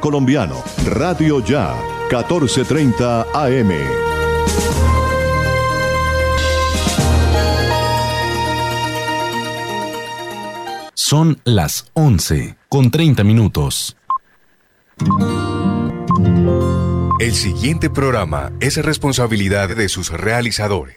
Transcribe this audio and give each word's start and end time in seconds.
colombiano, 0.00 0.64
Radio 0.84 1.38
Ya, 1.44 1.72
1430 2.10 3.24
AM. 3.32 3.70
Son 10.92 11.40
las 11.44 11.88
11 11.92 12.56
con 12.68 12.90
30 12.90 13.22
minutos. 13.22 13.96
El 17.20 17.32
siguiente 17.32 17.88
programa 17.88 18.50
es 18.58 18.84
responsabilidad 18.84 19.68
de 19.68 19.88
sus 19.88 20.10
realizadores. 20.10 20.96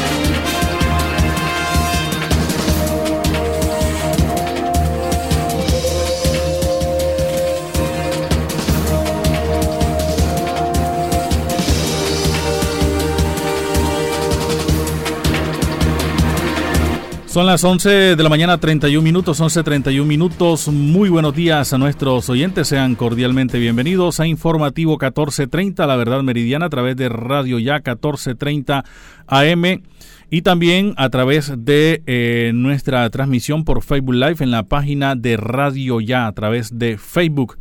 Son 17.31 17.45
las 17.45 17.63
11 17.63 18.17
de 18.17 18.23
la 18.23 18.27
mañana, 18.27 18.57
31 18.57 19.01
minutos, 19.01 19.39
11.31 19.39 20.03
minutos. 20.03 20.67
Muy 20.67 21.07
buenos 21.07 21.33
días 21.33 21.71
a 21.71 21.77
nuestros 21.77 22.29
oyentes. 22.29 22.67
Sean 22.67 22.95
cordialmente 22.95 23.57
bienvenidos 23.57 24.19
a 24.19 24.27
Informativo 24.27 24.97
1430, 24.97 25.87
La 25.87 25.95
Verdad 25.95 26.23
Meridiana, 26.23 26.65
a 26.65 26.69
través 26.69 26.97
de 26.97 27.07
Radio 27.07 27.57
Ya 27.57 27.75
1430 27.75 28.83
AM 29.27 29.81
y 30.29 30.41
también 30.41 30.93
a 30.97 31.09
través 31.09 31.53
de 31.57 32.03
eh, 32.05 32.51
nuestra 32.53 33.09
transmisión 33.09 33.63
por 33.63 33.81
Facebook 33.81 34.15
Live 34.15 34.35
en 34.41 34.51
la 34.51 34.63
página 34.63 35.15
de 35.15 35.37
Radio 35.37 36.01
Ya, 36.01 36.27
a 36.27 36.33
través 36.33 36.77
de 36.77 36.97
Facebook. 36.97 37.57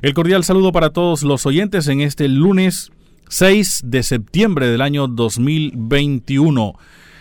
El 0.00 0.14
cordial 0.14 0.44
saludo 0.44 0.70
para 0.70 0.90
todos 0.90 1.24
los 1.24 1.44
oyentes 1.44 1.88
en 1.88 2.02
este 2.02 2.28
lunes 2.28 2.92
6 3.30 3.80
de 3.84 4.04
septiembre 4.04 4.68
del 4.68 4.80
año 4.80 5.08
2021. 5.08 6.74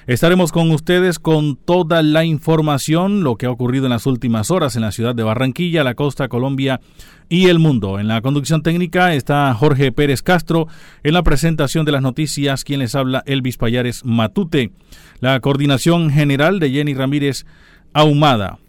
Estaremos 0.08 0.53
con 0.53 0.72
ustedes 0.72 1.19
con 1.19 1.58
toda 1.58 2.02
la 2.02 2.23
información, 2.23 3.25
lo 3.25 3.36
que 3.36 3.45
ha 3.45 3.52
ocurrido 3.52 3.88
en 3.88 3.89
las 3.89 4.05
últimas 4.05 4.52
horas 4.52 4.77
en 4.77 4.83
la 4.83 4.94
ciudad 4.94 5.14
de 5.14 5.23
Barranquilla, 5.23 5.83
la 5.83 5.95
costa, 5.95 6.30
Colombia 6.30 6.80
y 7.27 7.47
el 7.49 7.59
mundo. 7.59 7.99
En 7.99 8.08
la 8.08 8.22
conducción 8.22 8.64
técnica 8.64 9.14
está 9.14 9.53
Jorge 9.53 9.91
Pérez 9.91 10.22
Castro, 10.22 10.69
en 11.03 11.14
la 11.14 11.23
presentación 11.23 11.86
de 11.86 11.91
las 11.91 12.02
noticias, 12.02 12.64
quien 12.64 12.80
les 12.80 12.95
habla 12.95 13.22
Elvis 13.25 13.58
Payares 13.58 14.05
Matute, 14.05 14.72
la 15.19 15.38
coordinación 15.41 16.09
general 16.09 16.61
de 16.61 16.71
Jenny 16.71 16.94
Ramírez 16.94 17.45
Ahumada. 17.92 18.59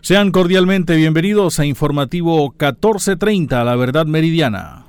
Sean 0.00 0.32
cordialmente 0.32 0.96
bienvenidos 0.96 1.60
a 1.60 1.64
Informativo 1.64 2.48
1430, 2.48 3.62
La 3.62 3.76
Verdad 3.76 4.06
Meridiana. 4.06 4.83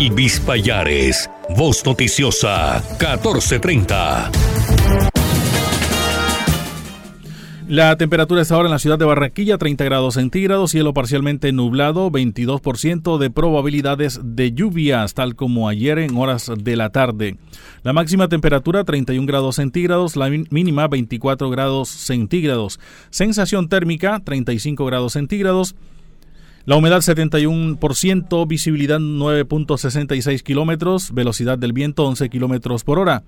Elvis 0.00 0.40
Payares, 0.40 1.28
Voz 1.58 1.84
Noticiosa, 1.84 2.82
1430. 2.98 4.30
La 7.68 7.94
temperatura 7.98 8.40
es 8.40 8.50
ahora 8.50 8.68
en 8.68 8.72
la 8.72 8.78
ciudad 8.78 8.98
de 8.98 9.04
Barranquilla, 9.04 9.58
30 9.58 9.84
grados 9.84 10.14
centígrados, 10.14 10.70
cielo 10.70 10.94
parcialmente 10.94 11.52
nublado, 11.52 12.10
22% 12.10 13.18
de 13.18 13.28
probabilidades 13.28 14.18
de 14.24 14.52
lluvias, 14.52 15.12
tal 15.12 15.36
como 15.36 15.68
ayer 15.68 15.98
en 15.98 16.16
horas 16.16 16.50
de 16.56 16.76
la 16.76 16.88
tarde. 16.88 17.36
La 17.82 17.92
máxima 17.92 18.28
temperatura 18.28 18.84
31 18.84 19.26
grados 19.26 19.56
centígrados, 19.56 20.16
la 20.16 20.30
mínima 20.30 20.88
24 20.88 21.50
grados 21.50 21.90
centígrados. 21.90 22.80
Sensación 23.10 23.68
térmica 23.68 24.18
35 24.24 24.82
grados 24.86 25.12
centígrados. 25.12 25.74
La 26.70 26.76
humedad 26.76 27.00
71%, 27.00 28.46
visibilidad 28.46 29.00
9.66 29.00 30.40
kilómetros, 30.44 31.12
velocidad 31.12 31.58
del 31.58 31.72
viento 31.72 32.04
11 32.04 32.30
kilómetros 32.30 32.84
por 32.84 33.00
hora. 33.00 33.24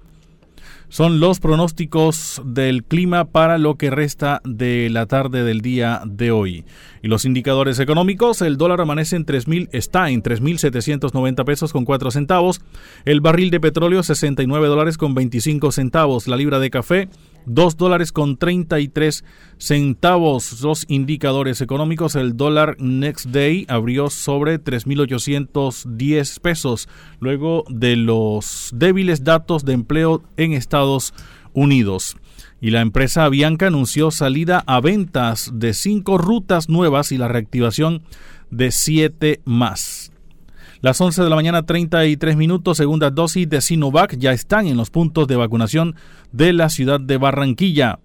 Son 0.89 1.19
los 1.19 1.41
pronósticos 1.41 2.41
del 2.45 2.85
clima 2.85 3.25
para 3.25 3.59
lo 3.59 3.75
que 3.75 3.91
resta 3.91 4.41
de 4.45 4.91
la 4.91 5.07
tarde 5.07 5.43
del 5.43 5.61
día 5.61 6.03
de 6.07 6.31
hoy. 6.31 6.65
Y 7.03 7.09
los 7.09 7.25
indicadores 7.25 7.81
económicos, 7.81 8.43
el 8.43 8.59
dólar 8.59 8.81
amanece 8.81 9.17
en 9.17 9.27
3.000, 9.27 9.71
está 9.73 10.09
en 10.11 10.23
3.790 10.23 11.45
pesos 11.45 11.73
con 11.73 11.85
4 11.85 12.13
centavos, 12.13 12.61
el 13.05 13.21
barril 13.21 13.51
de 13.51 13.59
petróleo 13.59 14.05
69 14.05 14.69
dólares 14.69 14.97
con 14.97 15.15
25 15.15 15.73
centavos, 15.73 16.29
la 16.29 16.37
libra 16.37 16.61
de 16.61 16.71
café 16.71 17.09
2 17.47 17.77
dólares 17.77 18.13
con 18.13 18.37
33 18.37 19.25
centavos. 19.59 20.61
Los 20.61 20.85
indicadores 20.89 21.61
económicos, 21.61 22.17
el 22.17 22.37
dólar 22.37 22.77
next 22.79 23.27
day 23.27 23.65
abrió 23.69 24.11
sobre 24.11 24.63
3.810 24.63 26.41
pesos 26.41 26.89
luego 27.21 27.65
de 27.69 27.97
los 27.97 28.71
débiles 28.75 29.25
datos 29.25 29.65
de 29.65 29.75
empleo 29.75 30.23
en 30.37 30.53
Estados 30.53 31.15
Unidos. 31.53 32.17
Y 32.61 32.71
la 32.71 32.81
empresa 32.81 33.25
Avianca 33.25 33.67
anunció 33.67 34.11
salida 34.11 34.63
a 34.67 34.81
ventas 34.81 35.51
de 35.53 35.75
cinco 35.75 36.17
rutas 36.19 36.69
nuevas 36.69 37.13
y 37.13 37.19
la 37.19 37.29
reactivación 37.29 38.03
de 38.51 38.71
siete 38.71 39.41
más. 39.45 40.02
Las 40.83 41.01
11 41.01 41.23
de 41.23 41.31
la 41.31 41.37
mañana, 41.37 41.63
33 41.63 42.35
minutos, 42.37 42.79
segunda 42.79 43.11
dosis 43.11 43.49
de 43.49 43.61
Sinovac 43.61 44.17
ya 44.19 44.33
están 44.33 44.67
en 44.67 44.77
los 44.77 44.91
puntos 44.91 45.29
de 45.29 45.37
vacunación 45.37 45.95
de 46.33 46.53
la 46.53 46.69
ciudad 46.71 46.99
de 46.99 47.19
Barranquilla. 47.19 48.01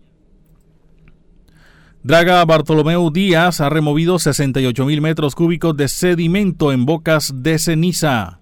Draga 2.04 2.46
Bartolomeu 2.46 3.10
Díaz 3.10 3.62
ha 3.62 3.70
removido 3.70 4.20
68 4.20 4.86
mil 4.86 5.02
metros 5.02 5.34
cúbicos 5.34 5.76
de 5.76 5.88
sedimento 5.88 6.72
en 6.72 6.86
bocas 6.86 7.34
de 7.38 7.58
ceniza. 7.58 8.42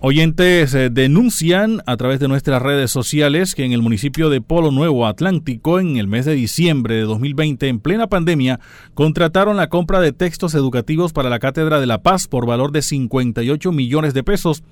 Oyentes 0.00 0.74
eh, 0.74 0.90
denuncian 0.90 1.82
a 1.84 1.96
través 1.96 2.20
de 2.20 2.28
nuestras 2.28 2.62
redes 2.62 2.88
sociales 2.88 3.56
que 3.56 3.64
en 3.64 3.72
el 3.72 3.82
municipio 3.82 4.30
de 4.30 4.40
Polo 4.40 4.70
Nuevo 4.70 5.08
Atlántico, 5.08 5.80
en 5.80 5.96
el 5.96 6.06
mes 6.06 6.24
de 6.24 6.34
diciembre 6.34 6.94
de 6.94 7.00
2020, 7.00 7.66
en 7.66 7.80
plena 7.80 8.06
pandemia, 8.06 8.60
contrataron 8.94 9.56
la 9.56 9.68
compra 9.68 10.00
de 10.00 10.12
textos 10.12 10.54
educativos 10.54 11.12
para 11.12 11.30
la 11.30 11.40
Cátedra 11.40 11.80
de 11.80 11.86
la 11.86 12.00
Paz 12.00 12.28
por 12.28 12.46
valor 12.46 12.70
de 12.70 12.82
58 12.82 13.72
millones 13.72 14.14
de 14.14 14.22
pesos 14.22 14.62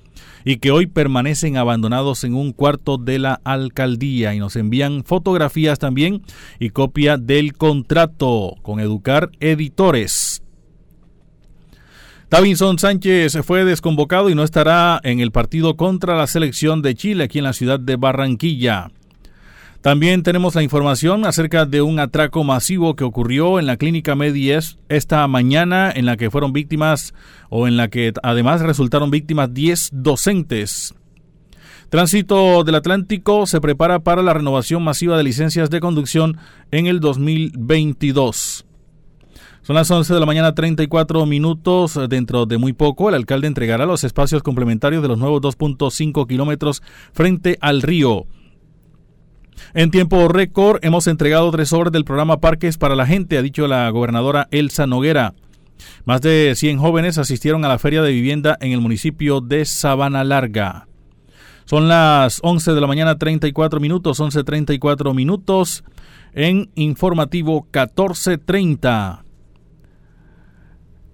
y 0.45 0.59
que 0.59 0.71
hoy 0.71 0.87
permanecen 0.87 1.57
abandonados 1.57 2.23
en 2.23 2.33
un 2.33 2.53
cuarto 2.53 2.97
de 2.97 3.19
la 3.19 3.41
alcaldía 3.43 4.33
y 4.33 4.39
nos 4.39 4.55
envían 4.55 5.03
fotografías 5.03 5.77
también 5.77 6.21
y 6.57 6.69
copia 6.69 7.17
del 7.17 7.51
contrato 7.51 8.55
con 8.61 8.79
Educar 8.79 9.29
Editores. 9.41 10.41
Davinson 12.29 12.77
Sánchez 12.77 13.37
fue 13.45 13.63
desconvocado 13.63 14.29
y 14.29 14.35
no 14.35 14.43
estará 14.43 14.99
en 15.03 15.21
el 15.21 15.31
partido 15.31 15.77
contra 15.77 16.17
la 16.17 16.27
selección 16.27 16.81
de 16.81 16.93
Chile 16.93 17.23
aquí 17.23 17.37
en 17.37 17.45
la 17.45 17.53
ciudad 17.53 17.79
de 17.79 17.95
Barranquilla. 17.95 18.91
También 19.79 20.23
tenemos 20.23 20.53
la 20.53 20.61
información 20.61 21.25
acerca 21.25 21.65
de 21.65 21.81
un 21.81 21.99
atraco 21.99 22.43
masivo 22.43 22.97
que 22.97 23.05
ocurrió 23.05 23.59
en 23.59 23.65
la 23.65 23.77
clínica 23.77 24.13
Medies 24.15 24.77
esta 24.89 25.25
mañana 25.29 25.89
en 25.89 26.05
la 26.05 26.17
que 26.17 26.29
fueron 26.29 26.51
víctimas 26.51 27.13
o 27.49 27.65
en 27.65 27.77
la 27.77 27.87
que 27.87 28.11
además 28.21 28.59
resultaron 28.59 29.09
víctimas 29.09 29.53
10 29.53 29.91
docentes. 29.93 30.93
Tránsito 31.89 32.65
del 32.65 32.75
Atlántico 32.75 33.45
se 33.45 33.61
prepara 33.61 33.99
para 33.99 34.21
la 34.21 34.33
renovación 34.33 34.83
masiva 34.83 35.15
de 35.15 35.23
licencias 35.23 35.69
de 35.69 35.79
conducción 35.79 36.37
en 36.71 36.87
el 36.87 36.99
2022. 36.99 38.66
Son 39.67 39.75
las 39.75 39.91
11 39.91 40.13
de 40.13 40.19
la 40.21 40.25
mañana, 40.25 40.55
34 40.55 41.25
minutos. 41.25 41.99
Dentro 42.07 42.45
de 42.45 42.57
muy 42.57 42.71
poco, 42.71 43.09
el 43.09 43.15
alcalde 43.15 43.47
entregará 43.47 43.85
los 43.85 44.05
espacios 44.05 44.41
complementarios 44.41 45.01
de 45.01 45.09
los 45.09 45.17
nuevos 45.17 45.41
2.5 45.41 46.25
kilómetros 46.25 46.81
frente 47.11 47.57
al 47.59 47.81
río. 47.81 48.27
En 49.73 49.91
tiempo 49.91 50.29
récord, 50.29 50.79
hemos 50.83 51.05
entregado 51.07 51.51
tres 51.51 51.73
obras 51.73 51.91
del 51.91 52.05
programa 52.05 52.39
Parques 52.39 52.77
para 52.77 52.95
la 52.95 53.05
Gente, 53.05 53.37
ha 53.37 53.41
dicho 53.41 53.67
la 53.67 53.89
gobernadora 53.89 54.47
Elsa 54.51 54.87
Noguera. 54.87 55.33
Más 56.05 56.21
de 56.21 56.53
100 56.55 56.77
jóvenes 56.77 57.17
asistieron 57.17 57.65
a 57.65 57.67
la 57.67 57.77
feria 57.77 58.01
de 58.01 58.13
vivienda 58.13 58.57
en 58.61 58.71
el 58.71 58.79
municipio 58.79 59.41
de 59.41 59.65
Sabana 59.65 60.23
Larga. 60.23 60.87
Son 61.65 61.89
las 61.89 62.39
11 62.41 62.71
de 62.71 62.79
la 62.79 62.87
mañana 62.87 63.17
34 63.17 63.81
minutos, 63.81 64.21
11.34 64.21 65.13
minutos 65.13 65.83
en 66.33 66.69
informativo 66.75 67.63
1430. 67.63 69.25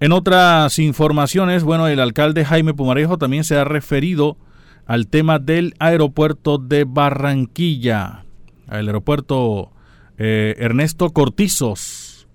En 0.04 0.12
otras 0.12 0.78
informaciones, 0.78 1.64
bueno, 1.64 1.88
el 1.88 1.98
alcalde 1.98 2.44
Jaime 2.44 2.74
Pumarejo 2.74 3.16
también 3.16 3.42
se 3.42 3.56
ha 3.56 3.64
referido 3.64 4.36
al 4.84 5.06
tema 5.06 5.38
del 5.38 5.72
aeropuerto 5.78 6.58
de 6.58 6.84
Barranquilla, 6.84 8.26
al 8.68 8.86
aeropuerto 8.88 9.72
eh, 10.18 10.56
Ernesto 10.58 11.08
Cortizos. 11.08 12.28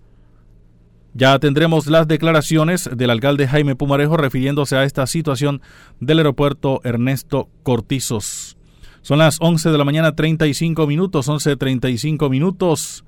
Ya 1.14 1.38
tendremos 1.38 1.86
las 1.86 2.08
declaraciones 2.08 2.90
del 2.92 3.12
alcalde 3.12 3.48
Jaime 3.48 3.76
Pumarejo 3.76 4.18
refiriéndose 4.18 4.76
a 4.76 4.84
esta 4.84 5.06
situación 5.06 5.62
del 6.00 6.18
aeropuerto 6.18 6.82
Ernesto 6.84 7.50
Cortizos. 7.62 8.58
Son 9.04 9.20
las 9.20 9.38
11 9.42 9.70
de 9.70 9.78
la 9.78 9.86
mañana 9.86 10.16
35 10.16 10.88
minutos, 10.88 11.30
11.35 11.30 12.32
minutos 12.32 13.06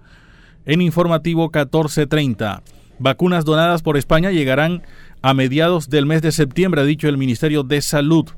en 0.68 0.82
informativo 0.82 1.46
1430. 1.46 2.62
Vacunas 3.02 3.46
donadas 3.46 3.82
por 3.82 3.98
España 3.98 4.30
llegarán 4.30 4.84
a 5.24 5.34
mediados 5.34 5.90
del 5.90 6.06
mes 6.06 6.22
de 6.22 6.32
septiembre, 6.32 6.82
ha 6.82 6.86
dicho 6.86 7.08
el 7.08 7.18
Ministerio 7.18 7.64
de 7.64 7.82
Salud. 7.82 8.30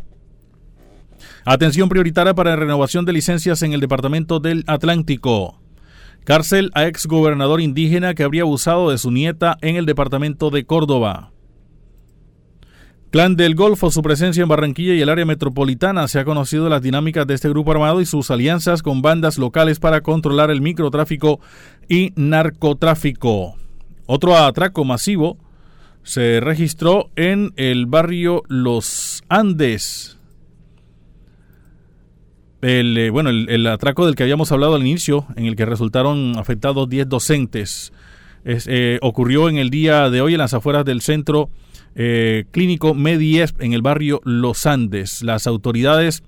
Atención 1.44 1.90
prioritaria 1.90 2.34
para 2.34 2.56
renovación 2.56 3.04
de 3.04 3.12
licencias 3.12 3.62
en 3.62 3.74
el 3.74 3.82
Departamento 3.82 4.40
del 4.40 4.64
Atlántico. 4.68 5.60
Cárcel 6.24 6.72
a 6.74 6.88
ex 6.88 7.06
gobernador 7.06 7.60
indígena 7.60 8.14
que 8.14 8.24
habría 8.24 8.44
abusado 8.44 8.90
de 8.90 8.98
su 8.98 9.12
nieta 9.12 9.58
en 9.62 9.76
el 9.76 9.86
departamento 9.86 10.50
de 10.50 10.66
Córdoba. 10.66 11.32
Clan 13.12 13.36
del 13.36 13.56
Golfo, 13.56 13.92
su 13.92 14.02
presencia 14.02 14.44
en 14.44 14.50
Barranquilla 14.50 14.94
y 14.96 15.02
el 15.02 15.10
área 15.10 15.26
metropolitana. 15.26 16.08
Se 16.08 16.20
ha 16.20 16.26
conocido 16.26 16.70
las 16.70 16.82
dinámicas 16.82 17.28
de 17.28 17.34
este 17.34 17.50
grupo 17.50 17.72
armado 17.72 18.00
y 18.00 18.06
sus 18.06 18.32
alianzas 18.32 18.82
con 18.82 19.02
bandas 19.02 19.38
locales 19.38 19.80
para 19.80 20.02
controlar 20.02 20.50
el 20.50 20.62
microtráfico 20.62 21.42
y 21.90 22.14
narcotráfico. 22.16 23.58
Otro 24.06 24.36
atraco 24.36 24.84
masivo 24.84 25.38
se 26.04 26.40
registró 26.42 27.10
en 27.16 27.54
el 27.56 27.86
barrio 27.86 28.44
Los 28.48 29.24
Andes, 29.30 30.20
el, 32.62 32.98
eh, 32.98 33.10
bueno, 33.10 33.30
el, 33.30 33.68
atraco 33.68 34.06
del 34.06 34.16
que 34.16 34.24
habíamos 34.24 34.52
hablado 34.52 34.76
al 34.76 34.82
inicio, 34.82 35.26
en 35.36 35.46
el 35.46 35.56
que 35.56 35.66
resultaron 35.66 36.38
afectados 36.38 36.90
10 36.90 37.10
docentes, 37.10 37.92
eh, 38.46 39.00
ocurrió 39.02 39.50
en 39.50 39.58
el 39.58 39.70
día 39.70 40.10
de 40.10 40.22
hoy 40.22 40.34
en 40.34 40.40
las 40.40 40.54
afueras 40.54 40.86
del 40.86 41.02
centro 41.02 41.50
eh, 41.96 42.46
clínico 42.52 42.94
Mediesp 42.94 43.62
en 43.62 43.74
el 43.74 43.82
barrio 43.82 44.22
Los 44.24 44.66
Andes. 44.66 45.24
Las 45.24 45.48
autoridades 45.48 46.24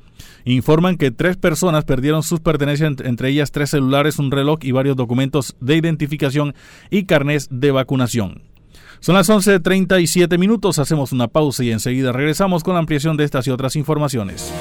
informan 0.46 0.98
que 0.98 1.12
tres 1.12 1.38
personas 1.38 1.86
perdieron 1.86 2.24
sus 2.24 2.40
pertenencias, 2.40 2.94
entre 3.04 3.30
ellas 3.30 3.52
tres 3.52 3.72
celulares, 3.72 4.20
un 4.20 4.32
reloj 4.32 4.60
y 4.62 4.72
varios 4.72 4.96
documentos 4.96 5.56
de 5.60 5.76
identificación 5.76 6.54
y 6.90 7.06
carnés 7.06 7.48
de 7.52 7.72
vacunación. 7.72 8.44
Son 9.00 9.16
las 9.16 9.30
11.37 9.30 10.38
minutos, 10.38 10.80
hacemos 10.80 11.12
una 11.12 11.28
pausa 11.28 11.64
y 11.64 11.72
enseguida 11.72 12.12
regresamos 12.12 12.64
con 12.64 12.74
la 12.74 12.80
ampliación 12.80 13.18
de 13.18 13.24
estas 13.24 13.46
y 13.48 13.52
otras 13.52 13.76
informaciones. 13.76 14.52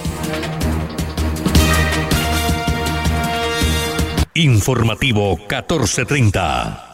Informativo 4.34 5.36
1430. 5.36 6.93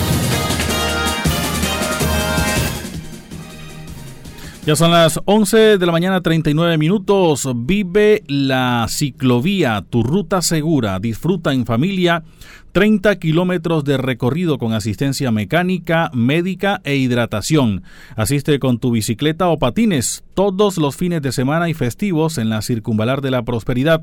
Ya 4.63 4.75
son 4.75 4.91
las 4.91 5.19
11 5.25 5.79
de 5.79 5.85
la 5.87 5.91
mañana 5.91 6.21
39 6.21 6.77
minutos. 6.77 7.49
Vive 7.55 8.23
la 8.27 8.85
ciclovía, 8.87 9.83
tu 9.89 10.03
ruta 10.03 10.43
segura. 10.43 10.99
Disfruta 10.99 11.51
en 11.51 11.65
familia 11.65 12.23
30 12.71 13.15
kilómetros 13.15 13.83
de 13.85 13.97
recorrido 13.97 14.59
con 14.59 14.73
asistencia 14.73 15.31
mecánica, 15.31 16.11
médica 16.13 16.79
e 16.83 16.95
hidratación. 16.95 17.81
Asiste 18.15 18.59
con 18.59 18.77
tu 18.77 18.91
bicicleta 18.91 19.47
o 19.47 19.57
patines 19.57 20.23
todos 20.35 20.77
los 20.77 20.95
fines 20.95 21.23
de 21.23 21.31
semana 21.31 21.67
y 21.67 21.73
festivos 21.73 22.37
en 22.37 22.49
la 22.49 22.61
Circunvalar 22.61 23.21
de 23.21 23.31
la 23.31 23.41
Prosperidad. 23.41 24.01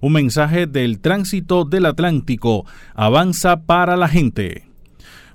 Un 0.00 0.14
mensaje 0.14 0.66
del 0.66 0.98
tránsito 0.98 1.64
del 1.64 1.86
Atlántico. 1.86 2.66
Avanza 2.96 3.60
para 3.60 3.96
la 3.96 4.08
gente. 4.08 4.69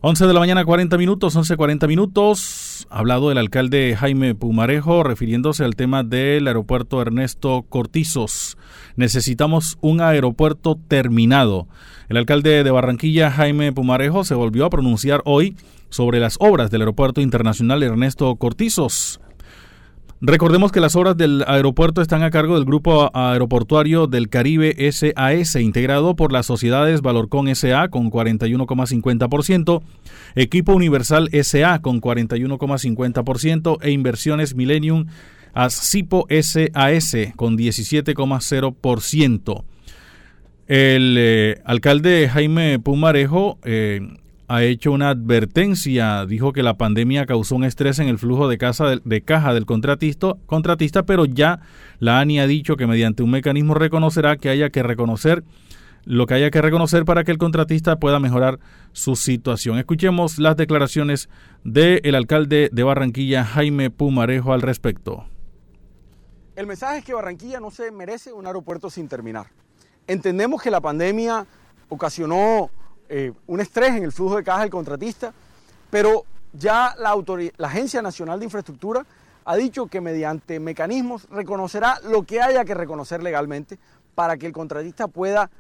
11 0.07 0.27
de 0.27 0.33
la 0.35 0.39
mañana 0.39 0.63
40 0.63 1.00
minutos, 1.00 1.35
11.40 1.35 1.88
minutos. 1.88 2.85
Ha 2.91 3.00
hablado 3.00 3.31
el 3.31 3.39
alcalde 3.39 3.95
Jaime 3.97 4.35
Pumarejo 4.35 5.01
refiriéndose 5.01 5.63
al 5.63 5.75
tema 5.75 6.03
del 6.03 6.45
aeropuerto 6.45 7.01
Ernesto 7.01 7.65
Cortizos. 7.69 8.55
Necesitamos 8.97 9.79
un 9.81 10.01
aeropuerto 10.01 10.77
terminado. 10.88 11.67
El 12.07 12.17
alcalde 12.17 12.63
de 12.63 12.69
Barranquilla, 12.69 13.31
Jaime 13.31 13.74
Pumarejo, 13.74 14.24
se 14.24 14.35
volvió 14.35 14.65
a 14.65 14.69
pronunciar 14.69 15.24
hoy 15.25 15.55
sobre 15.89 16.19
las 16.19 16.38
obras 16.39 16.69
del 16.69 16.81
aeropuerto 16.81 17.19
internacional 17.19 17.81
Ernesto 17.81 18.35
Cortizos. 18.35 19.19
Recordemos 20.27 20.72
que 20.72 20.79
las 20.79 20.96
obras 20.96 21.15
del 21.15 21.44
aeropuerto 21.46 22.01
están 22.01 22.24
a 22.24 22.32
cargo 22.32 22.55
del 22.55 22.65
Grupo 22.65 23.12
Aeroportuario 23.13 24.08
del 24.08 24.27
Caribe 24.27 24.75
SAS, 24.91 25.55
integrado 25.58 26.15
por 26.15 26.32
las 26.32 26.48
sociedades 26.48 27.03
Valorcon 27.03 27.55
SA 27.55 27.89
con 27.89 28.10
41,50%, 28.10 29.84
Equipo 30.34 30.74
Universal 30.74 31.29
SA 31.44 31.79
con 31.84 32.01
41,50% 32.01 33.77
e 33.84 33.91
Inversiones 33.91 34.55
Millennium 34.55 35.05
Ascipo 35.53 36.25
SAS 36.41 37.15
con 37.36 37.55
17,0%. 37.55 39.63
El 40.65 41.17
eh, 41.20 41.62
alcalde 41.65 42.27
Jaime 42.29 42.79
Pumarejo 42.79 43.60
eh, 43.63 44.01
ha 44.48 44.64
hecho 44.64 44.92
una 44.92 45.10
advertencia. 45.10 46.25
Dijo 46.25 46.54
que 46.54 46.64
la 46.64 46.78
pandemia 46.78 47.25
causó 47.25 47.56
un 47.56 47.64
estrés 47.64 48.00
en 48.00 48.08
el 48.08 48.18
flujo 48.18 48.48
de, 48.48 48.58
caja 48.58 49.54
del 49.54 49.66
contratista, 49.66 50.36
contratista, 50.46 51.04
pero 51.04 51.25
ya 51.25 51.62
la 52.00 52.20
ANI 52.20 52.40
ha 52.40 52.48
dicho 52.48 52.75
que 52.78 52.88
mediante 52.88 53.24
un 53.24 53.32
mecanismo 53.32 53.74
reconocerá 53.74 54.38
que 54.38 54.50
haya 54.50 54.70
que 54.70 54.84
reconocer 54.84 55.44
lo 56.04 56.28
que 56.28 56.36
haya 56.36 56.52
que 56.52 56.62
reconocer 56.62 57.04
para 57.04 57.24
que 57.24 57.32
el 57.32 57.40
contratista 57.40 58.00
pueda 58.00 58.20
mejorar 58.20 58.60
su 58.92 59.16
situación. 59.16 59.80
Escuchemos 59.80 60.38
las 60.38 60.56
declaraciones 60.56 61.30
del 61.64 62.14
alcalde 62.14 62.70
de 62.72 62.84
Barranquilla, 62.84 63.44
Jaime 63.44 63.90
Pumarejo, 63.90 64.54
al 64.54 64.62
respecto. 64.62 65.25
El 66.56 66.68
mensaje 66.68 67.00
es 67.00 67.06
que 67.06 67.14
Barranquilla 67.14 67.60
no 67.60 67.72
se 67.72 67.92
merece 67.92 68.32
un 68.32 68.46
aeropuerto 68.46 68.92
sin 68.92 69.08
terminar. 69.08 69.48
Entendemos 70.08 70.62
que 70.62 70.70
la 70.70 70.80
pandemia 70.80 71.48
ocasionó 71.90 72.70
eh, 73.09 73.31
un 73.47 73.59
estrés 73.59 73.91
en 73.91 74.03
el 74.03 74.12
flujo 74.12 74.38
de 74.38 74.43
caja 74.43 74.62
del 74.62 74.69
contratista, 74.69 75.33
pero 75.89 76.25
ya 76.53 76.95
la, 76.97 77.15
la 77.57 77.67
Agencia 77.67 78.01
Nacional 78.01 78.39
de 78.39 78.45
Infraestructura 78.45 79.05
ha 79.45 79.55
dicho 79.55 79.88
que 79.88 80.01
mediante 80.01 80.59
mecanismos 80.59 81.27
reconocerá 81.29 82.00
lo 82.03 82.24
que 82.24 82.41
haya 82.41 82.65
que 82.65 82.74
reconocer 82.74 83.21
legalmente 83.21 83.77
para 84.15 84.38
que 84.38 84.47
el 84.47 84.53
contratista 84.53 85.07
pueda, 85.07 85.51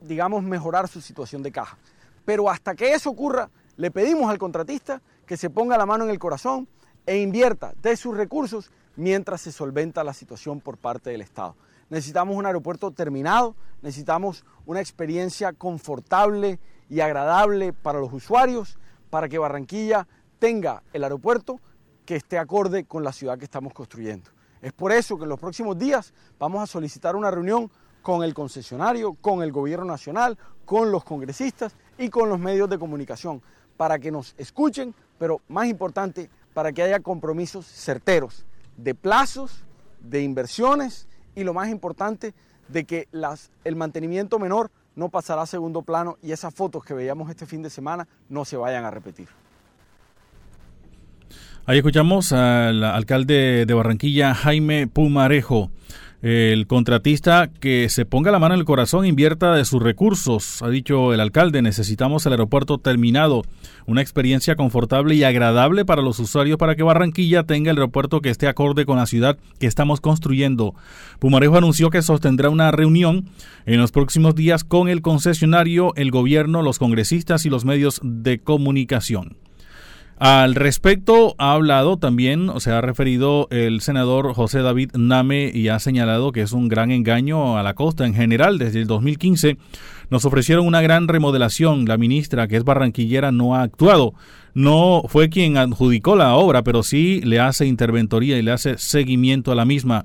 digamos, 0.00 0.42
mejorar 0.42 0.88
su 0.88 1.00
situación 1.00 1.42
de 1.42 1.52
caja. 1.52 1.78
Pero 2.24 2.50
hasta 2.50 2.74
que 2.74 2.92
eso 2.92 3.10
ocurra, 3.10 3.48
le 3.76 3.90
pedimos 3.90 4.30
al 4.30 4.38
contratista 4.38 5.00
que 5.26 5.36
se 5.36 5.50
ponga 5.50 5.78
la 5.78 5.86
mano 5.86 6.04
en 6.04 6.10
el 6.10 6.18
corazón 6.18 6.68
e 7.06 7.18
invierta 7.18 7.72
de 7.80 7.96
sus 7.96 8.16
recursos 8.16 8.70
mientras 8.96 9.40
se 9.40 9.52
solventa 9.52 10.04
la 10.04 10.12
situación 10.12 10.60
por 10.60 10.76
parte 10.76 11.10
del 11.10 11.22
Estado. 11.22 11.56
Necesitamos 11.88 12.36
un 12.36 12.46
aeropuerto 12.46 12.90
terminado, 12.90 13.54
necesitamos 13.80 14.44
una 14.66 14.80
experiencia 14.80 15.52
confortable 15.52 16.58
y 16.88 17.00
agradable 17.00 17.72
para 17.72 18.00
los 18.00 18.12
usuarios, 18.12 18.78
para 19.10 19.28
que 19.28 19.38
Barranquilla 19.38 20.06
tenga 20.38 20.82
el 20.92 21.04
aeropuerto 21.04 21.60
que 22.04 22.16
esté 22.16 22.38
acorde 22.38 22.84
con 22.84 23.04
la 23.04 23.12
ciudad 23.12 23.38
que 23.38 23.44
estamos 23.44 23.72
construyendo. 23.72 24.30
Es 24.60 24.72
por 24.72 24.92
eso 24.92 25.16
que 25.16 25.24
en 25.24 25.28
los 25.28 25.40
próximos 25.40 25.78
días 25.78 26.12
vamos 26.38 26.62
a 26.62 26.66
solicitar 26.66 27.16
una 27.16 27.30
reunión 27.30 27.70
con 28.00 28.24
el 28.24 28.34
concesionario, 28.34 29.14
con 29.14 29.42
el 29.42 29.52
gobierno 29.52 29.84
nacional, 29.84 30.36
con 30.64 30.90
los 30.90 31.04
congresistas 31.04 31.76
y 31.98 32.08
con 32.08 32.28
los 32.28 32.38
medios 32.38 32.68
de 32.68 32.78
comunicación, 32.78 33.42
para 33.76 33.98
que 33.98 34.10
nos 34.10 34.34
escuchen, 34.38 34.94
pero 35.18 35.40
más 35.48 35.66
importante, 35.66 36.30
para 36.54 36.72
que 36.72 36.82
haya 36.82 37.00
compromisos 37.00 37.66
certeros 37.66 38.44
de 38.76 38.94
plazos, 38.94 39.64
de 40.00 40.22
inversiones 40.22 41.06
y 41.34 41.44
lo 41.44 41.54
más 41.54 41.68
importante, 41.68 42.34
de 42.68 42.84
que 42.84 43.08
el 43.64 43.76
mantenimiento 43.76 44.38
menor 44.38 44.70
no 44.96 45.08
pasará 45.08 45.42
a 45.42 45.46
segundo 45.46 45.82
plano 45.82 46.18
y 46.22 46.32
esas 46.32 46.54
fotos 46.54 46.84
que 46.84 46.94
veíamos 46.94 47.30
este 47.30 47.46
fin 47.46 47.62
de 47.62 47.70
semana 47.70 48.06
no 48.28 48.44
se 48.44 48.56
vayan 48.56 48.84
a 48.84 48.90
repetir. 48.90 49.28
Ahí 51.64 51.78
escuchamos 51.78 52.32
al 52.32 52.82
alcalde 52.82 53.66
de 53.66 53.74
Barranquilla, 53.74 54.34
Jaime 54.34 54.88
Pumarejo 54.88 55.70
el 56.22 56.68
contratista 56.68 57.50
que 57.60 57.88
se 57.88 58.06
ponga 58.06 58.30
la 58.30 58.38
mano 58.38 58.54
en 58.54 58.60
el 58.60 58.64
corazón, 58.64 59.04
invierta 59.04 59.54
de 59.56 59.64
sus 59.64 59.82
recursos, 59.82 60.62
ha 60.62 60.68
dicho 60.68 61.12
el 61.12 61.18
alcalde, 61.18 61.62
necesitamos 61.62 62.24
el 62.24 62.32
aeropuerto 62.32 62.78
terminado, 62.78 63.42
una 63.86 64.02
experiencia 64.02 64.54
confortable 64.54 65.16
y 65.16 65.24
agradable 65.24 65.84
para 65.84 66.00
los 66.00 66.20
usuarios 66.20 66.58
para 66.58 66.76
que 66.76 66.84
Barranquilla 66.84 67.42
tenga 67.42 67.72
el 67.72 67.78
aeropuerto 67.78 68.20
que 68.20 68.30
esté 68.30 68.46
acorde 68.46 68.86
con 68.86 68.98
la 68.98 69.06
ciudad 69.06 69.36
que 69.58 69.66
estamos 69.66 70.00
construyendo. 70.00 70.76
Pumarejo 71.18 71.56
anunció 71.56 71.90
que 71.90 72.02
sostendrá 72.02 72.50
una 72.50 72.70
reunión 72.70 73.28
en 73.66 73.80
los 73.80 73.90
próximos 73.90 74.36
días 74.36 74.62
con 74.62 74.88
el 74.88 75.02
concesionario, 75.02 75.92
el 75.96 76.12
gobierno, 76.12 76.62
los 76.62 76.78
congresistas 76.78 77.46
y 77.46 77.50
los 77.50 77.64
medios 77.64 78.00
de 78.04 78.38
comunicación. 78.38 79.41
Al 80.18 80.54
respecto 80.54 81.34
ha 81.38 81.54
hablado 81.54 81.96
también, 81.96 82.48
o 82.48 82.60
se 82.60 82.70
ha 82.70 82.80
referido 82.80 83.48
el 83.50 83.80
senador 83.80 84.34
José 84.34 84.62
David 84.62 84.92
Name 84.94 85.50
y 85.52 85.66
ha 85.66 85.80
señalado 85.80 86.30
que 86.30 86.42
es 86.42 86.52
un 86.52 86.68
gran 86.68 86.92
engaño 86.92 87.58
a 87.58 87.62
la 87.64 87.74
costa 87.74 88.06
en 88.06 88.14
general. 88.14 88.58
Desde 88.58 88.82
el 88.82 88.86
2015 88.86 89.56
nos 90.10 90.24
ofrecieron 90.24 90.66
una 90.66 90.80
gran 90.80 91.08
remodelación. 91.08 91.86
La 91.86 91.96
ministra, 91.96 92.46
que 92.46 92.56
es 92.56 92.62
barranquillera, 92.62 93.32
no 93.32 93.56
ha 93.56 93.62
actuado. 93.62 94.14
No 94.54 95.02
fue 95.08 95.28
quien 95.28 95.56
adjudicó 95.56 96.14
la 96.14 96.36
obra, 96.36 96.62
pero 96.62 96.84
sí 96.84 97.20
le 97.24 97.40
hace 97.40 97.66
interventoría 97.66 98.38
y 98.38 98.42
le 98.42 98.52
hace 98.52 98.78
seguimiento 98.78 99.50
a 99.50 99.56
la 99.56 99.64
misma. 99.64 100.04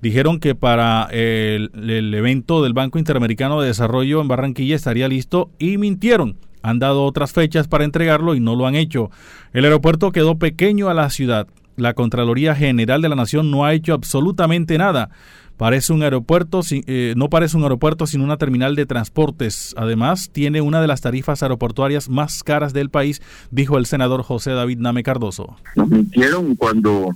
Dijeron 0.00 0.38
que 0.38 0.54
para 0.54 1.08
el, 1.10 1.72
el 1.74 2.14
evento 2.14 2.62
del 2.62 2.74
Banco 2.74 3.00
Interamericano 3.00 3.60
de 3.60 3.68
Desarrollo 3.68 4.20
en 4.20 4.28
Barranquilla 4.28 4.76
estaría 4.76 5.08
listo 5.08 5.50
y 5.58 5.78
mintieron 5.78 6.36
han 6.62 6.78
dado 6.78 7.04
otras 7.04 7.32
fechas 7.32 7.68
para 7.68 7.84
entregarlo 7.84 8.34
y 8.34 8.40
no 8.40 8.54
lo 8.54 8.66
han 8.66 8.74
hecho. 8.74 9.10
El 9.52 9.64
aeropuerto 9.64 10.12
quedó 10.12 10.36
pequeño 10.36 10.88
a 10.88 10.94
la 10.94 11.10
ciudad. 11.10 11.46
La 11.76 11.94
Contraloría 11.94 12.54
General 12.54 13.00
de 13.00 13.08
la 13.08 13.14
Nación 13.14 13.50
no 13.50 13.64
ha 13.64 13.72
hecho 13.72 13.94
absolutamente 13.94 14.78
nada. 14.78 15.10
Parece 15.56 15.92
un 15.92 16.04
aeropuerto, 16.04 16.60
eh, 16.70 17.14
no 17.16 17.30
parece 17.30 17.56
un 17.56 17.64
aeropuerto 17.64 18.06
sino 18.06 18.22
una 18.22 18.36
terminal 18.36 18.76
de 18.76 18.86
transportes. 18.86 19.74
Además, 19.76 20.30
tiene 20.32 20.60
una 20.60 20.80
de 20.80 20.86
las 20.86 21.00
tarifas 21.00 21.42
aeroportuarias 21.42 22.08
más 22.08 22.44
caras 22.44 22.72
del 22.72 22.90
país, 22.90 23.20
dijo 23.50 23.76
el 23.76 23.86
senador 23.86 24.22
José 24.22 24.52
David 24.52 24.78
Name 24.78 25.02
Cardoso. 25.02 25.56
Nos 25.74 25.88
mintieron 25.88 26.54
cuando 26.54 27.10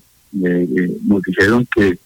eh, 0.45 0.69
eh, 0.77 0.97
nos 1.07 1.23
dijeron 1.23 1.69
que 1.73 1.99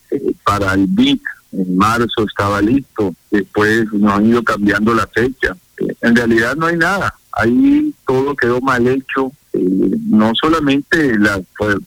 para 0.45 0.75
el 0.75 0.87
BIC 0.87 1.23
en 1.53 1.77
marzo 1.77 2.25
estaba 2.27 2.61
listo. 2.61 3.15
Después 3.31 3.93
nos 3.93 4.13
han 4.13 4.27
ido 4.27 4.43
cambiando 4.43 4.95
la 4.95 5.07
fecha. 5.07 5.57
en 6.01 6.17
realidad 6.17 6.57
no 6.57 6.67
hay 6.67 6.77
nada 6.77 7.15
ahí 7.37 7.95
todo 8.07 8.35
quedó 8.35 8.61
mal 8.61 8.87
hecho, 8.89 9.31
eh, 9.53 9.61
no 10.09 10.33
solamente 10.35 11.19
las 11.19 11.41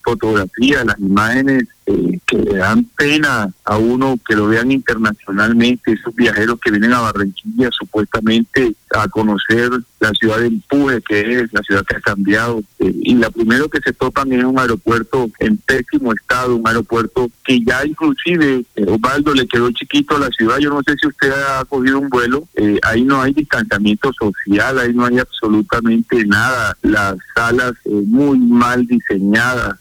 fotografías, 0.04 0.86
las 0.86 1.00
imágenes 1.00 1.68
eh, 1.90 2.20
que 2.28 2.38
le 2.38 2.58
dan 2.58 2.84
pena 2.96 3.52
a 3.66 3.78
uno 3.78 4.20
que 4.28 4.36
lo 4.36 4.48
vean 4.48 4.72
internacionalmente, 4.72 5.94
esos 5.94 6.14
viajeros 6.14 6.60
que 6.60 6.70
vienen 6.70 6.94
a 6.94 7.02
Barranquilla 7.02 7.70
supuestamente 7.72 8.76
a 8.96 9.08
conocer 9.08 9.72
la 10.00 10.12
ciudad 10.12 10.40
de 10.40 10.48
empuje 10.48 11.02
que 11.02 11.40
es, 11.40 11.52
la 11.52 11.62
ciudad 11.64 11.84
que 11.86 11.96
ha 11.96 12.02
cambiado. 12.02 12.62
Eh, 12.80 12.94
y 13.02 13.16
la 13.16 13.32
primero 13.32 13.70
que 13.70 13.80
se 13.84 13.94
topan 13.94 14.32
es 14.34 14.44
un 14.44 14.60
aeropuerto 14.60 15.30
en 15.40 15.58
pésimo 15.58 16.14
estado, 16.14 16.56
un 16.56 16.68
aeropuerto 16.68 17.30
que 17.44 17.60
ya 17.66 17.84
inclusive, 17.86 18.66
eh, 18.76 18.86
Osvaldo, 18.88 19.34
le 19.34 19.48
quedó 19.48 19.72
chiquito 19.72 20.16
a 20.16 20.20
la 20.20 20.30
ciudad. 20.30 20.60
Yo 20.60 20.70
no 20.70 20.82
sé 20.86 20.96
si 21.02 21.08
usted 21.08 21.32
ha 21.32 21.66
cogido 21.66 22.00
un 22.00 22.10
vuelo, 22.10 22.48
ahí 22.84 23.04
no 23.04 23.22
hay 23.22 23.34
distanciamiento 23.34 24.12
social, 24.14 24.78
ahí 24.78 24.94
no 24.94 25.06
hay 25.06 25.18
absolutamente 25.18 26.24
nada. 26.26 26.78
Las 26.84 27.16
salas 27.36 27.74
muy 27.86 28.38
mal 28.38 28.86
diseñadas, 28.86 29.76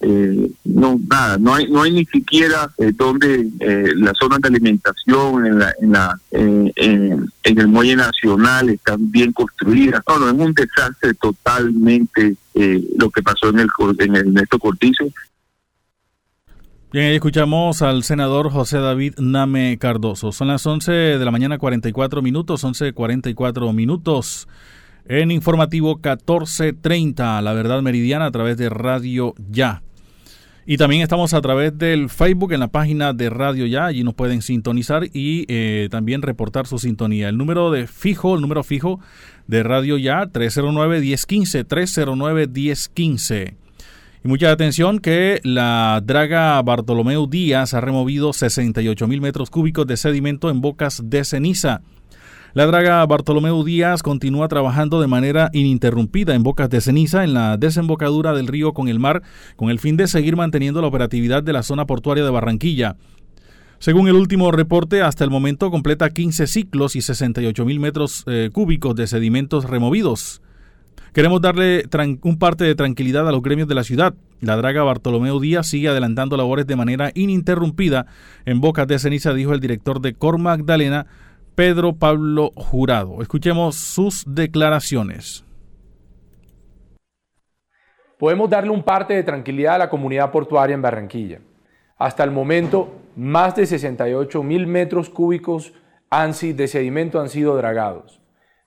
no, 0.65 0.99
nada, 1.09 1.37
no 1.38 1.55
hay, 1.55 1.71
no 1.71 1.83
hay 1.83 1.98
ni 1.99 2.05
siquiera 2.05 2.71
eh, 2.78 2.93
donde 2.95 3.49
eh, 3.59 3.93
las 3.97 4.17
zonas 4.17 4.40
de 4.40 4.49
alimentación 4.49 5.47
en, 5.47 5.59
la, 5.59 5.75
en, 5.81 5.93
la, 5.93 6.21
eh, 6.31 6.73
en 6.76 7.59
el 7.59 7.67
muelle 7.67 7.97
nacional 7.97 8.69
están 8.71 9.11
bien 9.11 9.33
construidas. 9.33 10.00
No, 10.09 10.19
no, 10.19 10.28
es 10.28 10.35
un 10.35 10.55
desastre 10.55 11.14
totalmente 11.14 12.37
lo 12.97 13.09
que 13.11 13.23
pasó 13.23 13.50
en 13.50 13.61
el, 13.61 13.69
en 14.00 14.17
el 14.17 14.35
Néstor 14.35 14.59
Cortizo 14.59 15.05
Bien, 16.90 17.07
ahí 17.07 17.14
escuchamos 17.14 17.83
al 17.83 18.02
senador 18.02 18.50
José 18.50 18.78
David 18.78 19.14
Name 19.19 19.78
Cardoso. 19.78 20.33
Son 20.33 20.49
las 20.49 20.67
11 20.67 20.90
de 20.90 21.25
la 21.25 21.31
mañana 21.31 21.59
44 21.59 22.23
minutos, 22.23 22.64
11.44 22.64 23.73
minutos. 23.75 24.49
En 25.05 25.31
informativo 25.31 25.95
1430, 25.97 27.43
La 27.43 27.52
Verdad 27.52 27.83
Meridiana 27.83 28.26
a 28.26 28.31
través 28.31 28.57
de 28.57 28.71
Radio 28.71 29.35
Ya. 29.50 29.83
Y 30.71 30.77
también 30.77 31.01
estamos 31.01 31.33
a 31.33 31.41
través 31.41 31.79
del 31.79 32.11
Facebook 32.11 32.53
en 32.53 32.61
la 32.61 32.69
página 32.69 33.15
de 33.15 33.31
Radio 33.31 33.65
Ya. 33.65 33.87
Allí 33.87 34.05
nos 34.05 34.13
pueden 34.13 34.43
sintonizar 34.43 35.05
y 35.15 35.47
eh, 35.49 35.89
también 35.91 36.21
reportar 36.21 36.67
su 36.67 36.79
sintonía. 36.79 37.31
El 37.31 37.39
número 37.39 37.71
de 37.71 37.87
fijo, 37.87 38.35
el 38.35 38.43
número 38.43 38.63
fijo 38.63 39.01
de 39.47 39.63
Radio 39.63 39.97
Ya, 39.97 40.27
309-1015, 40.27 41.65
309-1015. 41.65 43.55
Y 44.23 44.29
mucha 44.29 44.51
atención 44.51 44.99
que 44.99 45.41
la 45.43 46.03
draga 46.05 46.61
Bartolomeu 46.61 47.27
Díaz 47.27 47.73
ha 47.73 47.81
removido 47.81 48.35
68 48.35 49.09
mil 49.09 49.23
metros 49.23 49.49
cúbicos 49.49 49.87
de 49.87 49.97
sedimento 49.97 50.51
en 50.51 50.61
bocas 50.61 51.01
de 51.03 51.25
ceniza. 51.25 51.81
La 52.55 52.67
draga 52.67 53.05
Bartolomeu 53.05 53.62
Díaz 53.62 54.02
continúa 54.02 54.49
trabajando 54.49 55.02
de 55.02 55.07
manera 55.07 55.50
ininterrumpida 55.52 56.35
en 56.35 56.43
bocas 56.43 56.71
de 56.71 56.81
ceniza 56.81 57.23
en 57.23 57.35
la 57.35 57.59
desembocadura 57.59 58.33
del 58.33 58.47
río 58.47 58.73
con 58.73 58.88
el 58.88 58.99
mar, 58.99 59.23
con 59.57 59.69
el 59.69 59.78
fin 59.78 59.99
de 59.99 60.09
seguir 60.09 60.35
manteniendo 60.35 60.81
la 60.81 60.87
operatividad 60.87 61.43
de 61.43 61.52
la 61.52 61.62
zona 61.62 61.85
portuaria 61.85 62.25
de 62.25 62.31
Barranquilla. 62.31 62.97
Según 63.81 64.09
el 64.09 64.14
último 64.14 64.50
reporte, 64.50 65.02
hasta 65.02 65.25
el 65.25 65.31
momento 65.31 65.71
completa 65.71 66.09
15 66.09 66.47
ciclos 66.47 66.97
y 66.97 67.02
68 67.02 67.64
mil 67.67 67.81
metros 67.81 68.25
eh, 68.26 68.49
cúbicos 68.50 68.97
de 68.97 69.07
sedimentos 69.07 69.64
removidos. 69.64 70.40
Queremos 71.12 71.40
darle 71.40 71.85
un 72.23 72.38
parte 72.38 72.64
de 72.64 72.75
tranquilidad 72.75 73.28
a 73.28 73.33
los 73.33 73.43
gremios 73.43 73.69
de 73.69 73.75
la 73.75 73.85
ciudad. 73.85 74.14
La 74.40 74.57
draga 74.57 74.83
Bartolomeo 74.85 75.38
Díaz 75.38 75.67
sigue 75.67 75.88
adelantando 75.88 76.37
labores 76.37 76.67
de 76.67 76.76
manera 76.76 77.11
ininterrumpida 77.14 78.07
en 78.47 78.61
Bocas 78.61 78.87
de 78.87 78.99
Ceniza, 78.99 79.35
dijo 79.35 79.52
el 79.52 79.61
director 79.61 80.00
de 80.00 80.14
Cor 80.14 80.38
Magdalena, 80.38 81.07
Pedro 81.59 81.93
Pablo 81.93 82.53
Jurado. 82.55 83.21
Escuchemos 83.21 83.75
sus 83.75 84.23
declaraciones. 84.33 85.45
Podemos 88.17 88.49
darle 88.49 88.71
un 88.71 88.85
parte 88.85 89.15
de 89.15 89.25
tranquilidad 89.25 89.75
a 89.75 89.79
la 89.79 89.91
comunidad 89.91 90.31
portuaria 90.31 90.75
en 90.75 90.83
Barranquilla. 90.83 91.41
Hasta 91.97 92.23
el 92.23 92.31
momento, 92.31 93.00
más 93.17 93.57
de 93.57 93.67
68 93.67 94.41
mil 94.45 94.69
metros 94.69 95.11
cúbicos 95.11 95.73
de 96.41 96.69
sedimento 96.69 97.21
han 97.21 97.29
sido 97.29 97.57
dragados. 97.57 98.21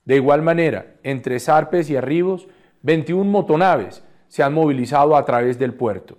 De 0.04 0.16
igual 0.16 0.42
manera, 0.42 0.96
entre 1.02 1.40
zarpes 1.40 1.88
y 1.88 1.96
arribos, 1.96 2.46
21 2.82 3.24
motonaves 3.24 4.04
se 4.28 4.42
han 4.42 4.52
movilizado 4.52 5.16
a 5.16 5.24
través 5.24 5.58
del 5.58 5.72
puerto. 5.72 6.18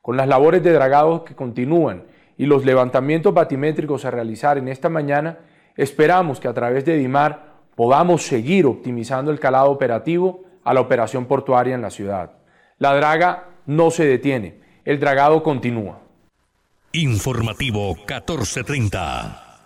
Con 0.00 0.16
las 0.16 0.28
labores 0.28 0.62
de 0.62 0.74
dragado 0.74 1.24
que 1.24 1.34
continúan 1.34 2.04
y 2.38 2.46
los 2.46 2.64
levantamientos 2.64 3.34
batimétricos 3.34 4.04
a 4.04 4.12
realizar 4.12 4.58
en 4.58 4.68
esta 4.68 4.88
mañana, 4.88 5.38
esperamos 5.76 6.40
que 6.40 6.48
a 6.48 6.54
través 6.54 6.84
de 6.84 6.96
DIMAR 6.96 7.54
podamos 7.74 8.22
seguir 8.22 8.66
optimizando 8.66 9.30
el 9.30 9.40
calado 9.40 9.70
operativo 9.70 10.44
a 10.64 10.74
la 10.74 10.80
operación 10.80 11.26
portuaria 11.26 11.74
en 11.74 11.82
la 11.82 11.90
ciudad. 11.90 12.32
La 12.78 12.94
draga 12.94 13.48
no 13.66 13.90
se 13.90 14.04
detiene, 14.04 14.60
el 14.84 15.00
dragado 15.00 15.42
continúa. 15.42 16.00
Informativo 16.92 17.94
1430. 17.94 19.43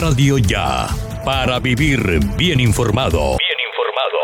Radio 0.00 0.38
Ya, 0.38 0.88
para 1.26 1.60
vivir 1.60 2.00
bien 2.38 2.58
informado. 2.58 3.36
Bien 3.36 3.58
informado. 3.68 4.18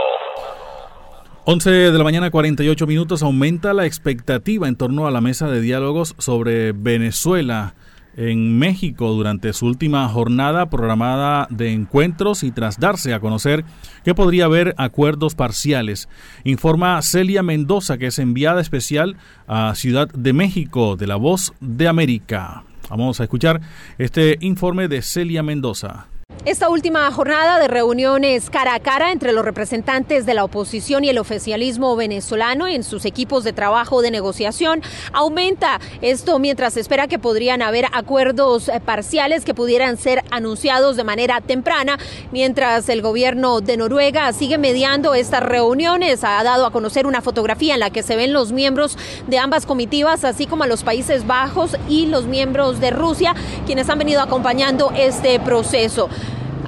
11 1.44 1.70
de 1.70 1.98
la 1.98 2.02
mañana 2.02 2.30
48 2.30 2.86
minutos 2.86 3.22
aumenta 3.22 3.74
la 3.74 3.84
expectativa 3.84 4.68
en 4.68 4.76
torno 4.76 5.06
a 5.06 5.10
la 5.10 5.20
mesa 5.20 5.50
de 5.50 5.60
diálogos 5.60 6.14
sobre 6.16 6.72
Venezuela 6.72 7.74
en 8.16 8.58
México 8.58 9.12
durante 9.12 9.52
su 9.52 9.66
última 9.66 10.08
jornada 10.08 10.70
programada 10.70 11.46
de 11.50 11.74
encuentros 11.74 12.42
y 12.42 12.52
tras 12.52 12.80
darse 12.80 13.12
a 13.12 13.20
conocer 13.20 13.62
que 14.02 14.14
podría 14.14 14.46
haber 14.46 14.74
acuerdos 14.78 15.34
parciales. 15.34 16.08
Informa 16.44 17.02
Celia 17.02 17.42
Mendoza, 17.42 17.98
que 17.98 18.06
es 18.06 18.18
enviada 18.18 18.62
especial 18.62 19.18
a 19.46 19.74
Ciudad 19.74 20.08
de 20.08 20.32
México 20.32 20.96
de 20.96 21.06
la 21.06 21.16
Voz 21.16 21.52
de 21.60 21.86
América. 21.86 22.64
Vamos 22.90 23.20
a 23.20 23.24
escuchar 23.24 23.60
este 23.98 24.38
informe 24.40 24.88
de 24.88 25.02
Celia 25.02 25.42
Mendoza. 25.42 26.06
Esta 26.44 26.68
última 26.68 27.10
jornada 27.10 27.58
de 27.58 27.66
reuniones 27.66 28.50
cara 28.50 28.74
a 28.74 28.80
cara 28.80 29.10
entre 29.10 29.32
los 29.32 29.44
representantes 29.44 30.26
de 30.26 30.34
la 30.34 30.44
oposición 30.44 31.02
y 31.02 31.08
el 31.08 31.18
oficialismo 31.18 31.96
venezolano 31.96 32.68
en 32.68 32.84
sus 32.84 33.04
equipos 33.04 33.42
de 33.42 33.52
trabajo 33.52 34.00
de 34.00 34.12
negociación 34.12 34.80
aumenta 35.12 35.80
esto 36.02 36.38
mientras 36.38 36.74
se 36.74 36.80
espera 36.80 37.08
que 37.08 37.18
podrían 37.18 37.62
haber 37.62 37.86
acuerdos 37.92 38.68
eh, 38.68 38.78
parciales 38.78 39.44
que 39.44 39.54
pudieran 39.54 39.96
ser 39.96 40.22
anunciados 40.30 40.96
de 40.96 41.02
manera 41.02 41.40
temprana, 41.40 41.98
mientras 42.30 42.88
el 42.90 43.02
gobierno 43.02 43.60
de 43.60 43.76
Noruega 43.76 44.32
sigue 44.32 44.56
mediando 44.56 45.14
estas 45.14 45.42
reuniones. 45.42 46.22
Ha 46.22 46.44
dado 46.44 46.64
a 46.64 46.70
conocer 46.70 47.08
una 47.08 47.22
fotografía 47.22 47.74
en 47.74 47.80
la 47.80 47.90
que 47.90 48.04
se 48.04 48.14
ven 48.14 48.32
los 48.32 48.52
miembros 48.52 48.96
de 49.26 49.38
ambas 49.38 49.66
comitivas, 49.66 50.24
así 50.24 50.46
como 50.46 50.62
a 50.62 50.68
los 50.68 50.84
Países 50.84 51.26
Bajos 51.26 51.76
y 51.88 52.06
los 52.06 52.26
miembros 52.26 52.78
de 52.78 52.90
Rusia, 52.92 53.34
quienes 53.66 53.88
han 53.88 53.98
venido 53.98 54.20
acompañando 54.20 54.92
este 54.94 55.40
proceso. 55.40 56.08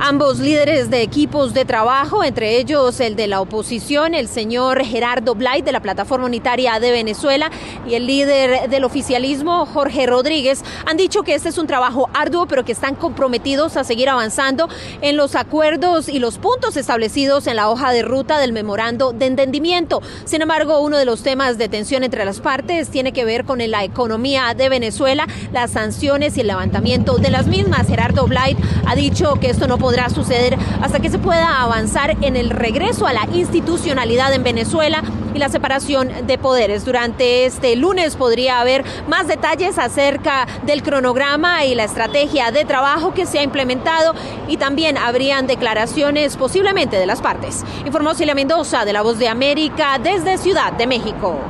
Ambos 0.00 0.38
líderes 0.38 0.90
de 0.90 1.02
equipos 1.02 1.54
de 1.54 1.64
trabajo, 1.64 2.22
entre 2.22 2.58
ellos 2.58 3.00
el 3.00 3.16
de 3.16 3.26
la 3.26 3.40
oposición, 3.40 4.14
el 4.14 4.28
señor 4.28 4.84
Gerardo 4.84 5.34
Blay 5.34 5.60
de 5.62 5.72
la 5.72 5.80
Plataforma 5.80 6.26
Unitaria 6.26 6.78
de 6.78 6.92
Venezuela 6.92 7.50
y 7.84 7.94
el 7.94 8.06
líder 8.06 8.70
del 8.70 8.84
oficialismo, 8.84 9.66
Jorge 9.66 10.06
Rodríguez, 10.06 10.62
han 10.86 10.96
dicho 10.96 11.24
que 11.24 11.34
este 11.34 11.48
es 11.48 11.58
un 11.58 11.66
trabajo 11.66 12.08
arduo, 12.14 12.46
pero 12.46 12.64
que 12.64 12.70
están 12.70 12.94
comprometidos 12.94 13.76
a 13.76 13.82
seguir 13.82 14.08
avanzando 14.08 14.68
en 15.00 15.16
los 15.16 15.34
acuerdos 15.34 16.08
y 16.08 16.20
los 16.20 16.38
puntos 16.38 16.76
establecidos 16.76 17.48
en 17.48 17.56
la 17.56 17.68
hoja 17.68 17.90
de 17.90 18.02
ruta 18.02 18.38
del 18.38 18.52
memorando 18.52 19.12
de 19.12 19.26
entendimiento. 19.26 20.00
Sin 20.26 20.42
embargo, 20.42 20.78
uno 20.78 20.96
de 20.96 21.06
los 21.06 21.24
temas 21.24 21.58
de 21.58 21.68
tensión 21.68 22.04
entre 22.04 22.24
las 22.24 22.38
partes 22.38 22.88
tiene 22.90 23.10
que 23.10 23.24
ver 23.24 23.44
con 23.44 23.58
la 23.68 23.82
economía 23.82 24.54
de 24.56 24.68
Venezuela, 24.68 25.26
las 25.52 25.72
sanciones 25.72 26.36
y 26.36 26.42
el 26.42 26.46
levantamiento 26.46 27.18
de 27.18 27.30
las 27.30 27.48
mismas. 27.48 27.88
Gerardo 27.88 28.28
Blay 28.28 28.56
ha 28.86 28.94
dicho 28.94 29.34
que 29.40 29.50
esto 29.50 29.66
no 29.66 29.76
puede 29.76 29.87
podrá 29.88 30.10
suceder 30.10 30.54
hasta 30.82 31.00
que 31.00 31.08
se 31.08 31.18
pueda 31.18 31.62
avanzar 31.62 32.18
en 32.20 32.36
el 32.36 32.50
regreso 32.50 33.06
a 33.06 33.14
la 33.14 33.26
institucionalidad 33.32 34.34
en 34.34 34.42
Venezuela 34.42 35.02
y 35.34 35.38
la 35.38 35.48
separación 35.48 36.10
de 36.26 36.36
poderes. 36.36 36.84
Durante 36.84 37.46
este 37.46 37.74
lunes 37.74 38.14
podría 38.14 38.60
haber 38.60 38.84
más 39.08 39.28
detalles 39.28 39.78
acerca 39.78 40.46
del 40.66 40.82
cronograma 40.82 41.64
y 41.64 41.74
la 41.74 41.84
estrategia 41.84 42.50
de 42.50 42.66
trabajo 42.66 43.14
que 43.14 43.24
se 43.24 43.38
ha 43.38 43.42
implementado 43.42 44.14
y 44.46 44.58
también 44.58 44.98
habrían 44.98 45.46
declaraciones 45.46 46.36
posiblemente 46.36 46.96
de 46.96 47.06
las 47.06 47.22
partes. 47.22 47.64
Informó 47.86 48.12
Celia 48.12 48.34
Mendoza 48.34 48.84
de 48.84 48.92
La 48.92 49.00
Voz 49.00 49.18
de 49.18 49.28
América 49.28 49.98
desde 49.98 50.36
Ciudad 50.36 50.74
de 50.74 50.86
México. 50.86 51.40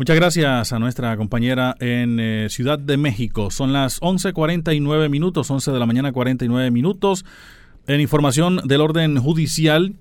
Muchas 0.00 0.16
gracias 0.16 0.72
a 0.72 0.78
nuestra 0.78 1.14
compañera 1.16 1.74
en 1.78 2.20
eh, 2.20 2.46
Ciudad 2.50 2.78
de 2.78 2.96
México. 2.96 3.50
Son 3.50 3.72
las 3.72 4.00
11.49 4.00 5.10
minutos, 5.10 5.50
11 5.50 5.72
de 5.72 5.78
la 5.78 5.84
mañana 5.84 6.10
49 6.10 6.70
minutos. 6.70 7.26
En 7.90 8.00
información 8.00 8.60
del 8.68 8.82
orden 8.82 9.18
judicial, 9.18 9.96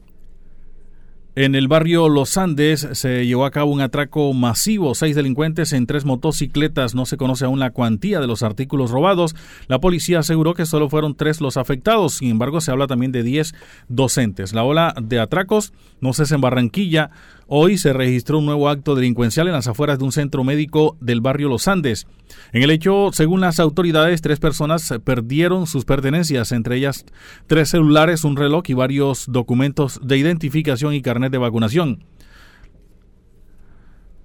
en 1.34 1.56
el 1.56 1.68
barrio 1.68 2.08
Los 2.08 2.38
Andes 2.38 2.88
se 2.92 3.26
llevó 3.26 3.46
a 3.46 3.50
cabo 3.50 3.72
un 3.72 3.82
atraco 3.82 4.32
masivo. 4.32 4.94
Seis 4.94 5.16
delincuentes 5.16 5.74
en 5.74 5.88
tres 5.88 6.06
motocicletas. 6.06 6.94
No 6.94 7.08
se 7.08 7.18
conoce 7.18 7.46
aún 7.46 7.58
la 7.58 7.72
cuantía 7.72 8.20
de 8.20 8.28
los 8.28 8.44
artículos 8.44 8.92
robados. 8.92 9.36
La 9.68 9.80
policía 9.80 10.20
aseguró 10.20 10.54
que 10.54 10.68
solo 10.68 10.88
fueron 10.88 11.16
tres 11.16 11.42
los 11.42 11.58
afectados. 11.58 12.14
Sin 12.14 12.30
embargo, 12.30 12.62
se 12.62 12.70
habla 12.70 12.86
también 12.86 13.12
de 13.12 13.24
diez 13.24 13.56
docentes. 13.88 14.54
La 14.54 14.64
ola 14.64 14.94
de 15.02 15.20
atracos 15.20 15.74
no 16.00 16.14
cesa 16.14 16.36
en 16.36 16.42
Barranquilla. 16.42 17.10
Hoy 17.52 17.80
se 17.80 17.94
registró 17.94 18.38
un 18.38 18.46
nuevo 18.46 18.70
acto 18.70 18.94
delincuencial 18.94 19.48
en 19.48 19.54
las 19.54 19.68
afueras 19.68 19.98
de 19.98 20.06
un 20.06 20.12
centro 20.12 20.44
médico 20.44 20.96
del 21.02 21.20
barrio 21.20 21.50
Los 21.50 21.68
Andes. 21.68 22.06
En 22.54 22.62
el 22.62 22.70
hecho, 22.70 23.10
según 23.12 23.42
las 23.42 23.60
autoridades, 23.60 24.22
tres 24.22 24.40
personas 24.40 24.94
perdieron 25.04 25.66
sus 25.66 25.84
pertenencias, 25.84 26.52
entre 26.52 26.76
ellas 26.78 27.06
tres 27.48 27.70
celulares, 27.70 28.24
un 28.24 28.36
reloj 28.36 28.66
y 28.68 28.76
varios 28.76 29.26
documentos 29.28 30.00
de 30.04 30.20
identificación 30.20 30.94
y 30.94 31.02
carnet 31.02 31.32
de 31.32 31.40
vacunación. 31.40 32.06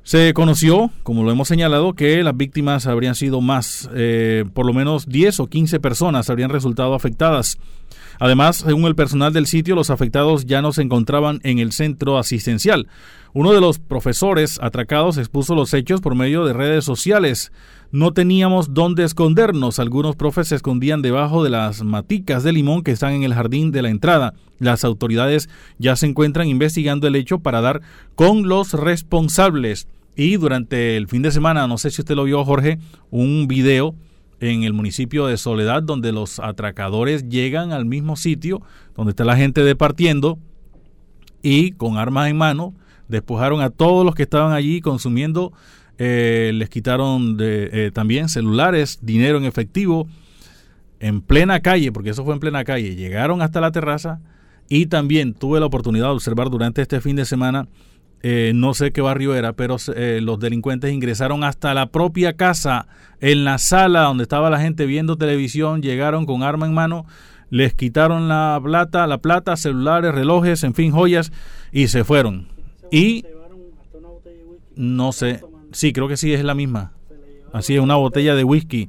Se 0.03 0.35
conoció, 0.35 0.91
como 1.03 1.25
lo 1.25 1.31
hemos 1.31 1.49
señalado, 1.49 1.95
que 1.95 2.23
las 2.23 2.37
víctimas 2.37 2.87
habrían 2.87 3.15
sido 3.15 3.41
más, 3.41 3.89
eh, 3.95 4.45
por 4.53 4.67
lo 4.67 4.75
menos 4.75 5.09
10 5.09 5.41
o 5.41 5.47
15 5.47 5.81
personas 5.81 6.29
habrían 6.29 6.51
resultado 6.51 6.93
afectadas. 6.93 7.57
Además, 8.19 8.57
según 8.57 8.85
el 8.87 8.95
personal 8.95 9.33
del 9.33 9.47
sitio, 9.47 9.75
los 9.75 9.91
afectados 9.91 10.47
ya 10.47 10.63
no 10.63 10.73
se 10.73 10.83
encontraban 10.83 11.41
en 11.43 11.59
el 11.59 11.73
centro 11.73 12.19
asistencial. 12.19 12.89
Uno 13.33 13.53
de 13.53 13.61
los 13.61 13.81
profesores 13.81 14.61
atracados 14.63 15.19
expuso 15.19 15.57
los 15.57 15.75
hechos 15.75 16.01
por 16.01 16.15
medio 16.15 16.45
de 16.45 16.53
redes 16.53 16.85
sociales. 16.85 17.51
No 17.91 18.13
teníamos 18.13 18.75
dónde 18.75 19.05
escondernos. 19.05 19.81
Algunos 19.81 20.15
profes 20.15 20.49
se 20.49 20.55
escondían 20.55 21.03
debajo 21.03 21.43
de 21.43 21.51
las 21.51 21.83
maticas 21.83 22.45
de 22.45 22.53
limón 22.53 22.83
que 22.83 22.93
están 22.93 23.13
en 23.13 23.25
el 23.25 23.35
jardín 23.35 23.73
de 23.73 23.83
la 23.83 23.91
entrada. 23.91 24.35
Las 24.61 24.85
autoridades 24.85 25.49
ya 25.79 25.97
se 25.97 26.07
encuentran 26.07 26.49
investigando 26.49 27.09
el 27.09 27.17
hecho 27.17 27.41
para 27.41 27.61
dar 27.61 27.83
con 28.15 28.49
los 28.49 28.73
responsables. 28.73 29.89
Y 30.17 30.37
durante 30.37 30.97
el 30.97 31.09
fin 31.09 31.23
de 31.23 31.33
semana, 31.33 31.67
no 31.67 31.77
sé 31.77 31.91
si 31.91 32.03
usted 32.03 32.15
lo 32.15 32.25
vio, 32.25 32.45
Jorge, 32.45 32.79
un 33.11 33.49
video 33.49 33.97
en 34.45 34.65
el 34.65 34.73
municipio 34.73 35.27
de 35.27 35.37
Soledad, 35.37 35.83
donde 35.83 36.13
los 36.13 36.39
atracadores 36.39 37.29
llegan 37.29 37.73
al 37.73 37.87
mismo 37.87 38.17
sitio 38.17 38.63
donde 38.95 39.11
está 39.11 39.25
la 39.25 39.37
gente 39.37 39.65
departiendo 39.65 40.39
y 41.43 41.73
con 41.73 41.97
armas 41.99 42.29
en 42.31 42.37
mano 42.37 42.75
despojaron 43.09 43.61
a 43.61 43.71
todos 43.71 44.05
los 44.05 44.15
que 44.15 44.23
estaban 44.23 44.53
allí 44.53 44.81
consumiendo, 44.81 45.53
eh, 45.99 46.53
les 46.55 46.69
quitaron 46.71 47.37
de, 47.37 47.71
eh, 47.73 47.91
también 47.93 48.29
celulares, 48.29 48.99
dinero 49.03 49.39
en 49.39 49.45
efectivo, 49.45 50.09
en 51.01 51.21
plena 51.21 51.61
calle, 51.61 51.93
porque 51.93 52.11
eso 52.11 52.25
fue 52.25 52.35
en 52.35 52.41
plena 52.41 52.65
calle, 52.65 52.97
llegaron 52.97 53.43
hasta 53.43 53.61
la 53.61 53.73
terraza 53.73 54.21
y 54.69 54.87
también 54.87 55.35
tuve 55.35 55.61
la 55.61 55.67
oportunidad 55.67 56.07
de 56.07 56.13
observar 56.13 56.51
durante 56.51 56.83
este 56.83 57.01
fin 57.01 57.17
de 57.17 57.25
semana 57.25 57.69
eh, 58.27 58.53
no 58.55 58.73
sé 58.73 58.91
qué 58.91 59.03
barrio 59.03 59.35
era, 59.35 59.53
pero 59.53 59.77
eh, 59.95 60.21
los 60.23 60.41
delincuentes 60.41 60.91
ingresaron 60.91 61.45
hasta 61.45 61.75
la 61.75 61.91
propia 61.91 62.33
casa, 62.33 62.87
en 63.21 63.45
la 63.45 63.59
sala 63.59 64.05
donde 64.05 64.23
estaba 64.23 64.49
la 64.49 64.59
gente 64.59 64.87
viendo 64.87 65.19
televisión, 65.19 65.83
llegaron 65.83 66.25
con 66.25 66.43
arma 66.43 66.65
en 66.65 66.73
mano, 66.73 67.05
les 67.51 67.75
quitaron 67.75 68.27
la 68.27 68.59
plata, 68.65 69.07
la 69.07 69.19
plata, 69.19 69.57
celulares, 69.57 70.15
relojes, 70.15 70.65
en 70.65 70.73
fin, 70.73 70.91
joyas, 70.91 71.33
y 71.71 71.89
se 71.89 72.03
fueron. 72.03 72.49
Y 72.91 73.27
no 74.75 75.13
sé, 75.13 75.43
sí, 75.73 75.93
creo 75.93 76.09
que 76.09 76.17
sí 76.17 76.33
es 76.33 76.43
la 76.45 76.55
misma. 76.55 76.95
Así 77.53 77.75
es, 77.75 77.81
una 77.81 77.97
botella 77.97 78.35
de 78.35 78.45
whisky. 78.45 78.89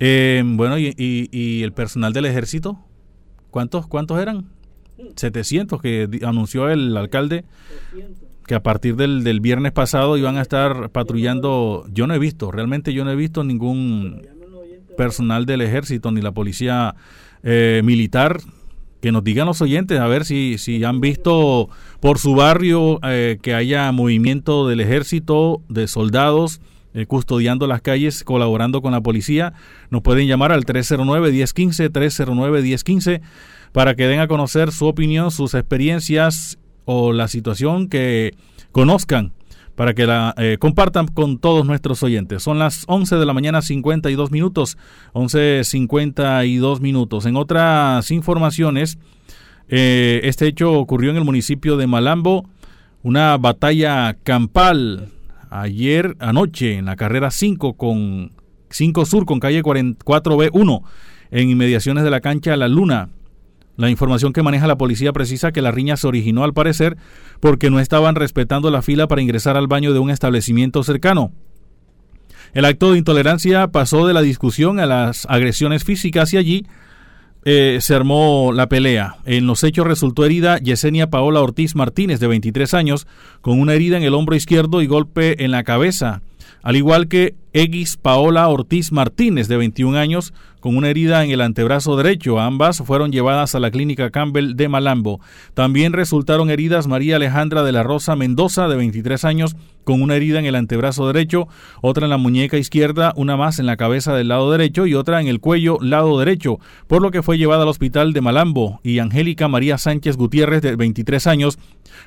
Eh, 0.00 0.42
bueno, 0.42 0.78
y, 0.78 0.94
y, 0.96 1.62
el 1.62 1.74
personal 1.74 2.14
del 2.14 2.24
ejército, 2.24 2.78
¿cuántos, 3.50 3.86
cuántos 3.86 4.18
eran? 4.18 4.46
700 5.14 5.82
que 5.82 6.08
anunció 6.22 6.70
el 6.70 6.96
alcalde 6.96 7.44
que 8.46 8.54
a 8.54 8.62
partir 8.62 8.96
del, 8.96 9.24
del, 9.24 9.40
viernes 9.40 9.72
pasado 9.72 10.16
iban 10.16 10.36
a 10.36 10.42
estar 10.42 10.90
patrullando. 10.90 11.84
Yo 11.92 12.06
no 12.06 12.14
he 12.14 12.18
visto, 12.18 12.50
realmente 12.50 12.92
yo 12.92 13.04
no 13.04 13.10
he 13.10 13.16
visto 13.16 13.44
ningún 13.44 14.22
personal 14.96 15.46
del 15.46 15.60
ejército 15.60 16.10
ni 16.10 16.20
la 16.20 16.32
policía 16.32 16.94
eh, 17.42 17.82
militar. 17.84 18.40
Que 19.00 19.12
nos 19.12 19.22
digan 19.22 19.46
los 19.46 19.60
oyentes 19.60 20.00
a 20.00 20.06
ver 20.06 20.24
si, 20.24 20.56
si 20.58 20.82
han 20.82 21.00
visto 21.00 21.68
por 22.00 22.18
su 22.18 22.34
barrio 22.34 22.98
eh, 23.04 23.38
que 23.40 23.54
haya 23.54 23.92
movimiento 23.92 24.66
del 24.66 24.80
ejército, 24.80 25.60
de 25.68 25.86
soldados 25.86 26.60
eh, 26.94 27.04
custodiando 27.04 27.66
las 27.66 27.82
calles, 27.82 28.24
colaborando 28.24 28.80
con 28.80 28.92
la 28.92 29.02
policía. 29.02 29.52
Nos 29.90 30.02
pueden 30.02 30.26
llamar 30.26 30.50
al 30.50 30.64
309-1015, 30.64 31.90
309-1015 31.90 33.20
para 33.72 33.94
que 33.94 34.08
den 34.08 34.18
a 34.18 34.28
conocer 34.28 34.72
su 34.72 34.86
opinión, 34.86 35.30
sus 35.30 35.52
experiencias 35.52 36.58
o 36.86 37.12
la 37.12 37.28
situación 37.28 37.88
que 37.88 38.34
conozcan 38.72 39.32
para 39.74 39.92
que 39.92 40.06
la 40.06 40.34
eh, 40.38 40.56
compartan 40.58 41.06
con 41.06 41.38
todos 41.38 41.66
nuestros 41.66 42.02
oyentes. 42.02 42.42
Son 42.42 42.58
las 42.58 42.84
11 42.88 43.16
de 43.16 43.26
la 43.26 43.34
mañana 43.34 43.60
52 43.60 44.30
minutos, 44.30 44.78
11.52 45.12 46.80
minutos. 46.80 47.26
En 47.26 47.36
otras 47.36 48.10
informaciones, 48.10 48.98
eh, 49.68 50.20
este 50.24 50.46
hecho 50.46 50.72
ocurrió 50.72 51.10
en 51.10 51.16
el 51.16 51.24
municipio 51.24 51.76
de 51.76 51.86
Malambo, 51.86 52.48
una 53.02 53.36
batalla 53.36 54.16
campal 54.22 55.10
ayer 55.50 56.16
anoche 56.18 56.76
en 56.78 56.86
la 56.86 56.96
carrera 56.96 57.30
5 57.30 57.74
con 57.74 58.32
5 58.70 59.06
Sur 59.06 59.26
con 59.26 59.40
calle 59.40 59.62
44B1 59.62 60.82
en 61.30 61.50
inmediaciones 61.50 62.04
de 62.04 62.10
la 62.10 62.20
cancha 62.20 62.56
La 62.56 62.68
Luna. 62.68 63.10
La 63.76 63.90
información 63.90 64.32
que 64.32 64.42
maneja 64.42 64.66
la 64.66 64.78
policía 64.78 65.12
precisa 65.12 65.52
que 65.52 65.62
la 65.62 65.70
riña 65.70 65.96
se 65.96 66.06
originó 66.06 66.44
al 66.44 66.54
parecer 66.54 66.96
porque 67.40 67.70
no 67.70 67.78
estaban 67.78 68.14
respetando 68.14 68.70
la 68.70 68.82
fila 68.82 69.06
para 69.06 69.22
ingresar 69.22 69.56
al 69.56 69.66
baño 69.66 69.92
de 69.92 69.98
un 69.98 70.10
establecimiento 70.10 70.82
cercano. 70.82 71.32
El 72.54 72.64
acto 72.64 72.92
de 72.92 72.98
intolerancia 72.98 73.68
pasó 73.68 74.06
de 74.06 74.14
la 74.14 74.22
discusión 74.22 74.80
a 74.80 74.86
las 74.86 75.26
agresiones 75.28 75.84
físicas 75.84 76.32
y 76.32 76.38
allí 76.38 76.66
eh, 77.44 77.78
se 77.80 77.94
armó 77.94 78.50
la 78.52 78.68
pelea. 78.68 79.18
En 79.24 79.46
los 79.46 79.62
hechos 79.62 79.86
resultó 79.86 80.24
herida 80.24 80.58
Yesenia 80.58 81.10
Paola 81.10 81.42
Ortiz 81.42 81.76
Martínez, 81.76 82.18
de 82.18 82.26
23 82.26 82.72
años, 82.74 83.06
con 83.40 83.60
una 83.60 83.74
herida 83.74 83.96
en 83.96 84.02
el 84.02 84.14
hombro 84.14 84.36
izquierdo 84.36 84.80
y 84.80 84.86
golpe 84.86 85.44
en 85.44 85.50
la 85.50 85.64
cabeza, 85.64 86.22
al 86.62 86.76
igual 86.76 87.08
que 87.08 87.36
Egis 87.56 87.96
Paola 87.96 88.46
Ortiz 88.48 88.92
Martínez, 88.92 89.48
de 89.48 89.56
21 89.56 89.96
años, 89.96 90.34
con 90.60 90.76
una 90.76 90.90
herida 90.90 91.24
en 91.24 91.30
el 91.30 91.40
antebrazo 91.40 91.96
derecho. 91.96 92.38
Ambas 92.38 92.82
fueron 92.82 93.12
llevadas 93.12 93.54
a 93.54 93.60
la 93.60 93.70
clínica 93.70 94.10
Campbell 94.10 94.56
de 94.56 94.68
Malambo. 94.68 95.22
También 95.54 95.94
resultaron 95.94 96.50
heridas 96.50 96.86
María 96.86 97.16
Alejandra 97.16 97.62
de 97.62 97.72
la 97.72 97.82
Rosa 97.82 98.14
Mendoza, 98.14 98.68
de 98.68 98.76
23 98.76 99.24
años, 99.24 99.56
con 99.84 100.02
una 100.02 100.16
herida 100.16 100.38
en 100.38 100.44
el 100.44 100.54
antebrazo 100.54 101.06
derecho, 101.06 101.48
otra 101.80 102.04
en 102.04 102.10
la 102.10 102.18
muñeca 102.18 102.58
izquierda, 102.58 103.14
una 103.16 103.38
más 103.38 103.58
en 103.58 103.64
la 103.64 103.78
cabeza 103.78 104.14
del 104.14 104.28
lado 104.28 104.52
derecho 104.52 104.86
y 104.86 104.92
otra 104.92 105.22
en 105.22 105.26
el 105.26 105.40
cuello 105.40 105.78
lado 105.80 106.18
derecho, 106.18 106.58
por 106.88 107.00
lo 107.00 107.10
que 107.10 107.22
fue 107.22 107.38
llevada 107.38 107.62
al 107.62 107.68
hospital 107.68 108.12
de 108.12 108.20
Malambo. 108.20 108.80
Y 108.82 108.98
Angélica 108.98 109.48
María 109.48 109.78
Sánchez 109.78 110.18
Gutiérrez, 110.18 110.60
de 110.60 110.76
23 110.76 111.26
años, 111.26 111.58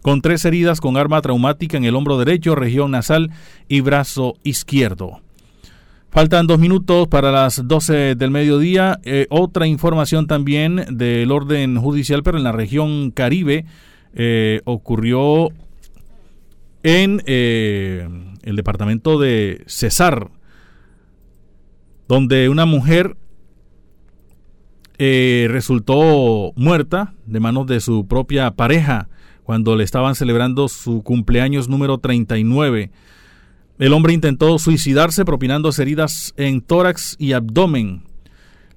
con 0.03 0.21
tres 0.21 0.45
heridas 0.45 0.79
con 0.79 0.95
arma 0.95 1.23
traumática 1.23 1.75
en 1.75 1.85
el 1.85 1.95
hombro 1.95 2.19
derecho, 2.19 2.53
región 2.53 2.91
nasal 2.91 3.31
y 3.67 3.81
brazo 3.81 4.35
izquierdo. 4.43 5.21
Faltan 6.11 6.47
dos 6.47 6.57
minutos 6.57 7.07
para 7.07 7.31
las 7.31 7.67
12 7.67 8.15
del 8.15 8.31
mediodía. 8.31 8.99
Eh, 9.03 9.27
otra 9.29 9.67
información 9.67 10.25
también 10.25 10.83
del 10.89 11.31
orden 11.31 11.77
judicial, 11.77 12.23
pero 12.23 12.39
en 12.39 12.43
la 12.43 12.51
región 12.51 13.11
Caribe, 13.11 13.65
eh, 14.15 14.61
ocurrió 14.65 15.49
en 16.81 17.21
eh, 17.27 18.09
el 18.41 18.55
departamento 18.55 19.19
de 19.19 19.63
Cesar, 19.67 20.31
donde 22.07 22.49
una 22.49 22.65
mujer 22.65 23.15
resultó 24.97 26.51
muerta 26.57 27.13
de 27.25 27.39
manos 27.39 27.67
de 27.67 27.79
su 27.79 28.05
propia 28.07 28.51
pareja 28.51 29.07
cuando 29.43 29.77
le 29.77 29.85
estaban 29.85 30.15
celebrando 30.15 30.67
su 30.67 31.03
cumpleaños 31.03 31.69
número 31.69 31.99
39. 31.99 32.91
El 33.79 33.93
hombre 33.93 34.11
intentó 34.11 34.59
suicidarse 34.59 35.23
propinando 35.23 35.69
heridas 35.77 36.33
en 36.35 36.59
tórax 36.59 37.15
y 37.17 37.31
abdomen. 37.31 38.03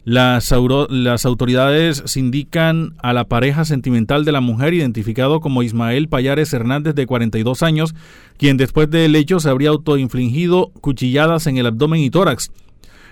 Las, 0.04 0.52
autoridades 0.52 2.16
indican 2.16 2.94
a 3.02 3.12
la 3.12 3.24
pareja 3.24 3.64
sentimental 3.64 4.24
de 4.24 4.30
la 4.30 4.40
mujer, 4.40 4.74
identificado 4.74 5.40
como 5.40 5.64
Ismael 5.64 6.08
Payares 6.08 6.52
Hernández, 6.52 6.94
de 6.94 7.06
42 7.06 7.64
años, 7.64 7.96
quien 8.36 8.56
después 8.56 8.90
del 8.90 9.16
hecho 9.16 9.40
se 9.40 9.48
habría 9.48 9.70
autoinfligido 9.70 10.70
cuchilladas 10.80 11.48
en 11.48 11.56
el 11.56 11.66
abdomen 11.66 12.00
y 12.00 12.10
tórax. 12.10 12.52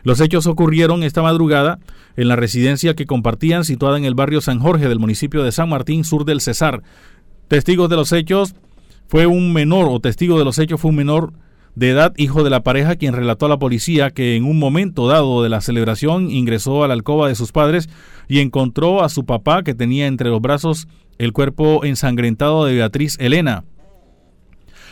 Los 0.05 0.21
hechos 0.21 0.47
ocurrieron 0.47 1.03
esta 1.03 1.23
madrugada 1.23 1.81
en 2.17 2.29
la 2.29 2.37
residencia 2.37 2.95
que 2.95 3.07
compartían, 3.07 3.65
situada 3.65 3.99
en 3.99 4.05
el 4.05 4.15
barrio 4.15 4.41
San 4.41 4.61
Jorge 4.61 4.89
del 4.89 5.01
municipio 5.01 5.43
de 5.43 5.51
San 5.51 5.69
Martín, 5.69 6.05
sur 6.05 6.25
del 6.25 6.41
Cesar. 6.41 6.85
Testigos 7.49 7.91
de 7.91 7.97
los 7.97 8.13
hechos 8.13 8.55
fue 9.09 9.27
un 9.27 9.53
menor, 9.53 9.89
o 9.91 9.99
testigo 9.99 10.39
de 10.39 10.45
los 10.45 10.61
hechos 10.61 10.81
fue 10.81 10.91
un 10.91 10.97
menor 10.97 11.33
de 11.75 11.91
edad, 11.91 12.13
hijo 12.17 12.43
de 12.43 12.51
la 12.51 12.63
pareja, 12.63 12.97
quien 12.97 13.15
relató 13.15 13.47
a 13.47 13.49
la 13.49 13.59
policía 13.59 14.11
que 14.11 14.37
en 14.37 14.45
un 14.45 14.59
momento 14.59 15.09
dado 15.09 15.43
de 15.43 15.49
la 15.49 15.61
celebración 15.61 16.31
ingresó 16.31 16.85
a 16.85 16.89
la 16.89 16.95
alcoba 16.95 17.29
de 17.29 17.35
sus 17.35 17.53
padres 17.53 17.89
y 18.29 18.41
encontró 18.41 19.03
a 19.03 19.09
su 19.09 19.25
papá 19.25 19.63
que 19.63 19.75
tenía 19.75 20.07
entre 20.07 20.31
los 20.31 20.41
brazos 20.41 20.89
el 21.19 21.33
cuerpo 21.33 21.85
ensangrentado 21.85 22.65
de 22.65 22.75
Beatriz 22.75 23.17
Elena. 23.21 23.65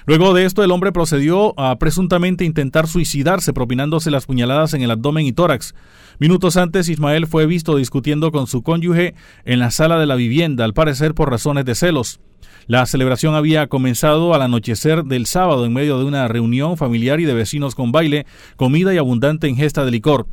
Luego 0.09 0.33
de 0.33 0.47
esto, 0.47 0.65
el 0.65 0.71
hombre 0.71 0.91
procedió 0.91 1.53
a 1.61 1.79
presuntamente 1.79 2.47
intentar 2.47 2.89
suicidarse, 2.89 3.53
propinándose 3.53 4.11
las 4.11 4.25
puñaladas 4.25 4.73
en 4.73 4.81
el 4.81 4.91
abdomen 4.91 5.27
y 5.27 5.33
tórax. 5.33 5.75
Minutos 6.19 6.57
antes, 6.57 6.89
Ismael 6.89 7.27
fue 7.27 7.45
visto 7.45 7.77
discutiendo 7.77 8.33
con 8.33 8.47
su 8.47 8.63
cónyuge 8.63 9.15
en 9.45 9.59
la 9.59 9.71
sala 9.71 9.99
de 9.99 10.07
la 10.07 10.15
vivienda, 10.15 10.65
al 10.65 10.73
parecer 10.73 11.13
por 11.13 11.31
razones 11.31 11.67
de 11.67 11.75
celos. 11.75 12.21
La 12.67 12.87
celebración 12.87 13.35
había 13.35 13.67
comenzado 13.67 14.33
al 14.33 14.41
anochecer 14.41 15.05
del 15.05 15.27
sábado 15.27 15.67
en 15.67 15.75
medio 15.75 15.99
de 15.99 16.07
una 16.07 16.27
reunión 16.27 16.79
familiar 16.79 17.21
y 17.21 17.27
de 17.27 17.35
vecinos 17.35 17.75
con 17.75 17.93
baile, 17.93 18.25
comida 18.57 18.95
y 18.95 18.97
abundante 18.97 19.47
ingesta 19.47 19.85
de 19.85 19.91
licor. 19.91 20.27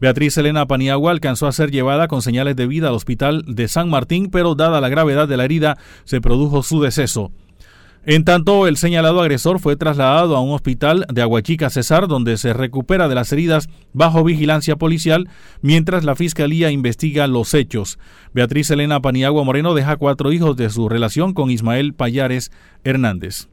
Beatriz 0.00 0.38
Elena 0.38 0.68
Paniagua 0.68 1.10
alcanzó 1.10 1.48
a 1.48 1.52
ser 1.52 1.72
llevada 1.72 2.06
con 2.06 2.22
señales 2.22 2.54
de 2.54 2.68
vida 2.68 2.90
al 2.90 2.94
hospital 2.94 3.42
de 3.48 3.66
San 3.66 3.90
Martín, 3.90 4.30
pero 4.30 4.54
dada 4.54 4.80
la 4.80 4.88
gravedad 4.88 5.26
de 5.26 5.36
la 5.36 5.46
herida, 5.46 5.78
se 6.04 6.20
produjo 6.20 6.62
su 6.62 6.80
deceso. 6.80 7.32
En 8.08 8.22
tanto, 8.22 8.68
el 8.68 8.76
señalado 8.76 9.20
agresor 9.20 9.58
fue 9.58 9.74
trasladado 9.74 10.36
a 10.36 10.40
un 10.40 10.54
hospital 10.54 11.06
de 11.12 11.22
Aguachica 11.22 11.70
Cesar, 11.70 12.06
donde 12.06 12.36
se 12.36 12.52
recupera 12.52 13.08
de 13.08 13.16
las 13.16 13.32
heridas 13.32 13.68
bajo 13.92 14.22
vigilancia 14.22 14.76
policial, 14.76 15.28
mientras 15.60 16.04
la 16.04 16.14
fiscalía 16.14 16.70
investiga 16.70 17.26
los 17.26 17.52
hechos. 17.52 17.98
Beatriz 18.32 18.70
Elena 18.70 19.02
Paniagua 19.02 19.42
Moreno 19.42 19.74
deja 19.74 19.96
cuatro 19.96 20.30
hijos 20.30 20.56
de 20.56 20.70
su 20.70 20.88
relación 20.88 21.34
con 21.34 21.50
Ismael 21.50 21.94
Payares 21.94 22.52
Hernández. 22.84 23.48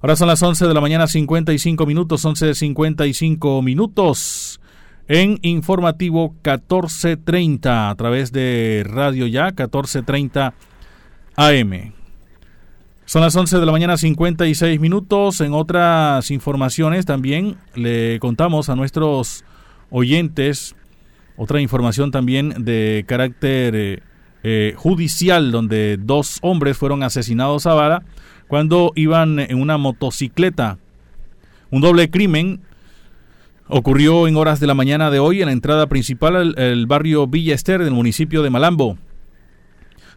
Ahora 0.00 0.16
son 0.16 0.28
las 0.28 0.42
11 0.42 0.66
de 0.66 0.72
la 0.72 0.80
mañana, 0.80 1.06
55 1.06 1.84
minutos, 1.84 2.24
11.55 2.24 3.62
minutos. 3.62 4.62
En 5.08 5.38
informativo 5.42 6.30
1430 6.42 7.90
a 7.90 7.94
través 7.96 8.32
de 8.32 8.82
Radio 8.86 9.26
Ya 9.26 9.48
1430 9.48 10.54
AM. 11.36 12.03
Son 13.06 13.20
las 13.22 13.36
11 13.36 13.58
de 13.58 13.66
la 13.66 13.72
mañana 13.72 13.96
56 13.96 14.80
minutos. 14.80 15.40
En 15.40 15.52
otras 15.52 16.30
informaciones 16.30 17.04
también 17.04 17.56
le 17.74 18.18
contamos 18.18 18.68
a 18.68 18.76
nuestros 18.76 19.44
oyentes 19.90 20.74
otra 21.36 21.60
información 21.60 22.10
también 22.10 22.64
de 22.64 23.04
carácter 23.08 23.74
eh, 23.74 24.02
eh, 24.44 24.74
judicial 24.76 25.50
donde 25.50 25.98
dos 26.00 26.38
hombres 26.42 26.76
fueron 26.76 27.02
asesinados 27.02 27.66
a 27.66 27.74
vara 27.74 28.02
cuando 28.46 28.92
iban 28.94 29.40
en 29.40 29.60
una 29.60 29.76
motocicleta. 29.76 30.78
Un 31.70 31.80
doble 31.80 32.10
crimen 32.10 32.60
ocurrió 33.66 34.28
en 34.28 34.36
horas 34.36 34.60
de 34.60 34.66
la 34.66 34.74
mañana 34.74 35.10
de 35.10 35.18
hoy 35.18 35.40
en 35.40 35.46
la 35.46 35.52
entrada 35.52 35.88
principal 35.88 36.54
del 36.54 36.86
barrio 36.86 37.26
Villa 37.26 37.54
Ester 37.54 37.82
del 37.82 37.94
municipio 37.94 38.42
de 38.42 38.50
Malambo. 38.50 38.96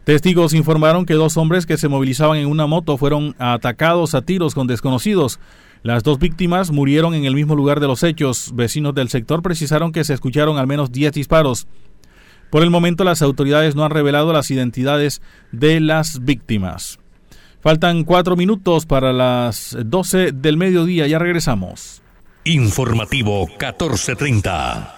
Testigos 0.08 0.54
informaron 0.54 1.04
que 1.04 1.12
dos 1.12 1.36
hombres 1.36 1.66
que 1.66 1.76
se 1.76 1.86
movilizaban 1.86 2.38
en 2.38 2.46
una 2.46 2.66
moto 2.66 2.96
fueron 2.96 3.36
atacados 3.38 4.14
a 4.14 4.22
tiros 4.22 4.54
con 4.54 4.66
desconocidos. 4.66 5.38
Las 5.82 6.02
dos 6.02 6.18
víctimas 6.18 6.70
murieron 6.70 7.12
en 7.12 7.26
el 7.26 7.34
mismo 7.34 7.54
lugar 7.54 7.78
de 7.78 7.88
los 7.88 8.02
hechos. 8.02 8.52
Vecinos 8.54 8.94
del 8.94 9.10
sector 9.10 9.42
precisaron 9.42 9.92
que 9.92 10.04
se 10.04 10.14
escucharon 10.14 10.56
al 10.56 10.66
menos 10.66 10.92
10 10.92 11.12
disparos. 11.12 11.66
Por 12.48 12.62
el 12.62 12.70
momento 12.70 13.04
las 13.04 13.20
autoridades 13.20 13.76
no 13.76 13.84
han 13.84 13.90
revelado 13.90 14.32
las 14.32 14.50
identidades 14.50 15.20
de 15.52 15.78
las 15.78 16.24
víctimas. 16.24 16.98
Faltan 17.60 18.04
cuatro 18.04 18.34
minutos 18.34 18.86
para 18.86 19.12
las 19.12 19.76
12 19.78 20.32
del 20.32 20.56
mediodía. 20.56 21.06
Ya 21.06 21.18
regresamos. 21.18 22.00
Informativo 22.44 23.46
1430. 23.46 24.97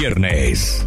viernes. 0.00 0.86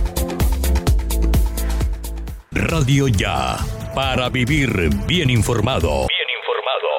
Radio 2.53 3.07
Ya, 3.07 3.55
para 3.95 4.27
vivir 4.27 4.69
bien 5.07 5.29
informado. 5.29 5.87
Bien 5.87 6.27
informado. 6.37 6.89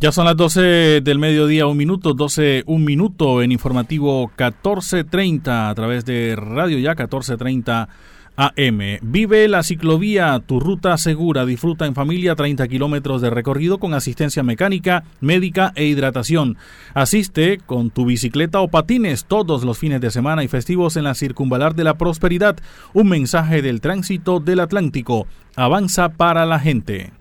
Ya 0.00 0.12
son 0.12 0.24
las 0.24 0.34
12 0.38 1.02
del 1.02 1.18
mediodía, 1.18 1.66
un 1.66 1.76
minuto, 1.76 2.14
12, 2.14 2.62
un 2.64 2.86
minuto 2.86 3.42
en 3.42 3.52
informativo 3.52 4.28
1430 4.28 5.68
a 5.68 5.74
través 5.74 6.06
de 6.06 6.34
Radio 6.34 6.78
Ya 6.78 6.94
1430 6.94 7.90
AM. 8.36 8.98
Vive 9.02 9.46
la 9.48 9.62
ciclovía, 9.62 10.40
tu 10.44 10.60
ruta 10.60 10.96
segura. 10.96 11.44
Disfruta 11.44 11.86
en 11.86 11.94
familia 11.94 12.34
30 12.34 12.66
kilómetros 12.68 13.20
de 13.20 13.30
recorrido 13.30 13.78
con 13.78 13.94
asistencia 13.94 14.42
mecánica, 14.42 15.04
médica 15.20 15.72
e 15.74 15.84
hidratación. 15.84 16.56
Asiste 16.94 17.58
con 17.58 17.90
tu 17.90 18.06
bicicleta 18.06 18.60
o 18.60 18.68
patines 18.68 19.26
todos 19.26 19.64
los 19.64 19.78
fines 19.78 20.00
de 20.00 20.10
semana 20.10 20.44
y 20.44 20.48
festivos 20.48 20.96
en 20.96 21.04
la 21.04 21.14
Circunvalar 21.14 21.74
de 21.74 21.84
la 21.84 21.98
Prosperidad. 21.98 22.56
Un 22.94 23.08
mensaje 23.08 23.62
del 23.62 23.80
tránsito 23.80 24.40
del 24.40 24.60
Atlántico. 24.60 25.26
Avanza 25.56 26.08
para 26.10 26.46
la 26.46 26.58
gente. 26.58 27.12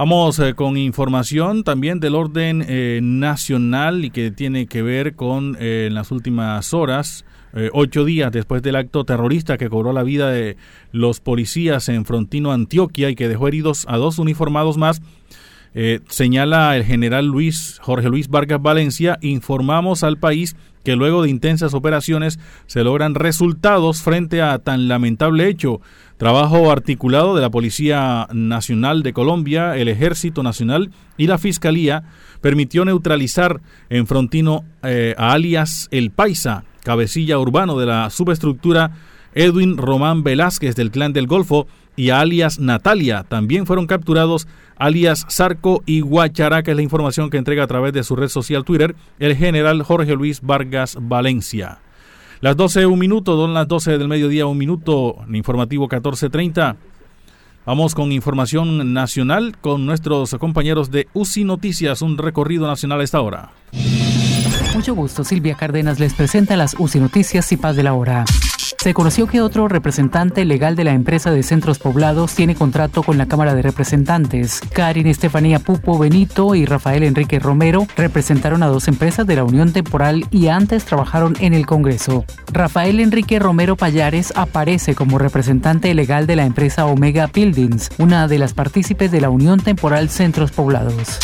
Vamos 0.00 0.38
eh, 0.38 0.54
con 0.54 0.78
información 0.78 1.62
también 1.62 2.00
del 2.00 2.14
orden 2.14 2.64
eh, 2.66 3.00
nacional 3.02 4.02
y 4.02 4.10
que 4.10 4.30
tiene 4.30 4.66
que 4.66 4.80
ver 4.80 5.14
con 5.14 5.58
eh, 5.60 5.90
las 5.92 6.10
últimas 6.10 6.72
horas 6.72 7.26
eh, 7.54 7.70
ocho 7.72 8.04
días 8.04 8.32
después 8.32 8.62
del 8.62 8.76
acto 8.76 9.04
terrorista 9.04 9.58
que 9.58 9.68
cobró 9.68 9.92
la 9.92 10.02
vida 10.02 10.30
de 10.30 10.56
los 10.92 11.20
policías 11.20 11.88
en 11.88 12.04
Frontino, 12.04 12.52
Antioquia, 12.52 13.10
y 13.10 13.14
que 13.14 13.28
dejó 13.28 13.48
heridos 13.48 13.86
a 13.88 13.96
dos 13.96 14.18
uniformados 14.18 14.76
más, 14.76 15.02
eh, 15.72 16.00
señala 16.08 16.76
el 16.76 16.84
general 16.84 17.26
Luis 17.26 17.78
Jorge 17.80 18.08
Luis 18.08 18.28
Vargas 18.28 18.60
Valencia, 18.60 19.18
informamos 19.20 20.02
al 20.02 20.18
país 20.18 20.56
que 20.84 20.96
luego 20.96 21.22
de 21.22 21.30
intensas 21.30 21.74
operaciones 21.74 22.40
se 22.66 22.82
logran 22.82 23.14
resultados 23.14 24.02
frente 24.02 24.42
a 24.42 24.58
tan 24.58 24.88
lamentable 24.88 25.48
hecho. 25.48 25.80
Trabajo 26.16 26.70
articulado 26.70 27.34
de 27.34 27.42
la 27.42 27.50
Policía 27.50 28.26
Nacional 28.32 29.02
de 29.02 29.12
Colombia, 29.12 29.76
el 29.76 29.88
Ejército 29.88 30.42
Nacional 30.42 30.90
y 31.16 31.26
la 31.26 31.38
Fiscalía 31.38 32.02
permitió 32.40 32.84
neutralizar 32.84 33.60
en 33.90 34.06
Frontino 34.06 34.64
eh, 34.82 35.14
a 35.16 35.32
alias 35.32 35.88
El 35.90 36.10
Paisa, 36.10 36.64
cabecilla 36.82 37.38
urbano 37.38 37.78
de 37.78 37.86
la 37.86 38.10
subestructura 38.10 38.92
Edwin 39.34 39.76
Román 39.76 40.22
Velázquez 40.22 40.74
del 40.74 40.90
Clan 40.90 41.12
del 41.12 41.26
Golfo 41.26 41.66
y 41.96 42.10
alias 42.10 42.58
Natalia. 42.58 43.24
También 43.28 43.66
fueron 43.66 43.86
capturados 43.86 44.48
alias 44.76 45.26
Zarco 45.30 45.82
y 45.86 46.00
Guacharaca, 46.00 46.70
es 46.70 46.76
la 46.76 46.82
información 46.82 47.30
que 47.30 47.36
entrega 47.36 47.64
a 47.64 47.66
través 47.66 47.92
de 47.92 48.02
su 48.02 48.16
red 48.16 48.28
social 48.28 48.64
Twitter 48.64 48.94
el 49.18 49.36
general 49.36 49.82
Jorge 49.82 50.14
Luis 50.14 50.40
Vargas 50.40 50.96
Valencia. 51.00 51.78
Las 52.40 52.56
12, 52.56 52.86
un 52.86 52.98
minuto, 52.98 53.36
son 53.36 53.52
las 53.52 53.68
12 53.68 53.98
del 53.98 54.08
mediodía, 54.08 54.46
un 54.46 54.56
minuto, 54.56 55.16
informativo 55.30 55.84
1430. 55.84 56.76
Vamos 57.66 57.94
con 57.94 58.10
información 58.12 58.94
nacional 58.94 59.58
con 59.60 59.84
nuestros 59.84 60.34
compañeros 60.36 60.90
de 60.90 61.06
UCI 61.12 61.44
Noticias, 61.44 62.00
un 62.00 62.16
recorrido 62.16 62.66
nacional 62.66 63.00
a 63.00 63.04
esta 63.04 63.20
hora. 63.20 63.50
Mucho 64.74 64.94
gusto, 64.94 65.24
Silvia 65.24 65.56
Cárdenas 65.56 65.98
les 65.98 66.14
presenta 66.14 66.56
las 66.56 66.74
UCI 66.78 67.00
Noticias 67.00 67.50
y 67.52 67.56
Paz 67.56 67.76
de 67.76 67.82
la 67.82 67.94
Hora. 67.94 68.24
Se 68.82 68.94
conoció 68.94 69.26
que 69.26 69.42
otro 69.42 69.68
representante 69.68 70.46
legal 70.46 70.74
de 70.74 70.84
la 70.84 70.94
empresa 70.94 71.30
de 71.30 71.42
centros 71.42 71.78
poblados 71.78 72.34
tiene 72.34 72.54
contrato 72.54 73.02
con 73.02 73.18
la 73.18 73.26
Cámara 73.26 73.54
de 73.54 73.60
Representantes. 73.60 74.62
Karin 74.72 75.06
Estefanía 75.06 75.58
Pupo 75.58 75.98
Benito 75.98 76.54
y 76.54 76.64
Rafael 76.64 77.02
Enrique 77.02 77.38
Romero 77.40 77.86
representaron 77.94 78.62
a 78.62 78.68
dos 78.68 78.88
empresas 78.88 79.26
de 79.26 79.36
la 79.36 79.44
Unión 79.44 79.74
Temporal 79.74 80.24
y 80.30 80.48
antes 80.48 80.86
trabajaron 80.86 81.36
en 81.40 81.52
el 81.52 81.66
Congreso. 81.66 82.24
Rafael 82.50 83.00
Enrique 83.00 83.38
Romero 83.38 83.76
Payares 83.76 84.32
aparece 84.34 84.94
como 84.94 85.18
representante 85.18 85.94
legal 85.94 86.26
de 86.26 86.36
la 86.36 86.46
empresa 86.46 86.86
Omega 86.86 87.26
Buildings, 87.26 87.90
una 87.98 88.28
de 88.28 88.38
las 88.38 88.54
partícipes 88.54 89.10
de 89.10 89.20
la 89.20 89.28
Unión 89.28 89.60
Temporal 89.60 90.08
Centros 90.08 90.52
Poblados. 90.52 91.18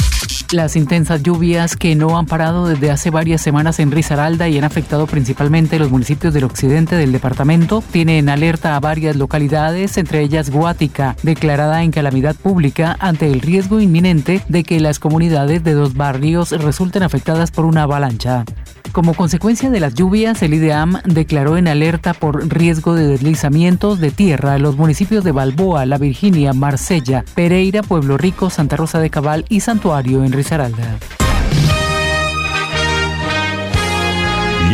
Las 0.53 0.77
intensas 0.77 1.25
lluvias 1.25 1.75
que 1.75 1.97
no 1.97 2.17
han 2.17 2.27
parado 2.27 2.69
desde 2.69 2.93
hace 2.93 3.11
varias 3.11 3.41
semanas 3.41 3.81
en 3.81 3.91
Risaralda 3.91 4.49
y 4.49 4.57
han 4.57 4.63
afectado 4.63 5.09
principalmente 5.09 5.81
los 5.81 5.91
municipios 5.91 6.33
del 6.33 6.45
occidente 6.45 6.95
del 6.95 7.11
departamento 7.11 7.46
tienen 7.93 8.29
alerta 8.29 8.75
a 8.75 8.81
varias 8.81 9.15
localidades, 9.15 9.97
entre 9.99 10.21
ellas 10.21 10.51
Guática, 10.51 11.15
declarada 11.23 11.85
en 11.85 11.93
calamidad 11.93 12.35
pública 12.35 12.97
ante 12.99 13.31
el 13.31 13.41
riesgo 13.41 13.81
inminente 13.81 14.43
de 14.49 14.65
que 14.65 14.81
las 14.81 14.99
comunidades 14.99 15.63
de 15.63 15.75
dos 15.75 15.95
barrios 15.95 16.51
resulten 16.51 17.05
afectadas 17.05 17.53
por 17.53 17.65
una 17.65 17.85
avalancha. 17.85 18.45
Como 18.91 19.15
consecuencia 19.15 19.71
de 19.71 19.79
las 19.79 19.95
lluvias, 19.95 20.43
el 20.43 20.55
IDEAM 20.55 21.01
declaró 21.05 21.57
en 21.57 21.69
alerta 21.69 22.15
por 22.15 22.49
riesgo 22.49 22.95
de 22.95 23.07
deslizamientos 23.07 24.01
de 24.01 24.11
tierra 24.11 24.59
los 24.59 24.77
municipios 24.77 25.23
de 25.23 25.31
Balboa, 25.31 25.87
La 25.87 25.99
Virginia, 25.99 26.53
Marsella, 26.53 27.25
Pereira, 27.37 27.85
Pueblo 27.85 28.19
Rico, 28.19 28.51
Santa 28.51 28.77
Rosa 28.77 28.99
de 28.99 29.11
Cabal 29.11 29.45
y 29.49 29.61
Santuario 29.61 30.25
en 30.25 30.33
Risaralda. 30.33 30.99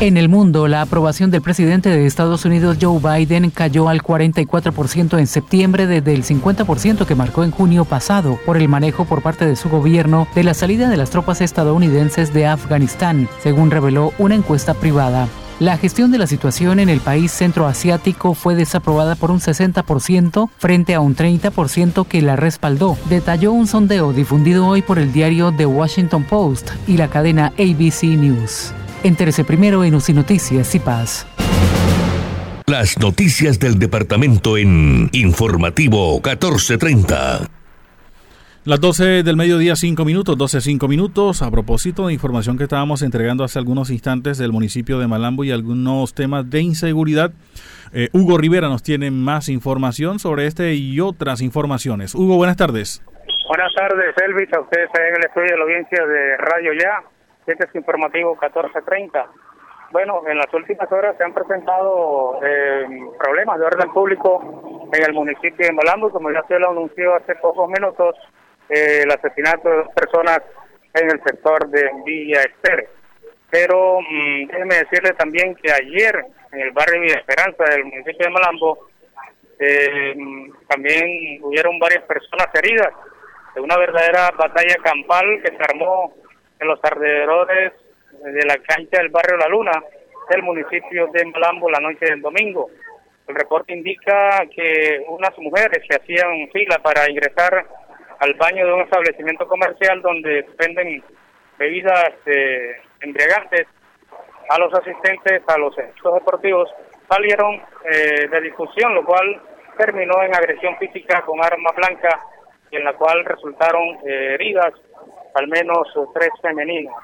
En 0.00 0.16
el 0.16 0.30
mundo, 0.30 0.66
la 0.66 0.80
aprobación 0.80 1.30
del 1.30 1.42
presidente 1.42 1.90
de 1.90 2.06
Estados 2.06 2.46
Unidos 2.46 2.78
Joe 2.80 2.98
Biden 3.00 3.50
cayó 3.50 3.90
al 3.90 4.02
44% 4.02 5.18
en 5.18 5.26
septiembre 5.26 5.86
desde 5.86 6.14
el 6.14 6.24
50% 6.24 7.04
que 7.04 7.14
marcó 7.14 7.44
en 7.44 7.50
junio 7.50 7.84
pasado 7.84 8.38
por 8.46 8.56
el 8.56 8.66
manejo 8.66 9.04
por 9.04 9.20
parte 9.20 9.44
de 9.44 9.56
su 9.56 9.68
gobierno 9.68 10.26
de 10.34 10.42
la 10.42 10.54
salida 10.54 10.88
de 10.88 10.96
las 10.96 11.10
tropas 11.10 11.42
estadounidenses 11.42 12.32
de 12.32 12.46
Afganistán, 12.46 13.28
según 13.42 13.70
reveló 13.70 14.14
una 14.16 14.36
encuesta 14.36 14.72
privada. 14.72 15.28
La 15.58 15.76
gestión 15.76 16.10
de 16.10 16.16
la 16.16 16.26
situación 16.26 16.80
en 16.80 16.88
el 16.88 17.00
país 17.00 17.30
centroasiático 17.30 18.32
fue 18.32 18.54
desaprobada 18.54 19.16
por 19.16 19.30
un 19.30 19.40
60% 19.40 20.48
frente 20.56 20.94
a 20.94 21.00
un 21.00 21.14
30% 21.14 22.06
que 22.06 22.22
la 22.22 22.36
respaldó, 22.36 22.96
detalló 23.10 23.52
un 23.52 23.66
sondeo 23.66 24.14
difundido 24.14 24.66
hoy 24.66 24.80
por 24.80 24.98
el 24.98 25.12
diario 25.12 25.52
The 25.54 25.66
Washington 25.66 26.24
Post 26.24 26.70
y 26.86 26.96
la 26.96 27.08
cadena 27.08 27.52
ABC 27.58 28.04
News. 28.04 28.72
Entérese 29.02 29.44
primero 29.44 29.82
en 29.82 29.94
UCI 29.94 30.12
Noticias 30.12 30.74
y 30.74 30.78
Paz. 30.78 31.26
Las 32.66 32.98
noticias 32.98 33.58
del 33.58 33.78
departamento 33.78 34.58
en 34.58 35.08
Informativo 35.12 36.20
1430. 36.22 37.48
Las 38.64 38.78
12 38.78 39.22
del 39.22 39.36
mediodía, 39.36 39.74
5 39.74 40.04
minutos, 40.04 40.36
12, 40.36 40.60
5 40.60 40.86
minutos. 40.86 41.40
A 41.40 41.50
propósito 41.50 42.06
de 42.08 42.12
información 42.12 42.58
que 42.58 42.64
estábamos 42.64 43.00
entregando 43.00 43.42
hace 43.42 43.58
algunos 43.58 43.88
instantes 43.88 44.36
del 44.36 44.52
municipio 44.52 44.98
de 44.98 45.08
Malambo 45.08 45.44
y 45.44 45.50
algunos 45.50 46.12
temas 46.12 46.50
de 46.50 46.60
inseguridad, 46.60 47.32
eh, 47.94 48.10
Hugo 48.12 48.36
Rivera 48.36 48.68
nos 48.68 48.82
tiene 48.82 49.10
más 49.10 49.48
información 49.48 50.18
sobre 50.18 50.46
este 50.46 50.74
y 50.74 51.00
otras 51.00 51.40
informaciones. 51.40 52.14
Hugo, 52.14 52.36
buenas 52.36 52.58
tardes. 52.58 53.02
Buenas 53.48 53.72
tardes, 53.74 54.14
Elvis. 54.26 54.52
A 54.52 54.60
ustedes 54.60 54.90
en 54.94 55.16
el 55.16 55.24
estudio 55.26 55.48
de 55.52 55.56
la 55.56 55.64
audiencia 55.64 56.06
de 56.06 56.36
Radio 56.36 56.72
Ya. 56.74 57.19
Es 57.58 57.74
informativo 57.74 58.30
1430. 58.30 59.26
Bueno, 59.90 60.22
en 60.28 60.38
las 60.38 60.52
últimas 60.54 60.90
horas 60.92 61.16
se 61.16 61.24
han 61.24 61.34
presentado 61.34 62.38
eh, 62.44 62.86
problemas 63.18 63.58
de 63.58 63.66
orden 63.66 63.92
público 63.92 64.88
en 64.92 65.02
el 65.02 65.12
municipio 65.12 65.66
de 65.66 65.72
Malambo, 65.72 66.10
como 66.10 66.30
ya 66.30 66.44
se 66.46 66.60
lo 66.60 66.70
anunció 66.70 67.16
hace 67.16 67.34
pocos 67.36 67.68
minutos 67.68 68.14
eh, 68.68 69.02
el 69.02 69.10
asesinato 69.10 69.68
de 69.68 69.76
dos 69.78 69.88
personas 69.94 70.42
en 70.94 71.10
el 71.10 71.20
sector 71.24 71.68
de 71.70 71.90
Villa 72.04 72.40
Ester. 72.42 72.88
Pero 73.50 73.98
mmm, 74.00 74.46
déjeme 74.46 74.76
decirle 74.76 75.12
también 75.14 75.56
que 75.56 75.72
ayer 75.72 76.24
en 76.52 76.60
el 76.60 76.70
barrio 76.70 77.00
Villa 77.00 77.18
Esperanza 77.18 77.64
del 77.64 77.84
municipio 77.84 78.26
de 78.26 78.30
Malambo 78.30 78.90
eh, 79.58 80.14
también 80.68 81.42
hubieron 81.42 81.80
varias 81.80 82.04
personas 82.04 82.46
heridas 82.54 82.92
de 83.56 83.60
una 83.60 83.76
verdadera 83.76 84.30
batalla 84.38 84.76
campal 84.84 85.26
que 85.42 85.50
se 85.50 85.62
armó 85.64 86.14
en 86.60 86.68
los 86.68 86.78
alrededores 86.82 87.72
de 88.22 88.44
la 88.46 88.56
cancha 88.58 88.98
del 88.98 89.08
barrio 89.08 89.36
La 89.36 89.48
Luna 89.48 89.82
del 90.28 90.42
municipio 90.42 91.08
de 91.08 91.24
Malambo 91.24 91.70
la 91.70 91.80
noche 91.80 92.06
del 92.06 92.20
domingo. 92.20 92.70
El 93.26 93.34
reporte 93.34 93.72
indica 93.72 94.42
que 94.54 95.04
unas 95.08 95.36
mujeres 95.38 95.82
que 95.88 95.96
hacían 95.96 96.48
fila 96.52 96.78
para 96.78 97.08
ingresar 97.10 97.66
al 98.18 98.34
baño 98.34 98.66
de 98.66 98.72
un 98.72 98.80
establecimiento 98.82 99.46
comercial 99.46 100.02
donde 100.02 100.46
venden 100.58 101.02
bebidas 101.58 102.12
eh, 102.26 102.76
embriagantes 103.00 103.66
a 104.50 104.58
los 104.58 104.72
asistentes 104.74 105.42
a 105.46 105.58
los 105.58 105.76
eventos 105.78 106.14
deportivos 106.14 106.68
salieron 107.08 107.62
eh, 107.90 108.28
de 108.28 108.40
discusión, 108.40 108.94
lo 108.94 109.04
cual 109.04 109.40
terminó 109.76 110.22
en 110.22 110.34
agresión 110.34 110.76
física 110.78 111.22
con 111.22 111.42
arma 111.42 111.70
blanca, 111.76 112.20
en 112.70 112.84
la 112.84 112.92
cual 112.94 113.24
resultaron 113.24 113.98
eh, 114.06 114.34
heridas 114.34 114.72
al 115.34 115.48
menos 115.48 115.88
tres 116.14 116.30
femeninas. 116.40 116.94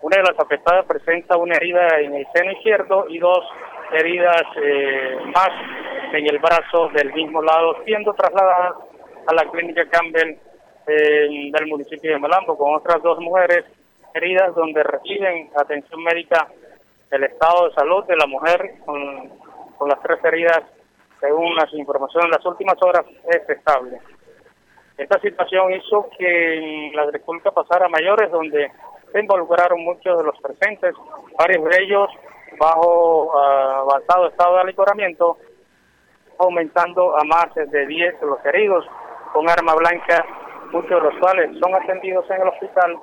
Una 0.00 0.18
de 0.18 0.22
las 0.22 0.38
afectadas 0.38 0.84
presenta 0.86 1.36
una 1.36 1.56
herida 1.56 2.00
en 2.00 2.14
el 2.14 2.26
seno 2.34 2.52
izquierdo 2.52 3.06
y 3.08 3.18
dos 3.18 3.44
heridas 3.92 4.42
eh, 4.62 5.18
más 5.34 5.50
en 6.12 6.26
el 6.26 6.38
brazo 6.38 6.88
del 6.94 7.12
mismo 7.12 7.42
lado, 7.42 7.82
siendo 7.84 8.12
trasladadas 8.14 8.76
a 9.26 9.34
la 9.34 9.50
clínica 9.50 9.88
Campbell 9.88 10.38
eh, 10.86 11.50
del 11.50 11.66
municipio 11.66 12.12
de 12.12 12.18
Malambo 12.18 12.56
con 12.56 12.74
otras 12.74 13.02
dos 13.02 13.18
mujeres 13.18 13.64
heridas 14.14 14.54
donde 14.54 14.82
reciben 14.82 15.50
atención 15.56 16.02
médica 16.02 16.46
el 17.10 17.24
estado 17.24 17.68
de 17.68 17.74
salud 17.74 18.04
de 18.04 18.16
la 18.16 18.26
mujer 18.26 18.74
con, 18.84 19.88
las 19.88 20.00
tres 20.02 20.24
heridas 20.24 20.62
según 21.20 21.54
las 21.54 21.72
informaciones 21.74 22.30
las 22.30 22.46
últimas 22.46 22.76
horas 22.82 23.04
es 23.28 23.48
estable. 23.48 23.98
Esta 24.96 25.20
situación 25.20 25.72
hizo 25.74 26.08
que 26.18 26.90
la 26.94 27.02
agricultura 27.02 27.50
pasara 27.50 27.86
a 27.86 27.90
mayores 27.90 28.30
donde 28.30 28.70
se 29.12 29.20
involucraron 29.20 29.84
muchos 29.84 30.16
de 30.18 30.24
los 30.24 30.38
presentes, 30.40 30.94
varios 31.38 31.64
de 31.64 31.82
ellos 31.82 32.08
bajo 32.58 33.24
uh, 33.26 33.90
avanzado 33.90 34.28
estado 34.28 34.54
de 34.54 34.60
alicoramiento, 34.62 35.36
aumentando 36.38 37.16
a 37.16 37.24
más 37.24 37.54
de 37.54 37.86
10 37.86 38.22
los 38.22 38.44
heridos 38.46 38.86
con 39.32 39.48
arma 39.50 39.74
blanca 39.74 40.24
muchos 40.72 40.90
de 40.90 41.10
los 41.10 41.18
cuales 41.18 41.50
son 41.60 41.74
atendidos 41.74 42.28
en 42.30 42.42
el 42.42 42.48
hospital 42.48 42.96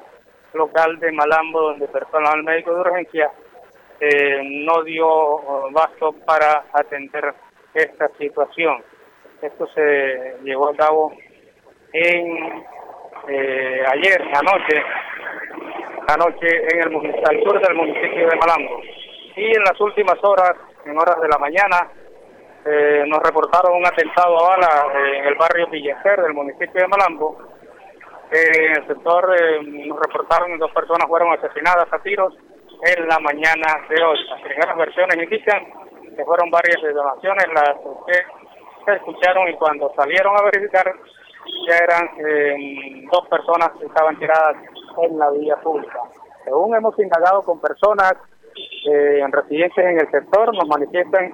local 0.53 0.99
de 0.99 1.11
Malambo, 1.11 1.61
donde 1.61 1.87
personal 1.87 2.43
médico 2.43 2.73
de 2.73 2.81
urgencia 2.81 3.31
eh, 3.99 4.41
no 4.65 4.83
dio 4.83 5.71
basto 5.71 6.13
para 6.25 6.65
atender 6.73 7.33
esta 7.73 8.09
situación. 8.17 8.83
Esto 9.41 9.67
se 9.67 10.37
llevó 10.43 10.69
a 10.69 10.75
cabo 10.75 11.13
en 11.93 12.65
eh, 13.27 13.83
ayer, 13.87 14.21
anoche, 14.21 14.83
anoche 16.07 16.47
en 16.73 16.79
el 16.79 17.25
al 17.25 17.43
sur 17.43 17.61
del 17.61 17.75
municipio 17.75 18.27
de 18.27 18.35
Malambo. 18.35 18.81
Y 19.35 19.45
en 19.45 19.63
las 19.63 19.79
últimas 19.79 20.17
horas, 20.23 20.53
en 20.85 20.97
horas 20.97 21.21
de 21.21 21.27
la 21.27 21.37
mañana, 21.37 21.89
eh, 22.65 23.03
nos 23.07 23.21
reportaron 23.21 23.75
un 23.75 23.85
atentado 23.85 24.39
a 24.39 24.49
bala 24.49 24.87
en 25.17 25.25
el 25.25 25.35
barrio 25.35 25.67
Villecer 25.67 26.21
del 26.21 26.33
municipio 26.33 26.81
de 26.81 26.87
Malambo. 26.87 27.37
Eh, 28.31 28.65
en 28.65 28.71
el 28.77 28.87
sector 28.87 29.35
eh, 29.37 29.61
nos 29.63 29.99
reportaron 29.99 30.57
dos 30.57 30.71
personas 30.71 31.07
fueron 31.07 31.33
asesinadas 31.33 31.91
a 31.91 31.99
tiros 31.99 32.33
en 32.81 33.07
la 33.07 33.19
mañana 33.19 33.85
de 33.89 34.03
hoy. 34.03 34.17
Las 34.29 34.41
primeras 34.41 34.77
versiones 34.77 35.17
indican 35.17 35.65
que 36.15 36.25
fueron 36.25 36.49
varias 36.49 36.81
detonaciones 36.81 37.45
las 37.53 37.75
que 38.07 38.23
se 38.85 38.93
escucharon 38.93 39.47
y 39.49 39.53
cuando 39.53 39.93
salieron 39.95 40.35
a 40.37 40.43
verificar 40.43 40.93
ya 41.67 41.77
eran 41.77 42.09
eh, 42.17 43.05
dos 43.11 43.27
personas 43.27 43.71
que 43.79 43.85
estaban 43.85 44.17
tiradas 44.17 44.55
en 45.01 45.17
la 45.17 45.29
vía 45.31 45.55
pública. 45.57 45.99
Según 46.43 46.75
hemos 46.75 46.97
indagado 46.99 47.41
con 47.43 47.59
personas 47.59 48.13
eh, 48.89 49.25
residentes 49.31 49.77
en 49.77 49.99
el 49.99 50.11
sector, 50.11 50.53
nos 50.55 50.67
manifiestan 50.67 51.31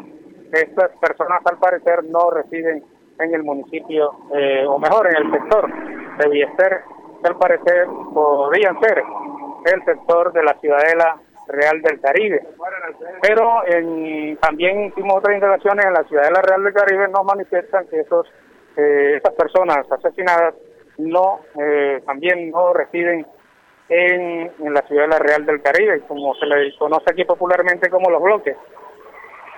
estas 0.52 0.92
personas 1.00 1.42
al 1.46 1.58
parecer 1.58 2.04
no 2.06 2.30
residen 2.32 2.84
en 3.20 3.34
el 3.34 3.44
municipio, 3.44 4.12
eh, 4.34 4.66
o 4.66 4.80
mejor, 4.80 5.08
en 5.08 5.26
el 5.26 5.32
sector 5.32 5.70
de 6.18 6.30
Villester, 6.30 6.82
que 7.22 7.28
al 7.28 7.38
parecer 7.38 7.86
podrían 8.14 8.80
ser 8.80 9.04
el 9.74 9.86
sector 9.86 10.32
de 10.32 10.44
la 10.44 10.54
Ciudadela 10.60 11.18
Real 11.48 11.82
del 11.82 12.00
Caribe. 12.00 12.48
Pero 13.22 13.66
en, 13.66 14.38
también 14.38 14.86
hicimos 14.86 15.18
otras 15.18 15.36
intervenciones 15.36 15.86
en 15.86 15.94
la 15.94 16.04
Ciudadela 16.06 16.42
Real 16.42 16.64
del 16.64 16.74
Caribe, 16.74 17.08
nos 17.10 17.26
manifiestan 17.26 17.88
que 17.88 18.00
esos 18.00 18.26
eh, 18.80 19.18
esas 19.18 19.34
personas 19.34 19.86
asesinadas 19.92 20.56
no 20.98 21.40
eh, 21.60 22.02
también 22.06 22.52
no 22.52 22.74
residen 22.74 23.26
en, 23.90 24.74
la 24.74 24.82
Ciudadela 24.84 25.18
Real 25.18 25.46
del 25.46 25.62
Caribe, 25.62 26.02
como 26.08 26.36
se 26.36 26.46
le 26.46 26.78
conoce 26.78 27.06
aquí 27.12 27.26
popularmente 27.26 27.90
como 27.90 28.10
los 28.10 28.22
bloques. 28.22 28.56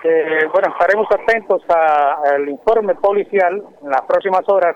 Eh, 0.04 0.48
bueno, 0.52 0.70
estaremos 0.70 1.08
atentos 1.12 1.62
al 1.70 2.48
informe 2.50 2.96
policial 2.96 3.62
en 3.84 3.90
las 3.90 4.02
próximas 4.04 4.48
horas 4.48 4.76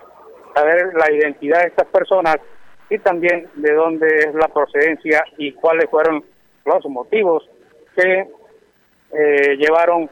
a 0.54 0.62
ver 0.62 0.92
la 0.94 1.10
identidad 1.10 1.62
de 1.62 1.68
estas 1.68 1.88
personas 1.88 2.36
y 2.88 2.98
también 2.98 3.48
de 3.54 3.72
dónde 3.72 4.06
es 4.06 4.34
la 4.34 4.48
procedencia 4.48 5.24
y 5.38 5.52
cuáles 5.52 5.90
fueron 5.90 6.24
los 6.64 6.84
motivos 6.86 7.48
que 7.96 8.28
eh, 9.12 9.56
llevaron 9.56 10.08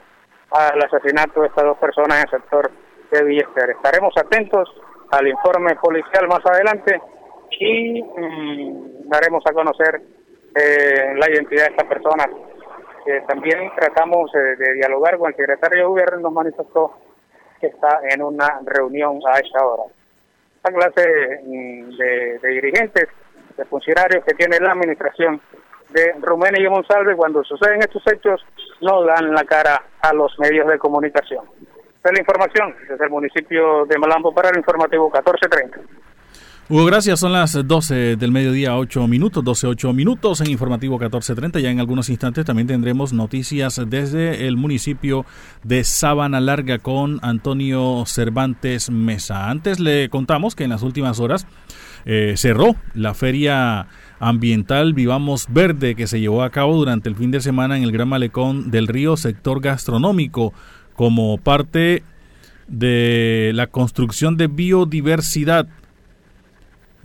al 0.51 0.83
asesinato 0.83 1.43
de 1.43 1.49
estas 1.49 1.65
dos 1.65 1.79
personas 1.79 2.19
en 2.19 2.25
el 2.25 2.31
sector 2.31 2.71
de 3.19 3.25
Villester. 3.25 3.71
Estaremos 3.71 4.15
atentos 4.17 4.69
al 5.11 5.29
informe 5.29 5.77
policial 5.77 6.29
más 6.29 6.45
adelante 6.45 7.01
y 7.59 8.03
mm, 8.03 9.09
daremos 9.09 9.45
a 9.47 9.53
conocer 9.53 10.01
eh, 10.55 11.15
la 11.17 11.31
identidad 11.31 11.65
de 11.65 11.71
estas 11.71 11.89
personas 11.89 12.29
también 13.27 13.71
tratamos 13.77 14.35
eh, 14.35 14.57
de 14.57 14.75
dialogar 14.75 15.19
con 15.19 15.29
el 15.29 15.37
secretario 15.37 15.79
de 15.79 15.85
gobierno, 15.85 16.21
nos 16.21 16.33
manifestó 16.33 16.95
que 17.61 17.67
está 17.69 18.01
en 18.09 18.23
una 18.23 18.61
reunión 18.65 19.21
a 19.27 19.39
esa 19.39 19.65
hora. 19.65 19.93
Esta 20.57 20.73
clase 20.73 21.41
mm, 21.45 21.97
de, 21.97 22.39
dirigentes, 22.43 23.09
de 23.57 23.65
funcionarios 23.67 24.25
que 24.25 24.35
tiene 24.35 24.59
la 24.59 24.73
administración 24.73 25.41
de 25.91 26.15
Rumén 26.21 26.57
y 26.59 26.69
Monsalve, 26.69 27.15
cuando 27.15 27.45
suceden 27.45 27.81
estos 27.81 28.03
hechos, 28.11 28.45
no 28.81 29.03
dan 29.05 29.33
la 29.33 29.45
cara 29.45 29.83
a 30.01 30.13
los 30.13 30.37
medios 30.39 30.67
de 30.67 30.79
comunicación. 30.79 31.45
La 32.05 32.21
información 32.21 32.75
desde 32.87 33.05
el 33.05 33.11
municipio 33.11 33.87
de 33.87 33.99
Malambo 33.99 34.35
para 34.35 34.51
el 34.51 34.59
informativo 34.59 35.11
1430. 35.11 35.81
Hugo, 36.69 36.85
gracias. 36.85 37.21
Son 37.21 37.33
las 37.33 37.67
12 37.67 38.17
del 38.17 38.31
mediodía, 38.31 38.77
8 38.77 39.09
minutos, 39.09 39.43
12, 39.43 39.67
8 39.69 39.93
minutos 39.95 40.43
en 40.43 40.51
Informativo 40.51 40.99
1430. 40.99 41.61
Ya 41.61 41.71
en 41.71 41.81
algunos 41.81 42.11
instantes 42.11 42.45
también 42.45 42.69
tendremos 42.69 43.15
noticias 43.15 43.81
desde 43.87 44.47
el 44.47 44.59
municipio 44.59 45.25
de 45.63 45.83
Sabana 45.83 46.41
Larga 46.41 46.79
con 46.79 47.21
Antonio 47.23 48.05
Cervantes 48.07 48.91
Mesa. 48.91 49.49
Antes 49.49 49.81
le 49.81 50.11
contamos 50.11 50.55
que 50.55 50.65
en 50.65 50.71
las 50.71 50.83
últimas 50.83 51.21
horas 51.21 51.47
eh, 52.05 52.35
cerró 52.37 52.77
la 52.93 53.15
feria 53.15 53.87
ambiental 54.21 54.93
Vivamos 54.93 55.47
Verde 55.49 55.95
que 55.95 56.07
se 56.07 56.21
llevó 56.21 56.43
a 56.43 56.51
cabo 56.51 56.77
durante 56.77 57.09
el 57.09 57.17
fin 57.17 57.31
de 57.31 57.41
semana 57.41 57.79
en 57.79 57.83
el 57.83 57.93
Gran 57.93 58.09
Malecón 58.09 58.71
del 58.71 58.89
Río, 58.89 59.17
sector 59.17 59.61
gastronómico, 59.61 60.53
como 60.95 61.39
parte 61.39 62.03
de 62.69 63.53
la 63.55 63.67
construcción 63.67 64.37
de 64.37 64.47
biodiversidad 64.47 65.69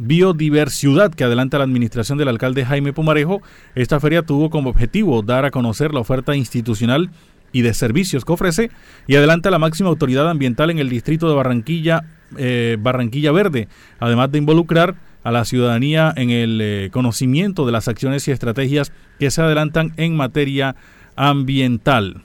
Biodiversidad 0.01 1.13
que 1.13 1.25
adelanta 1.25 1.57
la 1.57 1.65
administración 1.65 2.17
del 2.17 2.29
alcalde 2.29 2.63
Jaime 2.63 2.93
Pumarejo, 2.93 3.41
esta 3.75 3.99
feria 3.99 4.21
tuvo 4.21 4.49
como 4.49 4.69
objetivo 4.69 5.21
dar 5.23 5.43
a 5.43 5.51
conocer 5.51 5.93
la 5.93 5.99
oferta 5.99 6.37
institucional 6.37 7.09
y 7.51 7.63
de 7.63 7.73
servicios 7.73 8.23
que 8.23 8.31
ofrece 8.31 8.71
y 9.07 9.17
adelanta 9.17 9.51
la 9.51 9.59
máxima 9.59 9.89
autoridad 9.89 10.29
ambiental 10.29 10.69
en 10.69 10.79
el 10.79 10.87
distrito 10.87 11.27
de 11.27 11.35
Barranquilla, 11.35 12.05
eh, 12.37 12.77
Barranquilla 12.79 13.33
Verde, 13.33 13.67
además 13.99 14.31
de 14.31 14.37
involucrar 14.37 14.95
a 15.21 15.31
la 15.31 15.43
ciudadanía 15.43 16.13
en 16.15 16.29
el 16.29 16.61
eh, 16.61 16.89
conocimiento 16.93 17.65
de 17.65 17.73
las 17.73 17.89
acciones 17.89 18.25
y 18.29 18.31
estrategias 18.31 18.93
que 19.19 19.29
se 19.31 19.41
adelantan 19.41 19.91
en 19.97 20.15
materia 20.15 20.77
ambiental. 21.17 22.23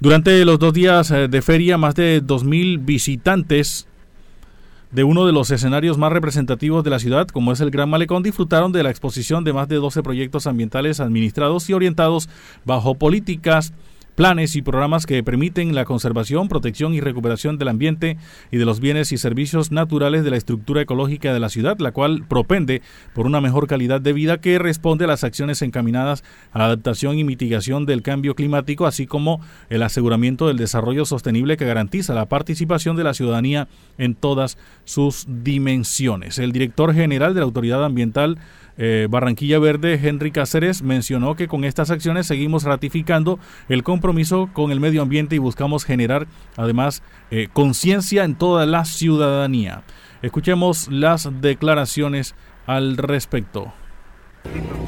Durante 0.00 0.42
los 0.46 0.58
dos 0.58 0.72
días 0.72 1.10
eh, 1.10 1.28
de 1.28 1.42
feria, 1.42 1.76
más 1.76 1.94
de 1.94 2.22
2.000 2.24 2.82
visitantes 2.82 3.86
de 4.90 5.04
uno 5.04 5.26
de 5.26 5.32
los 5.32 5.50
escenarios 5.50 5.98
más 5.98 6.10
representativos 6.10 6.82
de 6.82 6.88
la 6.88 6.98
ciudad, 6.98 7.28
como 7.28 7.52
es 7.52 7.60
el 7.60 7.70
Gran 7.70 7.90
Malecón, 7.90 8.22
disfrutaron 8.22 8.72
de 8.72 8.82
la 8.82 8.88
exposición 8.88 9.44
de 9.44 9.52
más 9.52 9.68
de 9.68 9.76
12 9.76 10.02
proyectos 10.02 10.46
ambientales 10.46 11.00
administrados 11.00 11.68
y 11.68 11.74
orientados 11.74 12.30
bajo 12.64 12.94
políticas 12.94 13.74
planes 14.14 14.56
y 14.56 14.62
programas 14.62 15.06
que 15.06 15.22
permiten 15.22 15.74
la 15.74 15.84
conservación, 15.84 16.48
protección 16.48 16.94
y 16.94 17.00
recuperación 17.00 17.58
del 17.58 17.68
ambiente 17.68 18.16
y 18.50 18.58
de 18.58 18.64
los 18.64 18.80
bienes 18.80 19.12
y 19.12 19.18
servicios 19.18 19.72
naturales 19.72 20.24
de 20.24 20.30
la 20.30 20.36
estructura 20.36 20.82
ecológica 20.82 21.32
de 21.32 21.40
la 21.40 21.48
ciudad, 21.48 21.78
la 21.78 21.92
cual 21.92 22.24
propende 22.28 22.82
por 23.14 23.26
una 23.26 23.40
mejor 23.40 23.66
calidad 23.66 24.00
de 24.00 24.12
vida 24.12 24.40
que 24.40 24.58
responde 24.58 25.04
a 25.04 25.08
las 25.08 25.24
acciones 25.24 25.62
encaminadas 25.62 26.24
a 26.52 26.58
la 26.58 26.66
adaptación 26.66 27.18
y 27.18 27.24
mitigación 27.24 27.86
del 27.86 28.02
cambio 28.02 28.34
climático, 28.34 28.86
así 28.86 29.06
como 29.06 29.40
el 29.68 29.82
aseguramiento 29.82 30.48
del 30.48 30.56
desarrollo 30.56 31.04
sostenible 31.04 31.56
que 31.56 31.66
garantiza 31.66 32.14
la 32.14 32.26
participación 32.26 32.96
de 32.96 33.04
la 33.04 33.14
ciudadanía 33.14 33.68
en 33.98 34.14
todas 34.14 34.58
sus 34.84 35.26
dimensiones. 35.28 36.38
El 36.38 36.52
director 36.52 36.94
general 36.94 37.34
de 37.34 37.40
la 37.40 37.46
Autoridad 37.46 37.84
Ambiental 37.84 38.38
eh, 38.82 39.08
Barranquilla 39.10 39.58
Verde, 39.58 40.00
Henry 40.02 40.30
Cáceres, 40.32 40.80
mencionó 40.82 41.36
que 41.36 41.48
con 41.48 41.64
estas 41.64 41.90
acciones 41.90 42.26
seguimos 42.26 42.64
ratificando 42.64 43.38
el 43.68 43.82
compromiso 43.82 44.48
con 44.54 44.72
el 44.72 44.80
medio 44.80 45.02
ambiente 45.02 45.36
y 45.36 45.38
buscamos 45.38 45.84
generar 45.84 46.26
además 46.56 47.02
eh, 47.30 47.48
conciencia 47.52 48.24
en 48.24 48.36
toda 48.36 48.64
la 48.64 48.86
ciudadanía. 48.86 49.82
Escuchemos 50.22 50.88
las 50.88 51.28
declaraciones 51.42 52.34
al 52.66 52.96
respecto. 52.96 53.70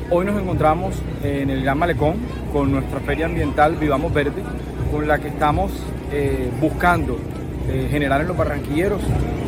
Hoy 0.09 0.25
nos 0.25 0.41
encontramos 0.41 0.95
en 1.23 1.51
el 1.51 1.63
Gran 1.63 1.77
Malecón 1.77 2.17
con 2.51 2.73
nuestra 2.73 2.99
feria 3.01 3.27
ambiental 3.27 3.77
Vivamos 3.77 4.15
Verde, 4.15 4.43
con 4.91 5.07
la 5.07 5.19
que 5.19 5.29
estamos 5.29 5.71
eh, 6.11 6.51
buscando 6.63 7.19
generar 7.91 8.21
en 8.21 8.29
los 8.29 8.37
barranquilleros 8.37 9.01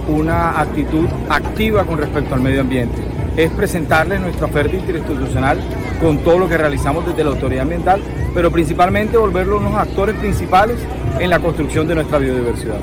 una 0.08 0.60
actitud 0.60 1.06
activa 1.28 1.84
con 1.84 1.98
respecto 1.98 2.34
al 2.34 2.40
medio 2.40 2.60
ambiente 2.60 3.14
es 3.36 3.50
presentarles 3.50 4.20
nuestra 4.20 4.46
oferta 4.46 4.76
interinstitucional 4.76 5.58
con 6.00 6.18
todo 6.18 6.38
lo 6.38 6.48
que 6.48 6.56
realizamos 6.56 7.06
desde 7.06 7.24
la 7.24 7.30
autoridad 7.30 7.62
ambiental, 7.62 8.00
pero 8.32 8.50
principalmente 8.50 9.16
volverlos 9.16 9.60
unos 9.60 9.74
actores 9.74 10.14
principales 10.16 10.76
en 11.18 11.30
la 11.30 11.40
construcción 11.40 11.88
de 11.88 11.96
nuestra 11.96 12.18
biodiversidad. 12.18 12.78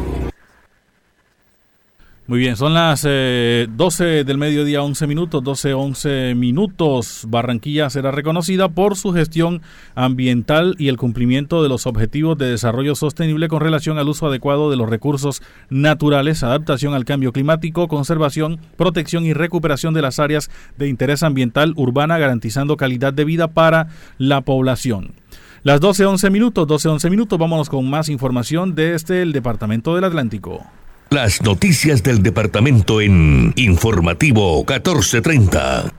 Muy 2.31 2.39
bien, 2.39 2.55
son 2.55 2.73
las 2.73 3.01
12 3.01 3.07
eh, 3.09 4.23
del 4.23 4.37
mediodía, 4.37 4.81
11 4.81 5.05
minutos, 5.05 5.43
12, 5.43 5.73
11 5.73 6.33
minutos. 6.35 7.25
Barranquilla 7.27 7.89
será 7.89 8.09
reconocida 8.11 8.69
por 8.69 8.95
su 8.95 9.11
gestión 9.11 9.61
ambiental 9.95 10.77
y 10.79 10.87
el 10.87 10.95
cumplimiento 10.95 11.61
de 11.61 11.67
los 11.67 11.85
objetivos 11.87 12.37
de 12.37 12.49
desarrollo 12.49 12.95
sostenible 12.95 13.49
con 13.49 13.59
relación 13.59 13.97
al 13.97 14.07
uso 14.07 14.27
adecuado 14.27 14.71
de 14.71 14.77
los 14.77 14.89
recursos 14.89 15.43
naturales, 15.69 16.41
adaptación 16.41 16.93
al 16.93 17.03
cambio 17.03 17.33
climático, 17.33 17.89
conservación, 17.89 18.61
protección 18.77 19.25
y 19.25 19.33
recuperación 19.33 19.93
de 19.93 20.01
las 20.01 20.17
áreas 20.17 20.49
de 20.77 20.87
interés 20.87 21.23
ambiental 21.23 21.73
urbana, 21.75 22.17
garantizando 22.17 22.77
calidad 22.77 23.11
de 23.11 23.25
vida 23.25 23.49
para 23.49 23.89
la 24.17 24.39
población. 24.39 25.15
Las 25.63 25.81
12, 25.81 26.05
11 26.05 26.29
minutos, 26.29 26.65
12, 26.65 26.87
11 26.87 27.09
minutos, 27.09 27.37
vámonos 27.37 27.67
con 27.67 27.89
más 27.89 28.07
información 28.07 28.73
desde 28.73 29.21
el 29.21 29.33
Departamento 29.33 29.93
del 29.95 30.05
Atlántico. 30.05 30.65
Las 31.13 31.41
noticias 31.41 32.03
del 32.03 32.23
departamento 32.23 33.01
en 33.01 33.51
Informativo 33.57 34.59
1430. 34.59 35.91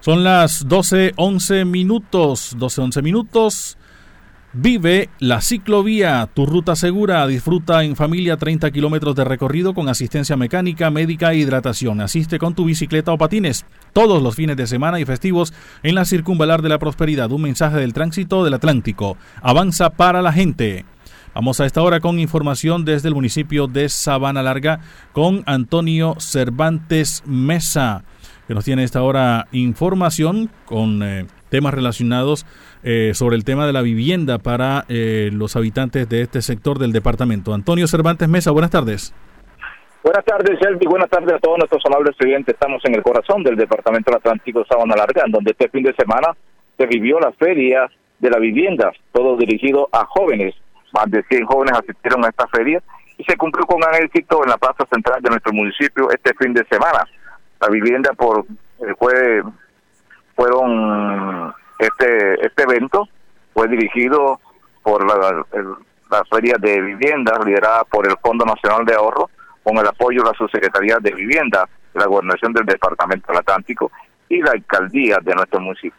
Son 0.00 0.24
las 0.24 0.66
12.11 0.66 1.66
minutos. 1.66 2.56
12.11 2.58 3.02
minutos. 3.02 3.76
Vive 4.54 5.10
la 5.18 5.42
ciclovía, 5.42 6.26
tu 6.32 6.46
ruta 6.46 6.74
segura. 6.74 7.26
Disfruta 7.26 7.84
en 7.84 7.94
familia 7.94 8.38
30 8.38 8.70
kilómetros 8.70 9.14
de 9.14 9.24
recorrido 9.24 9.74
con 9.74 9.90
asistencia 9.90 10.38
mecánica, 10.38 10.90
médica 10.90 11.32
e 11.32 11.36
hidratación. 11.36 12.00
Asiste 12.00 12.38
con 12.38 12.54
tu 12.54 12.64
bicicleta 12.64 13.12
o 13.12 13.18
patines 13.18 13.66
todos 13.92 14.22
los 14.22 14.34
fines 14.34 14.56
de 14.56 14.66
semana 14.66 15.00
y 15.00 15.04
festivos 15.04 15.52
en 15.82 15.96
la 15.96 16.06
circunvalar 16.06 16.62
de 16.62 16.70
la 16.70 16.78
prosperidad. 16.78 17.30
Un 17.30 17.42
mensaje 17.42 17.76
del 17.76 17.92
tránsito 17.92 18.42
del 18.42 18.54
Atlántico. 18.54 19.18
Avanza 19.42 19.90
para 19.90 20.22
la 20.22 20.32
gente. 20.32 20.86
Vamos 21.34 21.60
a 21.60 21.64
esta 21.64 21.80
hora 21.80 22.00
con 22.00 22.18
información 22.18 22.84
desde 22.84 23.08
el 23.08 23.14
municipio 23.14 23.66
de 23.66 23.88
Sabana 23.88 24.42
Larga 24.42 24.80
con 25.12 25.42
Antonio 25.46 26.14
Cervantes 26.18 27.22
Mesa, 27.26 28.04
que 28.46 28.52
nos 28.52 28.66
tiene 28.66 28.84
esta 28.84 29.02
hora 29.02 29.46
información 29.50 30.50
con 30.66 31.02
eh, 31.02 31.24
temas 31.48 31.72
relacionados 31.72 32.44
eh, 32.82 33.12
sobre 33.14 33.36
el 33.36 33.44
tema 33.44 33.66
de 33.66 33.72
la 33.72 33.80
vivienda 33.80 34.40
para 34.40 34.84
eh, 34.90 35.30
los 35.32 35.56
habitantes 35.56 36.06
de 36.06 36.20
este 36.20 36.42
sector 36.42 36.78
del 36.78 36.92
departamento. 36.92 37.54
Antonio 37.54 37.86
Cervantes 37.86 38.28
Mesa, 38.28 38.50
buenas 38.50 38.70
tardes. 38.70 39.14
Buenas 40.04 40.26
tardes, 40.26 40.58
Selvi. 40.60 40.84
Buenas 40.84 41.08
tardes 41.08 41.32
a 41.32 41.38
todos 41.38 41.56
nuestros 41.56 41.82
amables 41.86 42.14
clientes. 42.18 42.52
Estamos 42.52 42.82
en 42.84 42.94
el 42.94 43.02
corazón 43.02 43.42
del 43.42 43.56
Departamento 43.56 44.14
Atlántico 44.14 44.66
Sabana 44.68 44.96
Larga, 44.96 45.24
donde 45.28 45.52
este 45.52 45.70
fin 45.70 45.82
de 45.82 45.94
semana 45.94 46.36
se 46.76 46.86
vivió 46.86 47.18
la 47.20 47.32
Feria 47.32 47.90
de 48.18 48.30
la 48.30 48.38
Vivienda, 48.38 48.92
todo 49.12 49.38
dirigido 49.38 49.88
a 49.92 50.04
jóvenes 50.04 50.54
más 50.92 51.10
de 51.10 51.22
100 51.24 51.46
jóvenes 51.46 51.78
asistieron 51.78 52.24
a 52.24 52.28
esta 52.28 52.46
feria 52.48 52.82
y 53.18 53.24
se 53.24 53.36
cumplió 53.36 53.66
con 53.66 53.80
éxito 53.94 54.42
en 54.42 54.50
la 54.50 54.58
plaza 54.58 54.84
central 54.92 55.20
de 55.22 55.30
nuestro 55.30 55.52
municipio 55.52 56.10
este 56.10 56.34
fin 56.34 56.52
de 56.52 56.64
semana. 56.66 57.06
La 57.60 57.68
vivienda 57.68 58.12
por 58.14 58.44
fue 58.98 59.42
fueron 60.34 61.54
este 61.78 62.46
este 62.46 62.62
evento 62.62 63.08
fue 63.52 63.68
dirigido 63.68 64.40
por 64.82 65.06
la, 65.06 65.44
feria 66.30 66.56
de 66.58 66.80
vivienda 66.80 67.38
liderada 67.44 67.84
por 67.84 68.06
el 68.06 68.16
Fondo 68.18 68.44
Nacional 68.44 68.84
de 68.84 68.94
Ahorro 68.94 69.30
con 69.62 69.78
el 69.78 69.86
apoyo 69.86 70.22
de 70.22 70.30
la 70.30 70.36
Subsecretaría 70.36 70.96
de 71.00 71.12
Vivienda 71.12 71.68
la 71.94 72.06
Gobernación 72.06 72.52
del 72.52 72.64
Departamento 72.64 73.28
del 73.28 73.38
Atlántico 73.38 73.90
y 74.28 74.40
la 74.40 74.52
alcaldía 74.52 75.18
de 75.22 75.34
nuestro 75.34 75.60
municipio. 75.60 75.98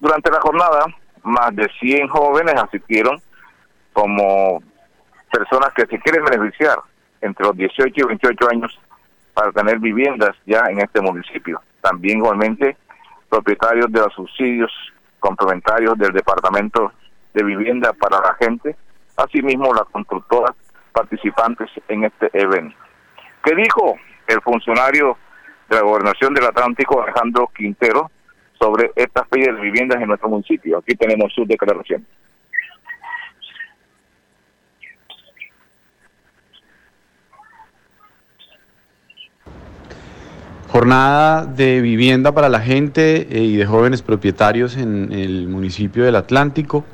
Durante 0.00 0.30
la 0.30 0.40
jornada, 0.40 0.86
más 1.22 1.54
de 1.54 1.68
100 1.80 2.08
jóvenes 2.08 2.54
asistieron 2.54 3.20
como 3.92 4.62
personas 5.30 5.72
que 5.74 5.86
se 5.86 5.98
quieren 5.98 6.24
beneficiar 6.24 6.78
entre 7.20 7.46
los 7.46 7.56
18 7.56 7.92
y 7.94 8.06
28 8.06 8.48
años 8.50 8.80
para 9.34 9.52
tener 9.52 9.78
viviendas 9.78 10.34
ya 10.46 10.64
en 10.68 10.80
este 10.80 11.00
municipio. 11.00 11.60
También 11.80 12.18
igualmente 12.18 12.76
propietarios 13.28 13.90
de 13.92 14.00
los 14.00 14.12
subsidios 14.14 14.72
complementarios 15.20 15.96
del 15.98 16.12
Departamento 16.12 16.92
de 17.34 17.44
Vivienda 17.44 17.92
para 17.92 18.20
la 18.20 18.34
gente, 18.34 18.76
asimismo 19.16 19.74
las 19.74 19.84
constructoras 19.92 20.54
participantes 20.92 21.70
en 21.88 22.04
este 22.04 22.30
evento. 22.32 22.76
¿Qué 23.44 23.54
dijo 23.54 23.96
el 24.26 24.40
funcionario 24.42 25.16
de 25.68 25.76
la 25.76 25.82
Gobernación 25.82 26.34
del 26.34 26.46
Atlántico, 26.46 27.02
Alejandro 27.02 27.50
Quintero, 27.54 28.10
sobre 28.58 28.90
estas 28.96 29.28
ferias 29.28 29.54
de 29.54 29.62
viviendas 29.62 30.00
en 30.00 30.08
nuestro 30.08 30.28
municipio? 30.28 30.78
Aquí 30.78 30.96
tenemos 30.96 31.32
su 31.32 31.44
declaración. 31.44 32.06
Jornada 40.70 41.46
de 41.46 41.80
vivienda 41.80 42.32
para 42.32 42.50
la 42.50 42.60
gente 42.60 43.26
eh, 43.30 43.42
y 43.42 43.56
de 43.56 43.64
jóvenes 43.64 44.02
propietarios 44.02 44.76
en 44.76 45.12
el 45.12 45.48
municipio 45.48 46.04
del 46.04 46.14
Atlántico. 46.14 46.84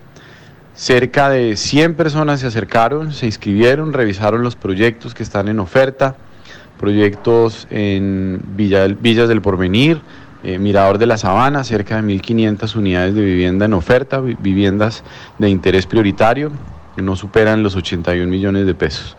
Cerca 0.74 1.28
de 1.28 1.56
100 1.56 1.94
personas 1.94 2.40
se 2.40 2.46
acercaron, 2.46 3.12
se 3.12 3.26
inscribieron, 3.26 3.92
revisaron 3.92 4.42
los 4.44 4.54
proyectos 4.54 5.12
que 5.12 5.24
están 5.24 5.48
en 5.48 5.58
oferta, 5.58 6.16
proyectos 6.78 7.66
en 7.70 8.40
Villas 8.56 9.28
del 9.28 9.42
Porvenir, 9.42 10.00
eh, 10.44 10.58
Mirador 10.60 10.98
de 10.98 11.06
la 11.06 11.16
Sabana, 11.16 11.64
cerca 11.64 11.96
de 11.96 12.02
1.500 12.02 12.76
unidades 12.76 13.14
de 13.14 13.22
vivienda 13.22 13.64
en 13.64 13.72
oferta, 13.72 14.20
viviendas 14.20 15.02
de 15.38 15.48
interés 15.48 15.86
prioritario, 15.86 16.52
que 16.94 17.02
no 17.02 17.16
superan 17.16 17.64
los 17.64 17.74
81 17.74 18.30
millones 18.30 18.66
de 18.66 18.74
pesos. 18.74 19.16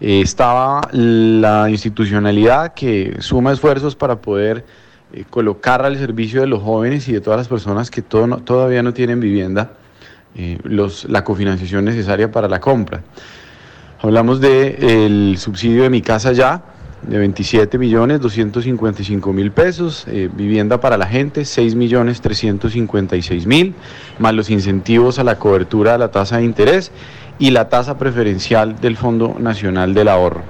Estaba 0.00 0.80
la 0.92 1.68
institucionalidad 1.68 2.72
que 2.72 3.16
suma 3.20 3.52
esfuerzos 3.52 3.94
para 3.94 4.16
poder 4.16 4.64
eh, 5.12 5.24
colocar 5.28 5.84
al 5.84 5.98
servicio 5.98 6.40
de 6.40 6.46
los 6.46 6.62
jóvenes 6.62 7.06
y 7.08 7.12
de 7.12 7.20
todas 7.20 7.36
las 7.36 7.48
personas 7.48 7.90
que 7.90 8.00
todavía 8.00 8.82
no 8.82 8.94
tienen 8.94 9.20
vivienda 9.20 9.72
eh, 10.34 10.58
los, 10.62 11.04
la 11.04 11.22
cofinanciación 11.22 11.84
necesaria 11.84 12.30
para 12.30 12.48
la 12.48 12.60
compra. 12.60 13.02
Hablamos 14.00 14.40
del 14.40 15.36
subsidio 15.36 15.82
de 15.82 15.90
Mi 15.90 16.00
Casa 16.00 16.32
Ya, 16.32 16.62
de 17.02 17.18
27 17.18 17.76
millones 17.76 18.20
255 18.20 19.32
mil 19.32 19.52
pesos, 19.52 20.06
eh, 20.06 20.30
vivienda 20.32 20.80
para 20.80 20.96
la 20.96 21.06
gente 21.06 21.44
6 21.44 21.74
millones 21.74 22.20
356 22.20 23.46
mil, 23.46 23.74
más 24.18 24.32
los 24.32 24.48
incentivos 24.48 25.18
a 25.18 25.24
la 25.24 25.38
cobertura 25.38 25.92
de 25.92 25.98
la 25.98 26.10
tasa 26.10 26.38
de 26.38 26.44
interés 26.44 26.90
y 27.40 27.50
la 27.50 27.70
tasa 27.70 27.98
preferencial 27.98 28.78
del 28.80 28.98
Fondo 28.98 29.34
Nacional 29.38 29.94
del 29.94 30.08
Ahorro. 30.08 30.42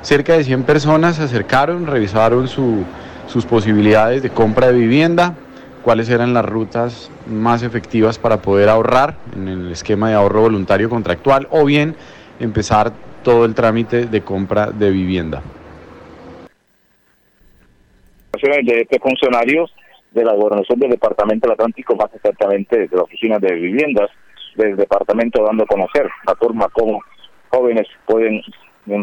Cerca 0.00 0.32
de 0.32 0.44
100 0.44 0.62
personas 0.64 1.16
se 1.16 1.24
acercaron, 1.24 1.86
revisaron 1.86 2.48
sus 2.48 3.44
posibilidades 3.46 4.22
de 4.22 4.30
compra 4.30 4.68
de 4.68 4.78
vivienda, 4.78 5.34
cuáles 5.82 6.08
eran 6.08 6.32
las 6.32 6.44
rutas 6.44 7.10
más 7.26 7.62
efectivas 7.62 8.18
para 8.18 8.38
poder 8.38 8.70
ahorrar 8.70 9.16
en 9.36 9.46
el 9.46 9.70
esquema 9.70 10.08
de 10.08 10.14
ahorro 10.14 10.40
voluntario 10.40 10.88
contractual 10.88 11.48
o 11.50 11.66
bien 11.66 11.94
empezar 12.40 12.92
todo 13.22 13.44
el 13.44 13.54
trámite 13.54 14.06
de 14.06 14.22
compra 14.22 14.70
de 14.70 14.90
vivienda. 14.90 15.42
De 18.42 18.80
este 18.80 18.98
funcionarios 19.00 19.74
de 20.12 20.24
la 20.24 20.32
gobernación 20.32 20.78
del 20.78 20.90
Departamento 20.90 21.46
del 21.46 21.54
Atlántico, 21.54 21.94
más 21.94 22.08
exactamente 22.14 22.88
de 22.88 22.96
la 22.96 23.02
Oficina 23.02 23.38
de 23.38 23.52
Viviendas 23.54 24.10
del 24.56 24.76
Departamento, 24.76 25.44
dando 25.44 25.64
a 25.64 25.66
conocer 25.66 26.10
la 26.26 26.34
forma 26.34 26.68
como 26.68 27.00
jóvenes 27.48 27.86
pueden 28.06 28.42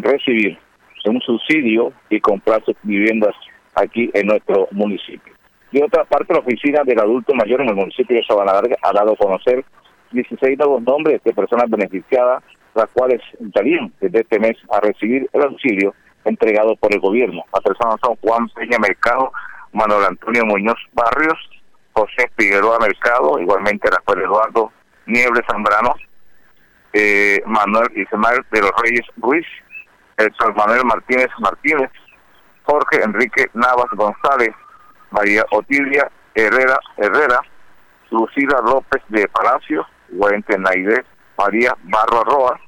recibir 0.01 0.57
un 1.05 1.19
subsidio 1.21 1.91
y 2.09 2.19
comprar 2.19 2.63
sus 2.63 2.75
viviendas 2.83 3.35
aquí 3.75 4.09
en 4.13 4.27
nuestro 4.27 4.67
municipio. 4.71 5.33
De 5.71 5.83
otra 5.83 6.05
parte, 6.05 6.33
la 6.33 6.39
Oficina 6.39 6.83
del 6.85 6.99
Adulto 6.99 7.33
Mayor 7.33 7.61
en 7.61 7.69
el 7.69 7.75
municipio 7.75 8.15
de 8.15 8.23
Sabana 8.23 8.53
Larga 8.53 8.75
ha 8.81 8.93
dado 8.93 9.13
a 9.13 9.15
conocer 9.17 9.65
16 10.11 10.57
nuevos 10.57 10.83
nombres 10.83 11.21
de 11.23 11.33
personas 11.33 11.69
beneficiadas 11.69 12.43
las 12.75 12.89
cuales 12.91 13.21
estarían 13.39 13.91
desde 13.99 14.21
este 14.21 14.39
mes 14.39 14.57
a 14.71 14.79
recibir 14.79 15.29
el 15.31 15.41
auxilio 15.43 15.93
entregado 16.25 16.75
por 16.75 16.93
el 16.93 16.99
gobierno. 16.99 17.43
Las 17.53 17.63
personas 17.63 17.99
son 18.03 18.15
Juan 18.15 18.47
Peña 18.49 18.79
Mercado, 18.79 19.31
Manuel 19.73 20.05
Antonio 20.05 20.45
Muñoz 20.45 20.77
Barrios, 20.93 21.37
José 21.93 22.31
Figueroa 22.35 22.79
Mercado, 22.79 23.39
igualmente 23.39 23.89
Rafael 23.89 24.25
Eduardo 24.25 24.71
Niebles 25.05 25.43
Zambrano, 25.49 25.95
eh, 26.93 27.41
Manuel 27.45 27.87
Ismael 27.95 28.45
de 28.51 28.61
los 28.61 28.71
Reyes 28.81 29.05
Ruiz, 29.17 29.45
el 30.17 30.31
Manuel 30.55 30.85
Martínez 30.85 31.29
Martínez, 31.39 31.89
Jorge 32.63 33.03
Enrique 33.03 33.49
Navas 33.53 33.89
González, 33.91 34.53
María 35.11 35.43
Otilia 35.51 36.09
Herrera 36.35 36.79
Herrera, 36.97 37.39
Lucila 38.11 38.61
López 38.63 39.01
de 39.09 39.27
Palacio, 39.27 39.85
Naide 40.59 41.03
María 41.37 41.75
Barro 41.83 42.23
Roa, 42.23 42.59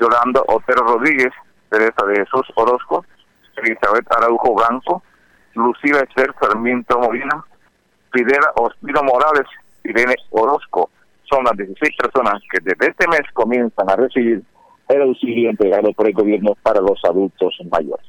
Yolanda 0.00 0.42
Otero 0.48 0.82
Rodríguez, 0.84 1.32
Teresa 1.70 2.06
de 2.06 2.16
Jesús 2.16 2.46
Orozco, 2.54 3.04
Elizabeth 3.56 4.06
Araujo 4.12 4.54
Blanco, 4.54 5.02
Lucila 5.54 6.00
Esther 6.00 6.34
Sarmiento 6.40 6.98
Molina, 6.98 7.44
Fidela 8.12 8.52
Ospino 8.56 9.02
Morales, 9.02 9.46
Irene 9.84 10.16
Orozco. 10.30 10.90
Son 11.28 11.44
las 11.44 11.56
16 11.56 11.96
personas 11.96 12.40
que 12.50 12.58
desde 12.62 12.90
este 12.90 13.08
mes 13.08 13.22
comienzan 13.32 13.90
a 13.90 13.96
recibir 13.96 14.42
el 14.88 15.02
auxilio 15.02 15.50
entregado 15.50 15.92
por 15.92 16.06
el 16.06 16.14
gobierno 16.14 16.56
para 16.62 16.80
los 16.80 16.98
adultos 17.04 17.54
mayores. 17.70 18.06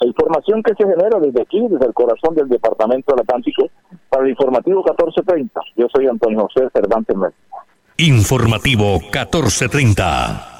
La 0.00 0.08
información 0.08 0.62
que 0.62 0.74
se 0.74 0.88
genera 0.88 1.18
desde 1.20 1.42
aquí, 1.42 1.60
desde 1.68 1.86
el 1.86 1.92
corazón 1.92 2.34
del 2.34 2.48
Departamento 2.48 3.12
del 3.12 3.22
Atlántico, 3.22 3.68
para 4.08 4.24
el 4.24 4.30
informativo 4.30 4.78
1430. 4.78 5.60
Yo 5.76 5.86
soy 5.94 6.06
Antonio 6.06 6.48
José 6.48 6.68
Cervantes 6.72 7.16
Mérida. 7.16 7.36
Informativo 7.98 8.98
1430. 9.00 10.59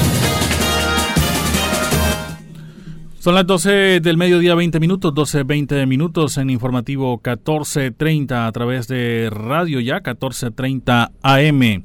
Son 3.21 3.35
las 3.35 3.45
12 3.45 3.99
del 3.99 4.17
mediodía, 4.17 4.55
20 4.55 4.79
minutos, 4.79 5.13
12, 5.13 5.43
20 5.43 5.85
minutos 5.85 6.39
en 6.39 6.49
informativo 6.49 7.21
1430 7.23 8.47
a 8.47 8.51
través 8.51 8.87
de 8.87 9.29
Radio 9.31 9.79
Ya, 9.79 9.97
1430 9.97 11.11
AM. 11.21 11.83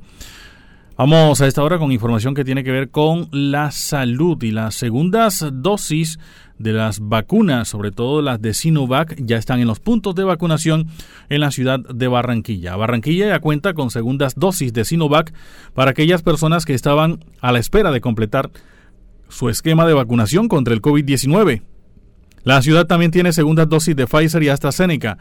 Vamos 0.96 1.42
a 1.42 1.46
esta 1.46 1.62
hora 1.62 1.78
con 1.78 1.92
información 1.92 2.32
que 2.32 2.42
tiene 2.42 2.64
que 2.64 2.72
ver 2.72 2.88
con 2.88 3.28
la 3.32 3.70
salud 3.70 4.42
y 4.42 4.50
las 4.50 4.76
segundas 4.76 5.44
dosis 5.52 6.18
de 6.58 6.72
las 6.72 7.00
vacunas, 7.00 7.68
sobre 7.68 7.90
todo 7.90 8.22
las 8.22 8.40
de 8.40 8.54
Sinovac, 8.54 9.14
ya 9.18 9.36
están 9.36 9.60
en 9.60 9.68
los 9.68 9.78
puntos 9.78 10.14
de 10.14 10.24
vacunación 10.24 10.86
en 11.28 11.42
la 11.42 11.50
ciudad 11.50 11.80
de 11.80 12.08
Barranquilla. 12.08 12.76
Barranquilla 12.76 13.26
ya 13.26 13.40
cuenta 13.40 13.74
con 13.74 13.90
segundas 13.90 14.36
dosis 14.36 14.72
de 14.72 14.86
Sinovac 14.86 15.34
para 15.74 15.90
aquellas 15.90 16.22
personas 16.22 16.64
que 16.64 16.72
estaban 16.72 17.22
a 17.42 17.52
la 17.52 17.58
espera 17.58 17.90
de 17.90 18.00
completar 18.00 18.50
su 19.28 19.48
esquema 19.48 19.86
de 19.86 19.94
vacunación 19.94 20.48
contra 20.48 20.74
el 20.74 20.82
COVID-19. 20.82 21.62
La 22.44 22.62
ciudad 22.62 22.86
también 22.86 23.10
tiene 23.10 23.32
segundas 23.32 23.68
dosis 23.68 23.96
de 23.96 24.06
Pfizer 24.06 24.42
y 24.42 24.48
AstraZeneca. 24.48 25.18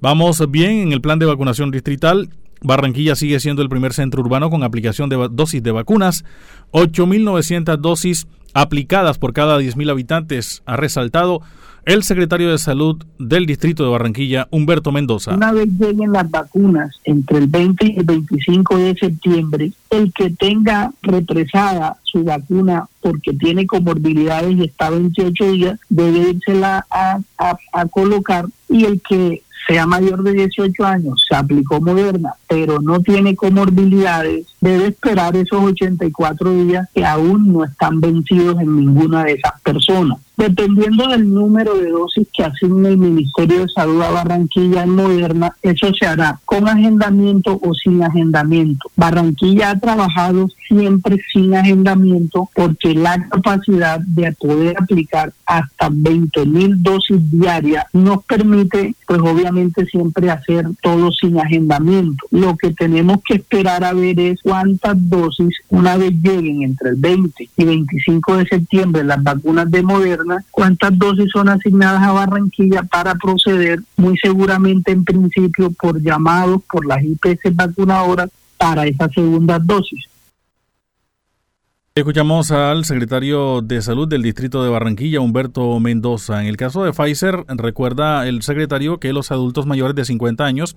Vamos 0.00 0.50
bien 0.50 0.78
en 0.78 0.92
el 0.92 1.00
plan 1.00 1.18
de 1.18 1.26
vacunación 1.26 1.70
distrital. 1.70 2.30
Barranquilla 2.62 3.16
sigue 3.16 3.40
siendo 3.40 3.62
el 3.62 3.68
primer 3.68 3.92
centro 3.92 4.22
urbano 4.22 4.48
con 4.48 4.62
aplicación 4.62 5.10
de 5.10 5.28
dosis 5.30 5.62
de 5.62 5.70
vacunas. 5.72 6.24
8.900 6.72 7.76
dosis 7.76 8.26
aplicadas 8.54 9.18
por 9.18 9.32
cada 9.32 9.60
10.000 9.60 9.90
habitantes, 9.90 10.62
ha 10.64 10.76
resaltado 10.76 11.42
el 11.86 12.02
secretario 12.02 12.50
de 12.50 12.58
Salud 12.58 13.04
del 13.18 13.46
Distrito 13.46 13.84
de 13.84 13.90
Barranquilla, 13.90 14.48
Humberto 14.50 14.92
Mendoza. 14.92 15.34
Una 15.34 15.52
vez 15.52 15.68
lleguen 15.78 16.12
las 16.12 16.30
vacunas 16.30 17.00
entre 17.04 17.38
el 17.38 17.46
20 17.46 17.86
y 17.86 17.98
el 17.98 18.04
25 18.04 18.78
de 18.78 18.94
septiembre, 18.94 19.72
el 19.90 20.12
que 20.12 20.30
tenga 20.30 20.92
represada 21.02 21.96
su 22.02 22.24
vacuna 22.24 22.86
porque 23.00 23.32
tiene 23.32 23.66
comorbilidades 23.66 24.56
y 24.56 24.64
está 24.64 24.90
28 24.90 25.52
días, 25.52 25.80
debe 25.88 26.30
írsela 26.30 26.86
a, 26.90 27.20
a, 27.38 27.56
a 27.72 27.86
colocar 27.86 28.46
y 28.68 28.84
el 28.84 29.00
que 29.02 29.42
sea 29.66 29.86
mayor 29.86 30.22
de 30.22 30.32
18 30.32 30.84
años, 30.84 31.24
se 31.28 31.34
aplicó 31.34 31.80
Moderna, 31.80 32.34
pero 32.48 32.80
no 32.80 33.00
tiene 33.00 33.34
comorbilidades, 33.34 34.46
debe 34.60 34.88
esperar 34.88 35.36
esos 35.36 35.62
84 35.62 36.64
días 36.64 36.88
que 36.94 37.04
aún 37.04 37.52
no 37.52 37.64
están 37.64 38.00
vencidos 38.00 38.60
en 38.60 38.76
ninguna 38.76 39.24
de 39.24 39.32
esas 39.32 39.60
personas. 39.62 40.18
Dependiendo 40.36 41.08
del 41.08 41.32
número 41.32 41.74
de 41.74 41.90
dosis 41.90 42.26
que 42.36 42.44
asigne 42.44 42.90
el 42.90 42.98
Ministerio 42.98 43.60
de 43.60 43.68
Salud 43.68 44.02
a 44.02 44.10
Barranquilla 44.10 44.82
en 44.82 44.90
Moderna, 44.90 45.54
eso 45.62 45.92
se 45.98 46.06
hará 46.06 46.40
con 46.44 46.68
agendamiento 46.68 47.58
o 47.62 47.72
sin 47.74 48.02
agendamiento. 48.02 48.90
Barranquilla 48.96 49.70
ha 49.70 49.78
trabajado 49.78 50.48
siempre 50.66 51.18
sin 51.32 51.54
agendamiento 51.54 52.48
porque 52.54 52.94
la 52.94 53.28
capacidad 53.28 54.00
de 54.00 54.32
poder 54.32 54.76
aplicar 54.80 55.32
hasta 55.46 55.88
20 55.90 56.46
mil 56.46 56.82
dosis 56.82 57.18
diarias 57.30 57.84
nos 57.92 58.24
permite, 58.24 58.94
pues 59.06 59.20
obviamente 59.20 59.86
siempre 59.86 60.30
hacer 60.30 60.66
todo 60.82 61.12
sin 61.12 61.38
agendamiento. 61.38 62.26
Lo 62.30 62.56
que 62.56 62.72
tenemos 62.72 63.18
que 63.26 63.34
esperar 63.34 63.84
a 63.84 63.92
ver 63.92 64.18
es 64.18 64.40
cuántas 64.42 64.96
dosis, 65.08 65.54
una 65.68 65.96
vez 65.96 66.12
lleguen 66.22 66.62
entre 66.62 66.90
el 66.90 66.96
20 66.96 67.50
y 67.56 67.64
25 67.64 68.36
de 68.38 68.46
septiembre 68.46 69.04
las 69.04 69.22
vacunas 69.22 69.70
de 69.70 69.82
Moderna, 69.82 70.23
cuántas 70.50 70.98
dosis 70.98 71.30
son 71.32 71.48
asignadas 71.48 72.02
a 72.02 72.12
Barranquilla 72.12 72.82
para 72.82 73.14
proceder, 73.14 73.80
muy 73.96 74.16
seguramente 74.18 74.92
en 74.92 75.04
principio 75.04 75.70
por 75.72 76.00
llamados 76.00 76.62
por 76.70 76.86
las 76.86 77.02
IPS 77.02 77.54
vacunadoras 77.54 78.30
para 78.56 78.86
esa 78.86 79.08
segunda 79.08 79.58
dosis. 79.58 80.04
Escuchamos 81.96 82.50
al 82.50 82.84
secretario 82.84 83.62
de 83.62 83.80
Salud 83.80 84.08
del 84.08 84.22
Distrito 84.22 84.64
de 84.64 84.68
Barranquilla, 84.68 85.20
Humberto 85.20 85.78
Mendoza. 85.78 86.40
En 86.42 86.48
el 86.48 86.56
caso 86.56 86.82
de 86.82 86.92
Pfizer, 86.92 87.44
recuerda 87.46 88.26
el 88.26 88.42
secretario 88.42 88.98
que 88.98 89.12
los 89.12 89.30
adultos 89.30 89.66
mayores 89.66 89.94
de 89.94 90.04
50 90.04 90.44
años, 90.44 90.74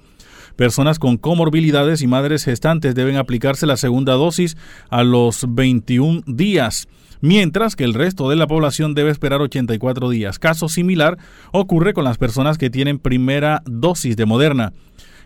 personas 0.55 0.99
con 0.99 1.17
comorbilidades 1.17 2.03
y 2.03 2.07
madres 2.07 2.45
gestantes 2.45 2.93
deben 2.93 3.15
aplicarse 3.15 3.65
la 3.65 3.77
segunda 3.77 4.13
dosis 4.13 4.57
a 4.91 5.03
los 5.03 5.43
21 5.49 6.21
días 6.27 6.87
mientras 7.21 7.75
que 7.75 7.83
el 7.83 7.93
resto 7.93 8.29
de 8.29 8.35
la 8.35 8.47
población 8.47 8.93
debe 8.93 9.11
esperar 9.11 9.41
84 9.41 10.09
días. 10.09 10.39
Caso 10.39 10.69
similar 10.69 11.17
ocurre 11.51 11.93
con 11.93 12.03
las 12.03 12.17
personas 12.17 12.57
que 12.57 12.69
tienen 12.69 12.99
primera 12.99 13.61
dosis 13.65 14.15
de 14.15 14.25
Moderna. 14.25 14.73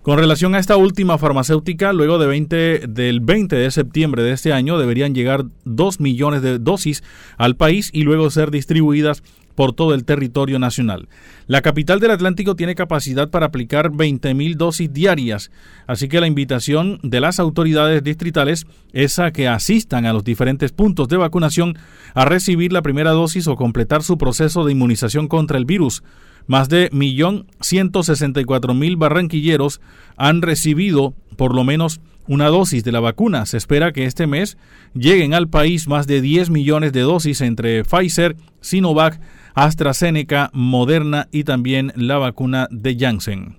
Con 0.01 0.17
relación 0.17 0.55
a 0.55 0.59
esta 0.59 0.77
última 0.77 1.19
farmacéutica, 1.19 1.93
luego 1.93 2.17
de 2.17 2.25
20, 2.25 2.87
del 2.87 3.19
20 3.19 3.55
de 3.55 3.69
septiembre 3.69 4.23
de 4.23 4.31
este 4.31 4.51
año 4.51 4.79
deberían 4.79 5.13
llegar 5.13 5.45
2 5.65 5.99
millones 5.99 6.41
de 6.41 6.57
dosis 6.57 7.03
al 7.37 7.55
país 7.55 7.91
y 7.93 8.01
luego 8.01 8.31
ser 8.31 8.49
distribuidas 8.49 9.21
por 9.55 9.73
todo 9.73 9.93
el 9.93 10.05
territorio 10.05 10.59
nacional. 10.59 11.09
La 11.47 11.61
capital 11.61 11.99
del 11.99 12.11
Atlántico 12.11 12.55
tiene 12.55 12.75
capacidad 12.75 13.29
para 13.29 13.47
aplicar 13.47 13.91
20.000 13.91 14.55
dosis 14.55 14.93
diarias, 14.93 15.51
así 15.87 16.07
que 16.07 16.21
la 16.21 16.27
invitación 16.27 16.99
de 17.03 17.19
las 17.19 17.39
autoridades 17.39 18.03
distritales 18.03 18.65
es 18.93 19.19
a 19.19 19.31
que 19.31 19.47
asistan 19.47 20.05
a 20.05 20.13
los 20.13 20.23
diferentes 20.23 20.71
puntos 20.71 21.07
de 21.07 21.17
vacunación 21.17 21.77
a 22.13 22.25
recibir 22.25 22.73
la 22.73 22.81
primera 22.81 23.11
dosis 23.11 23.47
o 23.47 23.55
completar 23.55 24.03
su 24.03 24.17
proceso 24.17 24.65
de 24.65 24.71
inmunización 24.71 25.27
contra 25.27 25.57
el 25.57 25.65
virus. 25.65 26.03
Más 26.47 26.69
de 26.69 26.89
1.164.000 26.91 28.97
barranquilleros 28.97 29.79
han 30.17 30.41
recibido 30.41 31.13
por 31.35 31.55
lo 31.55 31.63
menos 31.63 32.01
una 32.27 32.47
dosis 32.47 32.83
de 32.83 32.91
la 32.91 32.99
vacuna. 32.99 33.45
Se 33.45 33.57
espera 33.57 33.91
que 33.91 34.05
este 34.05 34.27
mes 34.27 34.57
lleguen 34.93 35.33
al 35.33 35.49
país 35.49 35.87
más 35.87 36.07
de 36.07 36.21
10 36.21 36.49
millones 36.49 36.93
de 36.93 37.01
dosis 37.01 37.41
entre 37.41 37.83
Pfizer, 37.83 38.35
Sinovac, 38.61 39.19
AstraZeneca, 39.53 40.49
Moderna 40.53 41.27
y 41.31 41.43
también 41.43 41.91
la 41.95 42.17
vacuna 42.17 42.67
de 42.71 42.97
Janssen. 42.97 43.57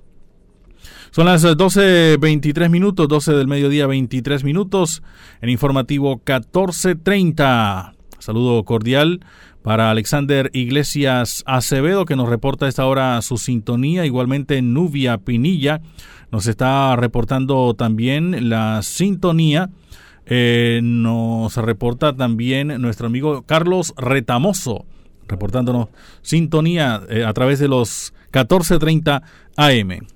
Son 1.10 1.26
las 1.26 1.44
12.23 1.44 2.70
minutos, 2.70 3.06
12 3.06 3.34
del 3.34 3.46
mediodía 3.46 3.86
23 3.86 4.44
minutos, 4.44 5.02
en 5.42 5.50
informativo 5.50 6.22
14.30. 6.24 7.92
Saludo 8.18 8.64
cordial 8.64 9.20
para 9.62 9.90
Alexander 9.90 10.50
Iglesias 10.54 11.44
Acevedo, 11.46 12.04
que 12.06 12.16
nos 12.16 12.28
reporta 12.28 12.66
a 12.66 12.68
esta 12.68 12.86
hora 12.86 13.20
su 13.20 13.36
sintonía. 13.36 14.06
Igualmente 14.06 14.62
Nubia 14.62 15.18
Pinilla 15.18 15.82
nos 16.30 16.46
está 16.46 16.96
reportando 16.96 17.74
también 17.74 18.48
la 18.48 18.80
sintonía. 18.82 19.68
Eh, 20.24 20.80
nos 20.82 21.56
reporta 21.56 22.14
también 22.14 22.68
nuestro 22.80 23.08
amigo 23.08 23.42
Carlos 23.42 23.92
Retamoso 23.98 24.86
reportándonos 25.28 25.88
sintonía 26.22 27.02
eh, 27.08 27.24
a 27.24 27.32
través 27.32 27.58
de 27.58 27.68
los 27.68 28.12
14.30 28.32 29.22
AM. 29.56 30.06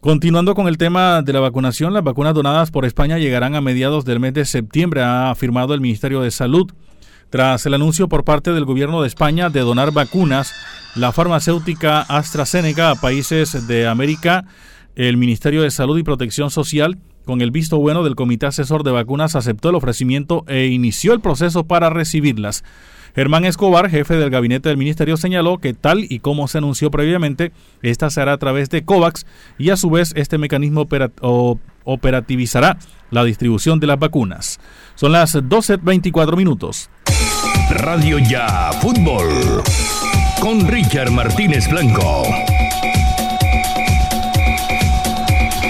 Continuando 0.00 0.54
con 0.54 0.66
el 0.66 0.78
tema 0.78 1.20
de 1.20 1.32
la 1.34 1.40
vacunación, 1.40 1.92
las 1.92 2.02
vacunas 2.02 2.34
donadas 2.34 2.70
por 2.70 2.86
España 2.86 3.18
llegarán 3.18 3.54
a 3.54 3.60
mediados 3.60 4.06
del 4.06 4.18
mes 4.18 4.32
de 4.32 4.46
septiembre, 4.46 5.02
ha 5.02 5.30
afirmado 5.30 5.74
el 5.74 5.82
Ministerio 5.82 6.22
de 6.22 6.30
Salud. 6.30 6.72
Tras 7.28 7.66
el 7.66 7.74
anuncio 7.74 8.08
por 8.08 8.24
parte 8.24 8.52
del 8.52 8.64
gobierno 8.64 9.02
de 9.02 9.08
España 9.08 9.50
de 9.50 9.60
donar 9.60 9.92
vacunas, 9.92 10.54
la 10.96 11.12
farmacéutica 11.12 12.00
AstraZeneca 12.00 12.90
a 12.90 12.94
países 12.94 13.68
de 13.68 13.86
América, 13.86 14.46
el 14.96 15.16
Ministerio 15.16 15.62
de 15.62 15.70
Salud 15.70 15.98
y 15.98 16.02
Protección 16.02 16.50
Social, 16.50 16.98
con 17.24 17.42
el 17.42 17.50
visto 17.50 17.78
bueno 17.78 18.02
del 18.02 18.16
Comité 18.16 18.46
Asesor 18.46 18.82
de 18.82 18.90
Vacunas, 18.90 19.36
aceptó 19.36 19.68
el 19.68 19.76
ofrecimiento 19.76 20.44
e 20.48 20.66
inició 20.66 21.12
el 21.12 21.20
proceso 21.20 21.64
para 21.64 21.90
recibirlas. 21.90 22.64
Germán 23.14 23.44
Escobar, 23.44 23.90
jefe 23.90 24.14
del 24.14 24.30
gabinete 24.30 24.68
del 24.68 24.78
ministerio, 24.78 25.16
señaló 25.16 25.58
que 25.58 25.74
tal 25.74 26.04
y 26.08 26.20
como 26.20 26.48
se 26.48 26.58
anunció 26.58 26.90
previamente, 26.90 27.52
esta 27.82 28.10
se 28.10 28.20
hará 28.20 28.34
a 28.34 28.38
través 28.38 28.70
de 28.70 28.84
COVAX 28.84 29.26
y 29.58 29.70
a 29.70 29.76
su 29.76 29.90
vez 29.90 30.12
este 30.16 30.38
mecanismo 30.38 30.86
operativizará 31.84 32.78
la 33.10 33.24
distribución 33.24 33.80
de 33.80 33.86
las 33.88 33.98
vacunas. 33.98 34.60
Son 34.94 35.12
las 35.12 35.34
12.24 35.34 36.36
minutos. 36.36 36.90
Radio 37.70 38.18
Ya 38.18 38.70
Fútbol. 38.80 39.62
con 40.40 40.66
Richard 40.66 41.10
Martínez 41.10 41.68
Blanco. 41.68 42.24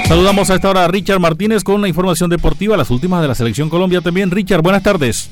Saludamos 0.06 0.50
a 0.50 0.56
esta 0.56 0.70
hora 0.70 0.84
a 0.84 0.88
Richard 0.88 1.20
Martínez 1.20 1.62
con 1.62 1.80
la 1.80 1.88
información 1.88 2.30
deportiva, 2.30 2.76
las 2.76 2.90
últimas 2.90 3.22
de 3.22 3.28
la 3.28 3.34
Selección 3.34 3.68
Colombia 3.68 4.00
también. 4.00 4.30
Richard, 4.30 4.62
buenas 4.62 4.82
tardes. 4.82 5.30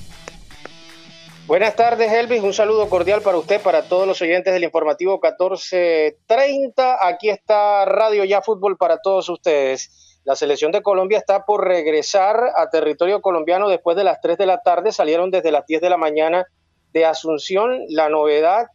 Buenas 1.48 1.76
tardes, 1.76 2.12
Elvis. 2.12 2.42
Un 2.42 2.52
saludo 2.52 2.90
cordial 2.90 3.22
para 3.22 3.38
usted, 3.38 3.58
para 3.62 3.88
todos 3.88 4.06
los 4.06 4.20
oyentes 4.20 4.52
del 4.52 4.64
informativo 4.64 5.12
1430. 5.14 6.98
Aquí 7.00 7.30
está 7.30 7.86
Radio 7.86 8.22
Ya 8.24 8.42
Fútbol 8.42 8.76
para 8.76 8.98
todos 8.98 9.30
ustedes. 9.30 10.20
La 10.24 10.36
selección 10.36 10.72
de 10.72 10.82
Colombia 10.82 11.16
está 11.16 11.46
por 11.46 11.66
regresar 11.66 12.38
a 12.54 12.68
territorio 12.68 13.22
colombiano 13.22 13.70
después 13.70 13.96
de 13.96 14.04
las 14.04 14.20
3 14.20 14.36
de 14.36 14.44
la 14.44 14.60
tarde. 14.60 14.92
Salieron 14.92 15.30
desde 15.30 15.50
las 15.50 15.64
10 15.64 15.80
de 15.80 15.88
la 15.88 15.96
mañana 15.96 16.44
de 16.92 17.06
Asunción. 17.06 17.78
La 17.88 18.10
novedad, 18.10 18.66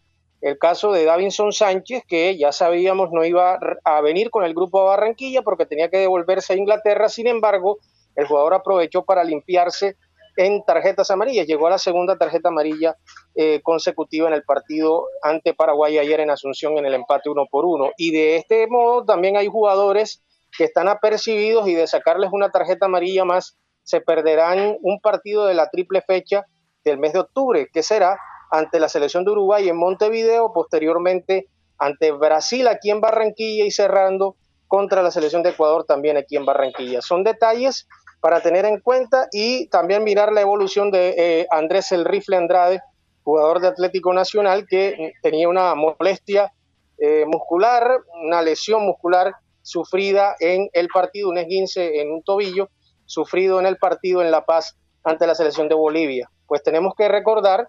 el 0.42 0.58
caso 0.58 0.92
de 0.92 1.06
Davinson 1.06 1.54
Sánchez, 1.54 2.02
que 2.08 2.40
ya 2.40 2.52
sabíamos 2.52 3.12
no 3.12 3.24
iba 3.24 3.60
a 3.84 4.02
venir 4.02 4.32
con 4.32 4.46
el 4.46 4.56
grupo 4.56 4.80
de 4.80 4.88
Barranquilla 4.88 5.44
porque 5.44 5.68
tenía 5.68 5.92
que 5.92 6.00
devolverse 6.00 6.54
a 6.54 6.56
Inglaterra. 6.56 7.08
Sin 7.08 7.28
embargo, 7.28 7.78
el 8.16 8.26
jugador 8.26 8.56
aprovechó 8.56 9.06
para 9.06 9.24
limpiarse 9.24 9.96
en 10.38 10.64
tarjetas 10.64 11.12
amarillas. 11.12 11.48
Llegó 11.48 11.68
a 11.68 11.72
la 11.72 11.78
segunda 11.78 12.18
tarjeta 12.18 12.50
amarilla 12.50 12.96
eh, 13.36 13.62
consecutiva 13.64 14.28
en 14.28 14.34
el 14.34 14.44
partido 14.44 15.08
ante 15.22 15.54
Paraguay 15.54 15.98
ayer 15.98 16.20
en 16.20 16.30
Asunción 16.30 16.78
en 16.78 16.86
el 16.86 16.94
empate 16.94 17.30
uno 17.30 17.46
por 17.50 17.66
uno. 17.66 17.92
Y 17.98 18.12
de 18.12 18.38
este 18.38 18.68
modo 18.68 19.06
también 19.06 19.38
hay 19.38 19.48
jugadores 19.48 20.24
que 20.58 20.66
están 20.66 20.88
apercibidos 20.88 21.68
y 21.68 21.74
de 21.74 21.88
sacarles 21.88 22.30
una 22.32 22.52
tarjeta 22.52 22.86
amarilla 22.86 23.26
más 23.26 23.58
se 23.84 24.02
perderán 24.02 24.78
un 24.82 25.00
partido 25.02 25.46
de 25.46 25.54
la 25.54 25.70
triple 25.70 26.02
fecha 26.02 26.46
del 26.84 26.98
mes 26.98 27.14
de 27.14 27.20
octubre, 27.20 27.68
que 27.72 27.84
será 27.84 28.18
ante 28.52 28.80
la 28.80 28.88
selección 28.88 29.26
de 29.26 29.32
Uruguay 29.32 29.68
en 29.68 29.78
Montevideo, 29.78 30.54
posteriormente 30.54 31.48
ante 31.78 32.12
Brasil 32.12 32.68
aquí 32.68 32.92
en 32.92 33.02
Barranquilla 33.02 33.66
y 33.66 33.72
cerrando 33.72 34.38
contra 34.68 35.02
la 35.04 35.12
selección 35.12 35.44
de 35.44 35.52
Ecuador 35.52 35.86
también 35.86 36.18
aquí 36.18 36.36
en 36.36 36.46
Barranquilla. 36.46 37.02
Son 37.02 37.24
detalles 37.24 37.88
para 38.24 38.40
tener 38.40 38.64
en 38.64 38.80
cuenta 38.80 39.28
y 39.34 39.68
también 39.68 40.06
mirar 40.06 40.32
la 40.32 40.40
evolución 40.40 40.92
de 40.92 41.14
eh, 41.18 41.48
Andrés 41.52 41.92
El 41.92 42.06
Rifle 42.06 42.38
Andrade, 42.38 42.80
jugador 43.22 43.60
de 43.60 43.68
Atlético 43.68 44.14
Nacional 44.14 44.66
que 44.66 45.12
tenía 45.22 45.50
una 45.50 45.76
molestia 45.76 46.54
eh, 47.00 47.26
muscular, 47.28 47.98
una 48.24 48.42
lesión 48.42 48.86
muscular 48.86 49.36
sufrida 49.62 50.38
en 50.40 50.70
el 50.72 50.88
partido, 50.88 51.28
un 51.28 51.38
esguince 51.38 52.00
en 52.00 52.14
un 52.14 52.24
tobillo, 52.24 52.70
sufrido 53.06 53.60
en 53.60 53.66
el 53.66 53.76
partido 53.76 54.22
en 54.22 54.32
La 54.32 54.46
Paz 54.46 54.78
ante 55.04 55.28
la 55.28 55.36
selección 55.36 55.68
de 55.68 55.76
Bolivia. 55.76 56.32
Pues 56.48 56.64
tenemos 56.64 56.94
que 56.96 57.10
recordar 57.10 57.68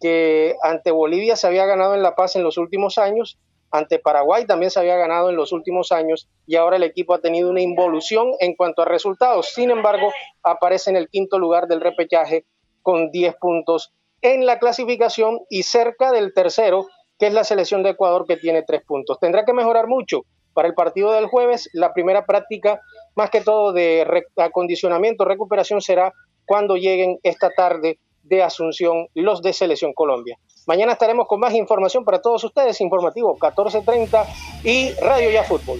que 0.00 0.54
ante 0.62 0.92
Bolivia 0.92 1.34
se 1.34 1.48
había 1.48 1.66
ganado 1.66 1.96
en 1.96 2.02
La 2.04 2.14
Paz 2.14 2.36
en 2.36 2.44
los 2.44 2.58
últimos 2.58 2.96
años 2.98 3.40
ante 3.70 3.98
Paraguay 3.98 4.46
también 4.46 4.70
se 4.70 4.80
había 4.80 4.96
ganado 4.96 5.30
en 5.30 5.36
los 5.36 5.52
últimos 5.52 5.92
años 5.92 6.28
y 6.46 6.56
ahora 6.56 6.76
el 6.76 6.82
equipo 6.82 7.14
ha 7.14 7.20
tenido 7.20 7.50
una 7.50 7.60
involución 7.60 8.32
en 8.40 8.54
cuanto 8.54 8.82
a 8.82 8.84
resultados. 8.84 9.50
Sin 9.54 9.70
embargo, 9.70 10.12
aparece 10.42 10.90
en 10.90 10.96
el 10.96 11.08
quinto 11.08 11.38
lugar 11.38 11.66
del 11.66 11.80
repechaje 11.80 12.44
con 12.82 13.10
10 13.10 13.34
puntos 13.36 13.92
en 14.22 14.46
la 14.46 14.58
clasificación 14.58 15.40
y 15.50 15.64
cerca 15.64 16.12
del 16.12 16.32
tercero, 16.32 16.86
que 17.18 17.26
es 17.26 17.34
la 17.34 17.44
selección 17.44 17.82
de 17.82 17.90
Ecuador 17.90 18.26
que 18.26 18.36
tiene 18.36 18.62
3 18.62 18.82
puntos. 18.84 19.18
Tendrá 19.20 19.44
que 19.44 19.52
mejorar 19.52 19.86
mucho 19.86 20.24
para 20.54 20.68
el 20.68 20.74
partido 20.74 21.12
del 21.12 21.26
jueves. 21.26 21.68
La 21.72 21.92
primera 21.92 22.24
práctica, 22.24 22.80
más 23.14 23.30
que 23.30 23.40
todo 23.40 23.72
de 23.72 24.06
acondicionamiento, 24.36 25.24
recuperación, 25.24 25.80
será 25.80 26.12
cuando 26.46 26.76
lleguen 26.76 27.18
esta 27.22 27.50
tarde 27.50 27.98
de 28.22 28.42
Asunción 28.42 29.08
los 29.14 29.42
de 29.42 29.52
Selección 29.52 29.92
Colombia. 29.92 30.38
Mañana 30.66 30.92
estaremos 30.92 31.28
con 31.28 31.38
más 31.38 31.54
información 31.54 32.04
para 32.04 32.20
todos 32.20 32.42
ustedes, 32.42 32.80
informativo 32.80 33.34
1430 33.34 34.26
y 34.64 34.92
Radio 34.94 35.30
Ya 35.30 35.44
Fútbol. 35.44 35.78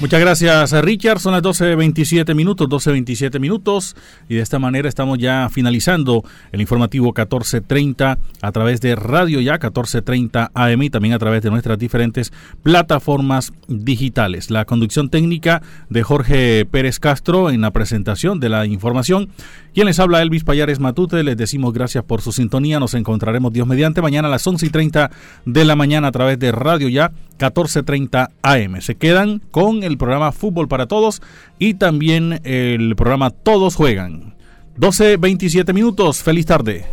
Muchas 0.00 0.20
gracias, 0.20 0.72
Richard. 0.84 1.18
Son 1.18 1.32
las 1.32 1.42
12.27 1.42 2.32
minutos, 2.32 2.68
12.27 2.68 3.40
minutos. 3.40 3.96
Y 4.28 4.36
de 4.36 4.42
esta 4.42 4.60
manera 4.60 4.88
estamos 4.88 5.18
ya 5.18 5.48
finalizando 5.50 6.22
el 6.52 6.60
informativo 6.60 7.06
1430 7.06 8.16
a 8.40 8.52
través 8.52 8.80
de 8.80 8.94
Radio 8.94 9.40
Ya 9.40 9.54
1430 9.54 10.52
AM 10.54 10.82
y 10.82 10.90
también 10.90 11.14
a 11.14 11.18
través 11.18 11.42
de 11.42 11.50
nuestras 11.50 11.80
diferentes 11.80 12.32
plataformas 12.62 13.52
digitales. 13.66 14.52
La 14.52 14.66
conducción 14.66 15.10
técnica 15.10 15.62
de 15.90 16.04
Jorge 16.04 16.64
Pérez 16.64 17.00
Castro 17.00 17.50
en 17.50 17.60
la 17.60 17.72
presentación 17.72 18.38
de 18.38 18.50
la 18.50 18.66
información. 18.66 19.30
Quien 19.74 19.86
les 19.86 19.98
habla, 19.98 20.22
Elvis 20.22 20.44
Payares 20.44 20.78
Matute. 20.78 21.24
Les 21.24 21.36
decimos 21.36 21.72
gracias 21.72 22.04
por 22.04 22.22
su 22.22 22.30
sintonía. 22.30 22.78
Nos 22.78 22.94
encontraremos 22.94 23.52
Dios 23.52 23.66
mediante 23.66 24.00
mañana 24.00 24.28
a 24.28 24.30
las 24.30 24.46
11.30 24.46 25.10
de 25.44 25.64
la 25.64 25.74
mañana 25.74 26.06
a 26.08 26.12
través 26.12 26.38
de 26.38 26.52
Radio 26.52 26.88
Ya 26.88 27.08
1430 27.38 28.30
AM. 28.42 28.80
Se 28.80 28.96
quedan 28.96 29.40
con 29.50 29.84
el 29.84 29.87
programa 29.96 30.32
Fútbol 30.32 30.68
para 30.68 30.86
Todos 30.86 31.22
y 31.58 31.74
también 31.74 32.40
el 32.44 32.94
programa 32.96 33.30
Todos 33.30 33.76
Juegan. 33.76 34.34
12, 34.76 35.16
27 35.16 35.72
minutos. 35.72 36.22
Feliz 36.22 36.46
tarde. 36.46 36.84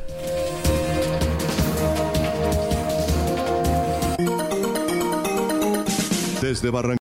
Desde 6.42 6.70